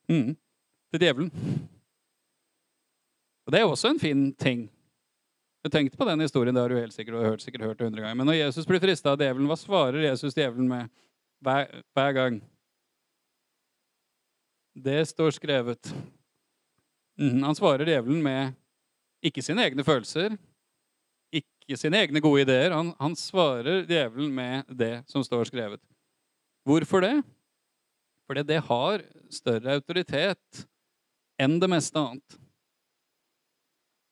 Mm. 0.09 0.37
Til 0.93 1.01
djevelen. 1.01 1.33
Og 3.49 3.53
Det 3.53 3.63
er 3.63 3.65
også 3.65 3.95
en 3.95 3.99
fin 4.01 4.27
ting. 4.37 4.67
Jeg 5.65 5.73
tenkte 5.73 5.97
på 5.97 6.05
den 6.05 6.21
historien, 6.21 6.53
det 6.55 6.61
har 6.61 6.69
du 6.69 6.77
helt 6.77 6.93
sikkert 6.93 7.25
hørt, 7.25 7.41
sikkert 7.41 7.63
hørt 7.65 7.81
100 7.81 8.03
ganger. 8.03 8.15
Men 8.15 8.27
når 8.29 8.35
Jesus 8.43 8.67
blir 8.69 8.81
frista 8.83 9.15
av 9.15 9.23
djevelen, 9.23 9.47
hva 9.49 9.57
svarer 9.57 10.03
Jesus 10.05 10.37
djevelen 10.37 10.67
med 10.69 10.91
hver, 11.41 11.71
hver 11.97 12.13
gang? 12.13 12.37
Det 14.77 15.01
står 15.09 15.33
skrevet. 15.39 15.89
Mm, 17.17 17.41
han 17.43 17.57
svarer 17.57 17.89
djevelen 17.89 18.21
med 18.23 18.53
ikke 19.25 19.43
sine 19.43 19.65
egne 19.65 19.85
følelser, 19.87 20.37
ikke 21.33 21.79
sine 21.81 22.03
egne 22.05 22.21
gode 22.21 22.45
ideer. 22.45 22.75
Han, 22.77 22.91
han 23.01 23.17
svarer 23.17 23.87
djevelen 23.89 24.29
med 24.35 24.69
det 24.69 24.93
som 25.09 25.25
står 25.25 25.49
skrevet. 25.49 25.81
Hvorfor 26.69 27.01
det? 27.01 27.15
Fordi 28.29 28.45
det 28.45 28.61
har 28.69 29.07
større 29.33 29.79
autoritet 29.81 30.63
enn 31.41 31.57
det 31.57 31.73
meste 31.73 31.97
annet. 31.97 32.39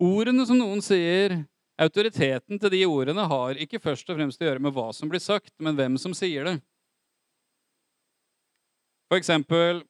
Ordene 0.02 0.44
som 0.48 0.59
noen 0.61 0.82
sier, 0.85 1.38
autoriteten 1.80 2.61
til 2.61 2.72
de 2.72 2.82
ordene 2.88 3.24
har 3.28 3.61
ikke 3.61 3.80
først 3.80 4.09
og 4.11 4.18
fremst 4.18 4.42
å 4.42 4.48
gjøre 4.48 4.62
med 4.64 4.74
hva 4.76 4.90
som 4.96 5.09
blir 5.09 5.22
sagt, 5.22 5.54
men 5.61 5.76
hvem 5.76 5.96
som 6.00 6.14
sier 6.16 6.48
det. 6.48 6.56
For 9.09 9.20
eksempel 9.20 9.85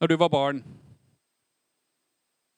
når 0.00 0.12
du 0.12 0.16
var 0.20 0.32
barn. 0.32 0.64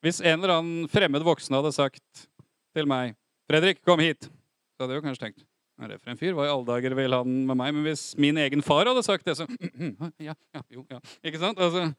Hvis 0.03 0.23
en 0.23 0.39
eller 0.39 0.57
annen 0.57 0.91
fremmed 0.91 1.25
voksen 1.27 1.55
hadde 1.59 1.75
sagt 1.75 2.29
til 2.77 2.87
meg 2.87 3.17
'Fredrik, 3.49 3.83
kom 3.83 3.99
hit', 3.99 4.29
så 4.29 4.85
hadde 4.85 4.95
jeg 4.95 5.03
jo 5.03 5.07
kanskje 5.09 5.25
tenkt 5.27 5.47
er 5.79 5.93
det 5.93 6.01
for 6.03 6.11
en 6.11 6.19
fyr? 6.19 6.35
Hva 6.35 6.47
i 6.47 6.51
alle 6.51 6.67
dager 6.67 6.95
vil 6.99 7.15
han 7.15 7.35
med 7.47 7.59
meg? 7.59 7.75
Men 7.75 7.87
hvis 7.87 8.11
min 8.19 8.39
egen 8.43 8.63
far 8.67 8.89
hadde 8.91 9.03
sagt 9.07 9.27
det, 9.29 9.37
så 9.39 9.47
Ja, 10.29 10.35
ja, 10.55 10.63
jo, 10.75 10.85
ja. 10.91 10.99
Ikke 11.23 11.39
sant? 11.39 11.59
Altså, 11.59 11.93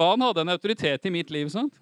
han 0.00 0.24
hadde 0.24 0.40
en 0.40 0.54
autoritet 0.54 1.04
i 1.04 1.12
mitt 1.12 1.30
liv, 1.30 1.50
sant? 1.52 1.76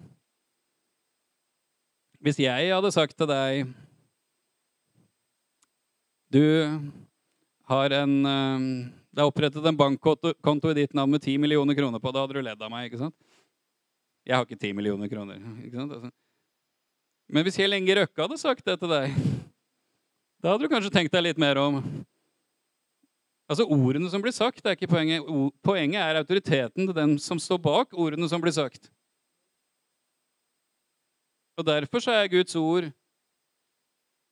Hvis 2.19 2.39
jeg 2.43 2.71
hadde 2.73 2.91
sagt 2.91 3.15
til 3.15 3.29
deg 3.29 3.69
Du 6.33 6.43
har 7.71 7.95
en 8.01 8.15
eh, 8.27 8.65
Det 9.15 9.23
er 9.23 9.29
opprettet 9.29 9.65
en 9.65 9.77
bankkonto 9.79 10.71
i 10.71 10.79
ditt 10.81 10.95
navn 10.97 11.15
med 11.15 11.23
10 11.23 11.37
millioner 11.41 11.75
kroner 11.75 11.99
på. 11.99 12.11
Da 12.13 12.23
hadde 12.23 12.37
du 12.37 12.43
ledd 12.45 12.61
av 12.61 12.71
meg, 12.71 12.89
ikke 12.89 13.01
sant? 13.01 13.15
Jeg 14.27 14.35
har 14.35 14.45
ikke 14.45 14.59
10 14.59 14.75
millioner 14.77 15.09
kroner. 15.09 15.39
ikke 15.63 15.77
sant? 15.79 15.95
Altså. 15.95 16.11
Men 17.29 17.45
hvis 17.45 17.57
Kjell 17.57 17.77
Inge 17.77 17.95
Røkke 17.97 18.25
hadde 18.25 18.37
sagt 18.41 18.65
det 18.65 18.77
til 18.79 18.91
deg 18.91 19.15
da 20.39 20.53
hadde 20.53 20.63
du 20.63 20.71
kanskje 20.71 20.91
tenkt 20.93 21.11
deg 21.11 21.25
litt 21.25 21.41
mer 21.41 21.59
om 21.59 21.81
Altså, 23.49 23.65
Ordene 23.65 24.05
som 24.11 24.21
blir 24.21 24.31
sagt, 24.31 24.61
er 24.61 24.75
ikke 24.75 24.91
poenget. 24.91 25.25
Poenget 25.65 26.03
er 26.03 26.19
autoriteten 26.19 26.85
til 26.85 26.93
den 26.93 27.15
som 27.17 27.39
står 27.41 27.57
bak 27.57 27.95
ordene 27.97 28.27
som 28.29 28.43
blir 28.43 28.53
sagt. 28.53 28.91
Og 31.59 31.65
Derfor 31.67 31.99
så 31.99 32.13
er 32.15 32.31
Guds 32.31 32.55
ord 32.55 32.87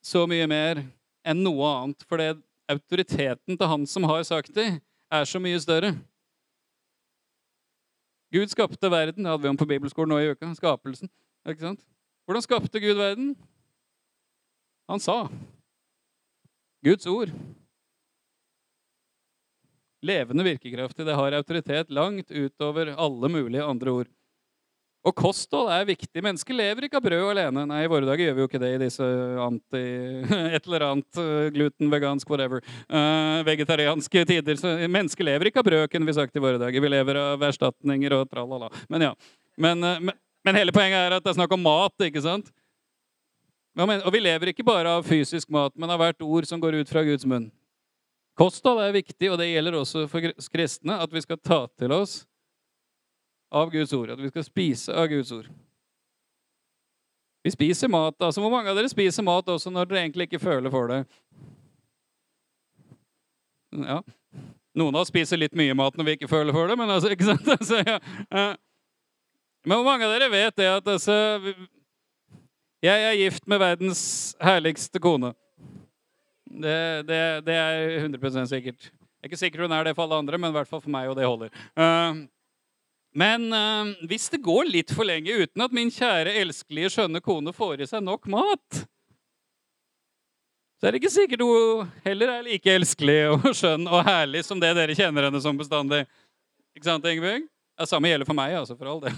så 0.00 0.22
mye 0.30 0.46
mer 0.48 0.80
enn 1.28 1.42
noe 1.44 1.66
annet. 1.68 2.06
Fordi 2.08 2.30
autoriteten 2.72 3.58
til 3.58 3.68
han 3.68 3.84
som 3.88 4.06
har 4.08 4.24
sagt 4.24 4.54
det, 4.56 4.70
er 5.12 5.28
så 5.28 5.40
mye 5.40 5.60
større. 5.60 5.92
Gud 8.32 8.48
skapte 8.52 8.90
verden. 8.92 9.24
Det 9.24 9.30
hadde 9.30 9.44
vi 9.44 9.52
om 9.52 9.60
på 9.60 9.68
bibelskolen 9.68 10.12
nå 10.12 10.22
i 10.22 10.32
uka. 10.32 10.48
Skapelsen. 10.56 11.12
Ikke 11.48 11.64
sant? 11.64 11.84
Hvordan 12.28 12.44
skapte 12.44 12.80
Gud 12.80 12.96
verden? 12.96 13.30
Han 14.88 15.00
sa. 15.00 15.22
Guds 16.84 17.08
ord. 17.08 17.32
Levende 20.00 20.44
virkekraftig. 20.46 21.04
Det 21.04 21.16
har 21.16 21.36
autoritet 21.36 21.90
langt 21.92 22.30
utover 22.30 22.94
alle 22.96 23.32
mulige 23.32 23.64
andre 23.64 24.00
ord. 24.00 24.12
Og 25.06 25.14
kosthold 25.16 25.70
er 25.70 25.86
viktig. 25.86 26.20
Mennesker 26.24 26.56
lever 26.56 26.86
ikke 26.86 26.98
av 26.98 27.04
brød 27.04 27.28
alene. 27.30 27.64
Nei, 27.70 27.84
i 27.84 27.90
våre 27.90 28.06
dager 28.08 28.26
gjør 28.26 28.34
vi 28.34 28.42
jo 28.42 28.48
ikke 28.50 28.60
det 28.60 28.70
i 28.74 28.80
disse 28.82 29.06
anti... 29.44 29.82
Et 30.56 30.66
eller 30.66 30.84
annet 30.88 31.20
uh, 31.20 31.48
gluten, 31.54 31.90
vegansk, 31.92 32.28
whatever. 32.30 32.64
Uh, 32.90 33.38
vegetarianske 33.46 34.24
tider. 34.28 34.58
Så 34.58 34.74
mennesker 34.90 35.28
lever 35.28 35.50
ikke 35.50 35.62
av 35.62 35.68
brød, 35.70 35.86
kunne 35.92 36.08
vi 36.08 36.16
sagt 36.18 36.36
i 36.36 36.42
våre 36.42 36.58
dager. 36.60 36.82
Vi 36.82 36.90
lever 36.90 37.20
av 37.22 37.46
erstatninger 37.46 38.16
og 38.18 38.26
tralala. 38.32 38.72
Men 38.90 39.06
ja. 39.06 39.12
Men, 39.58 39.86
uh, 39.86 40.10
men, 40.46 40.58
hele 40.58 40.74
poenget 40.74 40.98
er 40.98 41.16
at 41.16 41.24
det 41.24 41.32
er 41.32 41.38
snakk 41.38 41.54
om 41.54 41.62
mat, 41.62 41.94
ikke 42.08 42.24
sant? 42.24 42.50
Og 43.78 44.10
vi 44.10 44.20
lever 44.24 44.50
ikke 44.50 44.66
bare 44.66 44.96
av 44.98 45.06
fysisk 45.06 45.46
mat, 45.54 45.70
men 45.78 45.94
av 45.94 46.02
hvert 46.02 46.24
ord 46.26 46.46
som 46.50 46.58
går 46.58 46.80
ut 46.80 46.90
fra 46.90 47.04
Guds 47.06 47.26
munn. 47.28 47.46
Kosthold 48.38 48.82
er 48.82 48.96
viktig, 48.96 49.30
og 49.30 49.38
det 49.38 49.52
gjelder 49.52 49.76
også 49.78 50.08
for 50.10 50.34
kristne, 50.50 50.98
at 50.98 51.14
vi 51.14 51.22
skal 51.22 51.38
ta 51.38 51.60
til 51.78 51.94
oss 51.94 52.24
av 53.50 53.70
Guds 53.72 53.92
ord. 53.92 54.10
At 54.10 54.20
vi 54.20 54.30
skal 54.32 54.46
spise 54.46 54.94
av 54.94 55.08
Guds 55.10 55.32
ord. 55.32 55.48
Vi 57.42 57.52
spiser 57.54 57.88
mat. 57.88 58.16
altså 58.20 58.42
Hvor 58.42 58.52
mange 58.52 58.70
av 58.70 58.76
dere 58.76 58.90
spiser 58.90 59.24
mat 59.24 59.48
også 59.48 59.70
når 59.72 59.88
dere 59.88 60.04
egentlig 60.04 60.28
ikke 60.28 60.42
føler 60.42 60.72
for 60.72 60.90
det? 60.90 61.02
Ja. 63.72 64.02
Noen 64.78 64.94
av 64.94 65.02
oss 65.02 65.12
spiser 65.12 65.40
litt 65.40 65.56
mye 65.56 65.74
mat 65.76 65.96
når 65.96 66.06
vi 66.06 66.16
ikke 66.18 66.30
føler 66.30 66.54
for 66.54 66.68
det, 66.70 66.76
men 66.78 66.90
altså, 66.92 67.10
ikke 67.14 67.30
sant? 67.30 67.48
Altså, 67.54 67.80
ja. 67.82 67.98
Men 69.64 69.74
hvor 69.76 69.86
mange 69.86 70.06
av 70.06 70.14
dere 70.14 70.30
vet 70.32 70.56
det 70.56 70.68
at 70.70 70.86
altså, 70.88 71.16
Jeg 72.84 73.08
er 73.08 73.18
gift 73.18 73.48
med 73.50 73.58
verdens 73.58 74.02
herligste 74.40 75.00
kone. 75.02 75.32
Det, 76.48 76.78
det, 77.08 77.18
det 77.46 77.54
er 77.54 77.96
100 78.04 78.46
sikkert. 78.48 78.88
Jeg 78.88 79.26
er 79.26 79.30
ikke 79.32 79.40
sikker 79.40 79.64
hun 79.64 79.74
er 79.74 79.88
det 79.88 79.96
for 79.96 80.06
alle 80.06 80.20
andre, 80.22 80.38
men 80.38 80.52
i 80.52 80.56
hvert 80.56 80.70
fall 80.70 80.80
for 80.80 80.92
meg, 80.94 81.08
og 81.10 81.16
det 81.18 81.26
holder. 81.26 81.50
Uh, 81.74 82.22
men 83.18 83.48
øh, 83.50 83.90
hvis 84.10 84.28
det 84.30 84.42
går 84.44 84.68
litt 84.70 84.92
for 84.94 85.08
lenge 85.08 85.34
uten 85.34 85.64
at 85.64 85.74
min 85.74 85.90
kjære, 85.90 86.36
elskelige, 86.42 86.92
skjønne 86.94 87.22
kone 87.24 87.54
får 87.56 87.82
i 87.82 87.88
seg 87.90 88.04
nok 88.06 88.28
mat, 88.30 88.82
så 90.78 90.86
er 90.86 90.94
det 90.94 91.00
ikke 91.02 91.10
sikkert 91.10 91.42
hun 91.42 91.88
heller 92.04 92.36
er 92.36 92.44
like 92.46 92.70
elskelig 92.70 93.18
og 93.32 93.48
skjønn 93.60 93.88
og 93.90 94.04
herlig 94.06 94.44
som 94.46 94.60
det 94.62 94.70
dere 94.78 94.94
kjenner 94.94 95.26
henne 95.26 95.40
som 95.42 95.58
bestandig. 95.58 96.04
Ikke 96.76 96.86
sant, 96.86 97.08
Ingebjørg? 97.10 97.48
Ja, 97.78 97.86
samme 97.86 98.10
gjelder 98.10 98.28
for 98.28 98.38
meg, 98.38 98.54
altså, 98.58 98.76
for 98.78 98.90
all 98.92 99.02
del. 99.02 99.16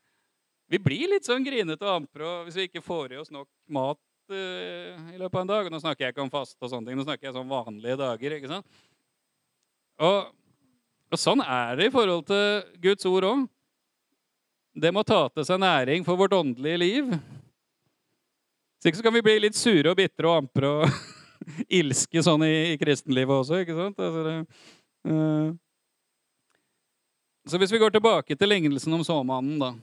Vi 0.70 0.78
blir 0.82 1.10
litt 1.10 1.26
sånn 1.26 1.46
grinete 1.46 1.86
og 1.86 2.00
ampre 2.00 2.34
hvis 2.46 2.58
vi 2.60 2.68
ikke 2.68 2.82
får 2.84 3.16
i 3.16 3.16
oss 3.18 3.32
nok 3.34 3.48
mat 3.74 3.98
uh, 4.30 5.08
i 5.10 5.16
løpet 5.18 5.34
av 5.34 5.40
en 5.40 5.50
dag. 5.50 5.70
Nå 5.72 5.80
snakker 5.82 6.06
jeg 6.06 6.14
ikke 6.14 6.22
om 6.22 6.30
faste 6.30 6.62
og 6.62 6.70
sånne 6.70 6.86
ting, 6.86 6.98
nå 6.98 7.06
snakker 7.08 7.26
jeg 7.26 7.38
om 7.40 7.50
vanlige 7.50 7.96
dager. 7.98 8.36
ikke 8.36 8.50
sant? 8.52 8.84
Og 10.06 10.30
Sånn 11.20 11.42
er 11.44 11.76
det 11.76 11.90
i 11.90 11.92
forhold 11.92 12.24
til 12.30 12.62
Guds 12.80 13.06
ord 13.08 13.26
òg. 13.28 13.40
Det 14.80 14.92
må 14.94 15.02
ta 15.04 15.26
til 15.28 15.44
seg 15.44 15.58
næring 15.60 16.04
for 16.06 16.16
vårt 16.16 16.32
åndelige 16.32 16.80
liv. 16.80 17.10
Hvis 18.80 18.88
ikke 18.88 19.00
så 19.00 19.04
kan 19.04 19.16
vi 19.18 19.24
bli 19.26 19.34
litt 19.44 19.58
sure 19.58 19.90
og 19.90 19.98
bitre 19.98 20.30
og 20.30 20.38
ampre 20.40 20.70
og 20.78 20.86
ilske 21.80 22.22
sånn 22.24 22.46
i, 22.46 22.54
i, 22.70 22.78
kristenlivet 22.80 23.42
også. 23.42 23.60
ikke 23.60 23.76
sant? 23.76 24.00
Altså 24.00 24.22
det, 24.24 24.36
uh. 25.10 25.50
Så 27.50 27.60
hvis 27.60 27.72
vi 27.74 27.80
går 27.82 27.92
tilbake 27.92 28.36
til 28.36 28.52
lignelsen 28.52 28.94
om 28.94 29.04
såmannen, 29.04 29.58
da. 29.60 29.74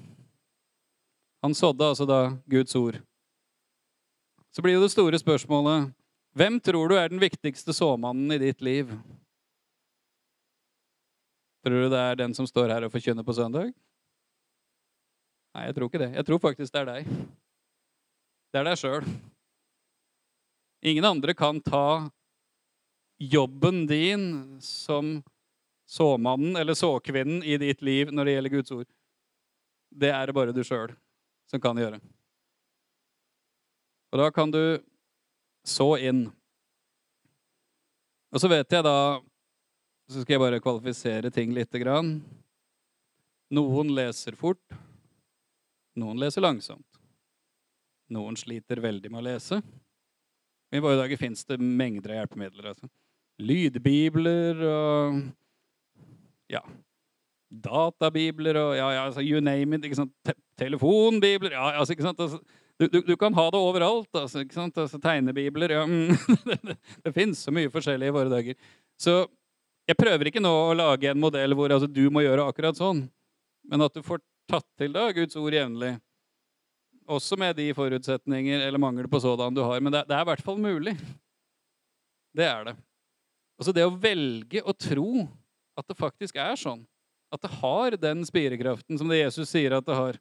Han 1.46 1.54
sådde 1.54 1.92
altså 1.92 2.08
da 2.10 2.22
Guds 2.50 2.74
ord. 2.80 2.98
Så 4.56 4.64
blir 4.66 4.78
jo 4.78 4.82
det 4.82 4.94
store 4.94 5.20
spørsmålet 5.22 5.92
Hvem 6.38 6.58
tror 6.62 6.90
du 6.90 6.96
er 6.98 7.10
den 7.10 7.22
viktigste 7.22 7.74
såmannen 7.74 8.34
i 8.34 8.42
ditt 8.42 8.62
liv? 8.66 8.90
Tror 11.68 11.82
du 11.84 11.90
det 11.92 12.00
er 12.00 12.16
den 12.16 12.32
som 12.32 12.48
står 12.48 12.72
her 12.72 12.86
og 12.88 12.94
forkynner 12.94 13.26
på 13.28 13.34
søndag? 13.36 13.74
Nei, 15.52 15.66
jeg 15.66 15.76
tror 15.76 15.90
ikke 15.90 16.00
det. 16.00 16.14
Jeg 16.16 16.28
tror 16.30 16.40
faktisk 16.40 16.72
det 16.72 16.80
er 16.80 16.88
deg. 16.88 17.10
Det 18.54 18.62
er 18.62 18.70
deg 18.70 18.80
sjøl. 18.80 19.10
Ingen 20.88 21.10
andre 21.10 21.36
kan 21.36 21.60
ta 21.60 22.08
jobben 23.20 23.84
din 23.92 24.24
som 24.64 25.18
såmannen 25.92 26.56
eller 26.56 26.78
såkvinnen 26.78 27.44
i 27.44 27.60
ditt 27.60 27.84
liv 27.84 28.16
når 28.16 28.30
det 28.30 28.38
gjelder 28.38 28.56
Guds 28.56 28.76
ord. 28.80 28.90
Det 29.92 30.16
er 30.16 30.24
det 30.24 30.40
bare 30.40 30.56
du 30.56 30.64
sjøl 30.64 30.96
som 31.52 31.60
kan 31.60 31.84
gjøre. 31.84 32.00
Og 34.16 34.24
da 34.24 34.32
kan 34.32 34.56
du 34.56 34.80
så 35.68 35.98
inn. 36.00 36.30
Og 38.32 38.40
så 38.40 38.56
vet 38.56 38.72
jeg 38.72 38.88
da 38.88 39.18
så 40.08 40.22
skal 40.22 40.38
jeg 40.38 40.44
bare 40.44 40.62
kvalifisere 40.64 41.32
ting 41.36 41.52
lite 41.56 41.82
grann. 41.84 42.18
Noen 43.54 43.92
leser 43.96 44.36
fort. 44.40 44.78
Noen 45.98 46.20
leser 46.22 46.44
langsomt. 46.44 47.02
Noen 48.14 48.38
sliter 48.40 48.80
veldig 48.84 49.12
med 49.12 49.22
å 49.22 49.28
lese. 49.28 49.60
I 50.72 50.82
våre 50.84 51.00
dager 51.00 51.20
fins 51.20 51.44
det 51.48 51.60
mengder 51.60 52.14
av 52.14 52.22
hjelpemidler. 52.22 52.72
Altså. 52.72 52.90
Lydbibler 53.40 54.62
og 54.68 55.22
ja, 56.52 56.62
databibler 57.48 58.60
og 58.60 58.72
ja, 58.78 58.88
ja, 58.96 59.06
altså, 59.08 59.24
you 59.24 59.42
name 59.44 59.76
it. 59.76 59.88
Ikke 59.88 60.00
sant? 60.00 60.14
Te 60.26 60.36
telefonbibler 60.58 61.54
ja, 61.54 61.68
altså, 61.78 61.94
ikke 61.94 62.08
sant? 62.08 62.22
Altså, 62.24 62.40
du, 62.78 62.88
du, 62.90 63.02
du, 63.06 63.16
kan 63.20 63.36
ha 63.38 63.48
det 63.54 63.60
overalt. 63.60 64.10
Altså, 64.16 64.44
ikke 64.44 64.58
sant? 64.58 64.78
Altså, 64.78 65.00
tegnebibler 65.04 65.76
ja, 65.76 65.84
mm, 65.86 66.16
Det, 66.50 66.60
det, 66.64 66.78
det 67.06 67.14
fins 67.16 67.44
så 67.44 67.54
mye 67.54 67.72
forskjellig 67.74 68.10
i 68.10 68.16
våre 68.16 68.32
dager. 68.32 68.58
Så 69.00 69.20
jeg 69.88 69.96
prøver 70.00 70.30
ikke 70.30 70.44
nå 70.44 70.52
å 70.52 70.76
lage 70.76 71.12
en 71.12 71.22
modell 71.22 71.56
hvor 71.56 71.72
altså, 71.72 71.88
du 71.88 72.10
må 72.12 72.26
gjøre 72.26 72.50
akkurat 72.50 72.78
sånn, 72.78 73.06
men 73.68 73.86
at 73.86 73.96
du 73.96 74.04
får 74.04 74.20
tatt 74.50 74.68
til 74.80 74.94
da 74.96 75.08
Guds 75.16 75.38
ord 75.40 75.56
jevnlig. 75.56 75.94
Også 77.08 77.38
med 77.40 77.56
de 77.56 77.70
forutsetninger 77.76 78.66
eller 78.66 78.82
mangel 78.84 79.08
på 79.08 79.22
sådan 79.24 79.56
du 79.56 79.62
har. 79.64 79.80
Men 79.80 79.94
det, 79.96 80.04
det 80.10 80.16
er 80.16 80.26
i 80.26 80.28
hvert 80.28 80.44
fall 80.44 80.60
mulig. 80.60 80.98
Det 82.36 82.44
er 82.44 82.68
det. 82.68 82.76
Altså 83.58 83.74
det 83.74 83.86
å 83.88 83.96
velge 83.96 84.62
å 84.68 84.76
tro 84.76 85.24
at 85.80 85.88
det 85.88 85.98
faktisk 85.98 86.36
er 86.42 86.60
sånn. 86.60 86.84
At 87.32 87.44
det 87.44 87.52
har 87.62 87.96
den 88.00 88.24
spirekraften 88.28 89.00
som 89.00 89.08
det 89.12 89.22
Jesus 89.22 89.50
sier 89.52 89.78
at 89.78 89.88
det 89.88 89.96
har. 89.96 90.20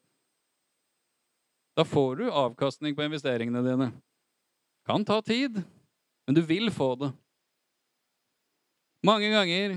Da 1.77 1.85
får 1.85 2.23
du 2.23 2.27
avkastning 2.31 2.95
på 2.97 3.05
investeringene 3.05 3.63
dine. 3.67 3.91
Kan 4.87 5.05
ta 5.05 5.19
tid, 5.27 5.59
men 6.27 6.39
du 6.39 6.41
vil 6.47 6.71
få 6.73 6.95
det. 7.03 7.11
Mange 9.05 9.29
ganger. 9.33 9.77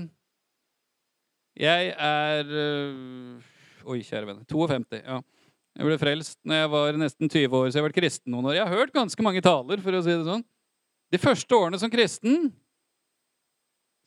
Jeg 1.60 1.92
er 1.96 2.46
øh, 2.46 3.42
Oi, 3.84 4.00
kjære 4.04 4.26
venner. 4.28 4.44
52. 4.48 5.02
ja. 5.04 5.20
Jeg 5.78 5.86
ble 5.86 5.98
frelst 6.00 6.38
når 6.44 6.58
jeg 6.58 6.70
var 6.72 6.96
nesten 6.98 7.30
20 7.30 7.56
år, 7.56 7.68
så 7.68 7.78
jeg 7.78 7.82
har 7.82 7.88
vært 7.88 7.98
kristen 8.00 8.32
noen 8.34 8.50
år. 8.50 8.56
Jeg 8.58 8.66
har 8.66 8.80
hørt 8.80 8.94
ganske 8.94 9.24
mange 9.24 9.42
taler, 9.44 9.80
for 9.80 9.96
å 9.96 10.02
si 10.04 10.12
det 10.12 10.26
sånn. 10.26 10.42
De 11.10 11.20
første 11.20 11.56
årene 11.56 11.78
som 11.80 11.90
kristen 11.92 12.50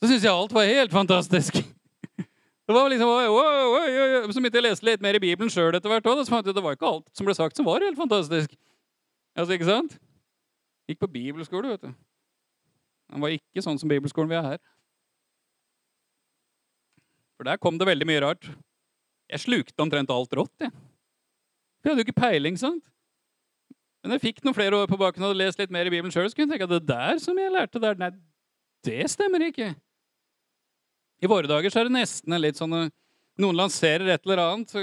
så 0.04 0.10
syntes 0.10 0.26
jeg 0.26 0.36
alt 0.36 0.52
var 0.52 0.68
helt 0.68 0.92
fantastisk. 0.92 1.62
Det 2.68 2.72
var 2.76 2.90
liksom, 2.92 3.08
oi, 3.08 3.28
oi, 3.28 3.88
oi, 4.24 4.32
Så 4.32 4.40
begynte 4.40 4.56
jeg 4.56 4.64
å 4.64 4.68
lese 4.70 4.86
litt 4.88 5.02
mer 5.04 5.18
i 5.18 5.20
Bibelen 5.20 5.52
sjøl 5.52 5.76
etter 5.76 5.92
hvert 5.92 6.06
òg. 6.08 6.22
Så 6.24 6.32
fant 6.32 6.48
jeg 6.48 6.56
det 6.56 6.64
var 6.64 6.76
ikke 6.78 6.88
alt 6.88 7.10
som 7.16 7.28
ble 7.28 7.36
sagt, 7.36 7.56
som 7.60 7.68
var 7.68 7.84
helt 7.84 8.00
fantastisk. 8.00 8.54
Altså, 9.36 9.56
ikke 9.56 9.68
sant? 9.68 9.96
Gikk 10.88 11.00
på 11.02 11.10
bibelskole, 11.12 11.74
vet 11.74 11.84
du. 11.84 11.92
Den 13.12 13.24
var 13.24 13.36
ikke 13.36 13.64
sånn 13.64 13.80
som 13.80 13.92
bibelskolen 13.92 14.32
vi 14.32 14.40
er 14.40 14.48
her. 14.54 14.62
For 17.38 17.48
der 17.48 17.60
kom 17.62 17.80
det 17.80 17.88
veldig 17.90 18.08
mye 18.08 18.24
rart. 18.24 18.50
Jeg 19.32 19.44
slukte 19.46 19.84
omtrent 19.84 20.12
alt 20.14 20.36
rått, 20.38 20.54
jeg. 20.62 20.74
For 21.82 21.90
jeg 21.90 21.96
hadde 21.96 22.04
jo 22.04 22.08
ikke 22.08 22.22
peiling, 22.22 22.60
sant? 22.60 22.86
Men 24.04 24.18
jeg 24.18 24.24
fikk 24.26 24.44
noen 24.44 24.56
flere 24.56 24.78
år 24.78 24.90
på 24.92 25.00
baken 25.00 25.24
og 25.24 25.32
hadde 25.32 25.40
lest 25.40 25.62
litt 25.62 25.72
mer 25.74 25.88
i 25.88 25.94
Bibelen 25.94 26.12
sjøl, 26.14 26.28
så 26.28 26.36
kunne 26.36 26.52
jeg 26.52 26.60
tenke 26.60 26.68
at 26.68 26.76
det 26.76 26.92
der 26.92 27.20
som 27.24 27.40
jeg 27.40 27.54
lærte 27.54 27.82
der, 27.82 27.96
nei, 28.00 28.12
det 28.84 29.08
stemmer 29.12 29.46
ikke. 29.48 29.70
I 31.24 31.30
våre 31.32 31.48
dager 31.48 31.72
så 31.72 31.80
er 31.80 31.88
det 31.88 31.96
nesten 31.96 32.36
litt 32.42 32.60
sånn 32.60 32.92
Noen 33.42 33.58
lanserer 33.58 34.12
et 34.14 34.28
eller 34.28 34.44
annet. 34.44 34.70
Så 34.70 34.82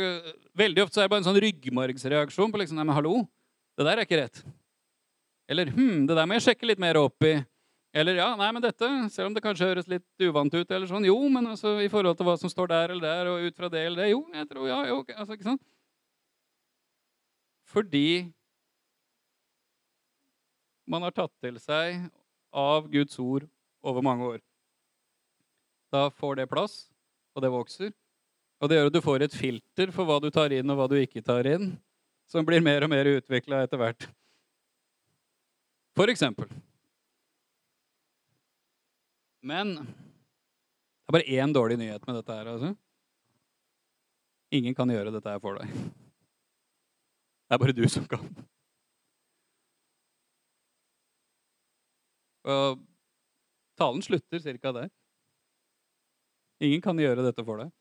veldig 0.59 0.83
ofte 0.83 0.97
så 0.97 1.03
er 1.03 1.07
det 1.07 1.13
bare 1.13 1.23
en 1.23 1.29
sånn 1.29 1.39
ryggmargsreaksjon 1.45 2.51
på 2.51 2.59
liksom 2.59 2.81
Nei, 2.81 2.87
men 2.89 2.97
hallo, 2.97 3.21
det 3.79 3.87
der 3.87 4.01
er 4.01 4.09
ikke 4.09 4.19
rett. 4.19 4.41
Eller 5.51 5.71
hm, 5.71 6.09
det 6.09 6.17
der 6.19 6.27
må 6.27 6.35
jeg 6.35 6.49
sjekke 6.49 6.67
litt 6.67 6.83
mer 6.83 6.99
opp 6.99 7.27
i. 7.29 7.37
Eller 7.93 8.21
ja, 8.21 8.29
nei, 8.39 8.49
men 8.55 8.63
dette, 8.63 8.87
selv 9.11 9.31
om 9.31 9.35
det 9.35 9.43
kanskje 9.43 9.67
høres 9.67 9.89
litt 9.91 10.23
uvant 10.23 10.53
ut, 10.55 10.71
eller 10.71 10.87
sånn, 10.87 11.09
jo, 11.09 11.17
men 11.33 11.49
altså, 11.51 11.75
i 11.83 11.89
forhold 11.91 12.19
til 12.19 12.29
hva 12.29 12.37
som 12.39 12.53
står 12.53 12.71
der 12.71 12.93
eller 12.95 13.03
der, 13.03 13.31
og 13.33 13.47
ut 13.49 13.57
fra 13.59 13.71
det 13.73 13.83
eller 13.89 14.05
det, 14.05 14.13
jo, 14.13 14.21
jeg 14.37 14.47
tror, 14.53 14.69
ja, 14.71 14.79
jo, 14.93 15.01
altså, 15.17 15.35
ikke 15.35 15.49
sant? 15.49 15.65
Fordi 17.71 18.05
man 20.91 21.03
har 21.07 21.15
tatt 21.15 21.35
til 21.43 21.59
seg 21.63 22.07
av 22.55 22.87
Guds 22.91 23.19
ord 23.23 23.49
over 23.83 24.07
mange 24.07 24.31
år. 24.37 24.41
Da 25.91 26.07
får 26.15 26.39
det 26.39 26.49
plass, 26.51 26.85
og 27.35 27.43
det 27.43 27.51
vokser. 27.51 27.93
Og 28.63 28.71
det 28.71 28.79
gjør 28.79 28.91
at 28.91 28.95
du 28.95 29.03
får 29.03 29.27
et 29.27 29.35
filter 29.35 29.91
for 29.95 30.07
hva 30.07 30.21
du 30.23 30.31
tar 30.31 30.55
inn, 30.55 30.71
og 30.71 30.79
hva 30.79 30.87
du 30.91 30.99
ikke 31.01 31.27
tar 31.27 31.47
inn, 31.51 31.73
som 32.31 32.47
blir 32.47 32.63
mer 32.63 32.87
og 32.87 32.95
mer 32.95 33.17
utvikla 33.17 33.65
etter 33.67 33.83
hvert. 33.83 34.11
For 35.99 36.11
eksempel 36.13 36.47
men 39.41 39.75
det 39.81 41.11
er 41.11 41.17
bare 41.17 41.41
én 41.43 41.53
dårlig 41.55 41.79
nyhet 41.81 42.07
med 42.07 42.21
dette 42.21 42.35
her. 42.37 42.47
altså. 42.47 42.75
Ingen 44.55 44.75
kan 44.75 44.91
gjøre 44.91 45.11
dette 45.15 45.31
her 45.31 45.41
for 45.43 45.59
deg. 45.59 45.73
Det 47.51 47.57
er 47.57 47.63
bare 47.63 47.75
du 47.75 47.83
som 47.91 48.07
kan. 48.11 48.29
Og 52.51 52.79
talen 53.79 54.03
slutter 54.07 54.43
ca. 54.63 54.73
der. 54.73 54.91
Ingen 56.61 56.83
kan 56.85 56.99
gjøre 56.99 57.25
dette 57.27 57.45
for 57.45 57.63
deg. 57.63 57.73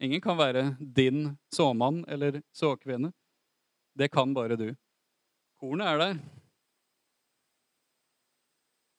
Ingen 0.00 0.20
kan 0.24 0.38
være 0.38 0.76
din 0.78 1.36
såmann 1.52 2.04
eller 2.08 2.40
såkvinne. 2.52 3.12
Det 3.94 4.08
kan 4.08 4.34
bare 4.34 4.56
du. 4.56 4.70
Kornet 5.60 5.86
er 5.86 6.00
der. 6.00 6.18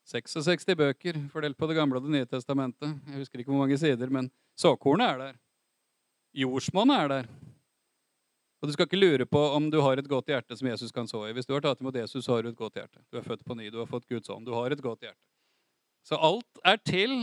66 0.06 0.68
bøker 0.78 1.18
fordelt 1.34 1.58
på 1.58 1.68
Det 1.68 1.76
gamle 1.76 1.98
og 1.98 2.06
Det 2.06 2.14
nye 2.14 2.30
testamentet. 2.30 2.94
Jeg 3.10 3.24
husker 3.24 3.42
ikke 3.42 3.52
hvor 3.52 3.64
mange 3.64 3.78
sider, 3.78 4.10
men 4.14 4.30
såkornet 4.58 5.08
er 5.08 5.18
der. 5.18 5.38
Jordsmonnet 6.36 7.00
er 7.00 7.08
der. 7.10 7.30
Og 8.62 8.70
du 8.70 8.74
skal 8.74 8.86
ikke 8.86 9.00
lure 9.00 9.26
på 9.26 9.42
om 9.56 9.70
du 9.72 9.80
har 9.82 9.98
et 9.98 10.10
godt 10.10 10.30
hjerte 10.30 10.58
som 10.58 10.68
Jesus 10.68 10.92
kan 10.94 11.08
så 11.10 11.24
i. 11.28 11.34
Hvis 11.34 11.48
du 11.50 11.54
har 11.54 11.64
tatt 11.66 11.82
imot 11.82 11.96
Jesus, 11.98 12.26
så 12.26 12.36
har 12.36 12.46
du 12.46 12.50
et 12.50 12.60
godt 12.60 12.78
hjerte. 12.78 13.02
Du 13.10 13.18
er 13.18 13.26
født 13.26 13.44
på 13.46 13.58
ny, 13.58 13.72
du 13.74 13.80
har 13.82 13.90
fått 13.90 14.08
Guds 14.10 14.30
ånd. 14.30 14.46
Du 14.46 14.54
har 14.54 14.72
et 14.72 14.82
godt 14.82 15.02
hjerte. 15.06 15.22
Så 16.06 16.20
alt 16.22 16.62
er 16.64 16.78
til 16.86 17.16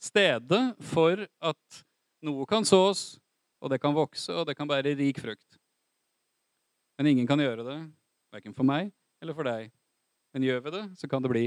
stede 0.00 0.60
for 0.80 1.20
at 1.44 1.82
noe 2.24 2.48
kan 2.48 2.64
sås, 2.64 3.18
og 3.60 3.72
det 3.72 3.80
kan 3.82 3.96
vokse, 3.96 4.32
og 4.32 4.46
det 4.48 4.56
kan 4.56 4.68
bære 4.68 4.96
rik 4.96 5.20
frukt. 5.20 5.60
Men 6.96 7.12
ingen 7.12 7.28
kan 7.28 7.40
gjøre 7.40 7.64
det, 7.64 7.78
verken 8.32 8.56
for 8.56 8.64
meg 8.64 8.88
eller 9.20 9.36
for 9.36 9.44
deg. 9.48 9.68
Men 10.32 10.44
gjør 10.48 10.64
vi 10.64 10.76
det, 10.78 10.84
så 10.96 11.08
kan 11.08 11.24
det 11.24 11.32
bli 11.32 11.46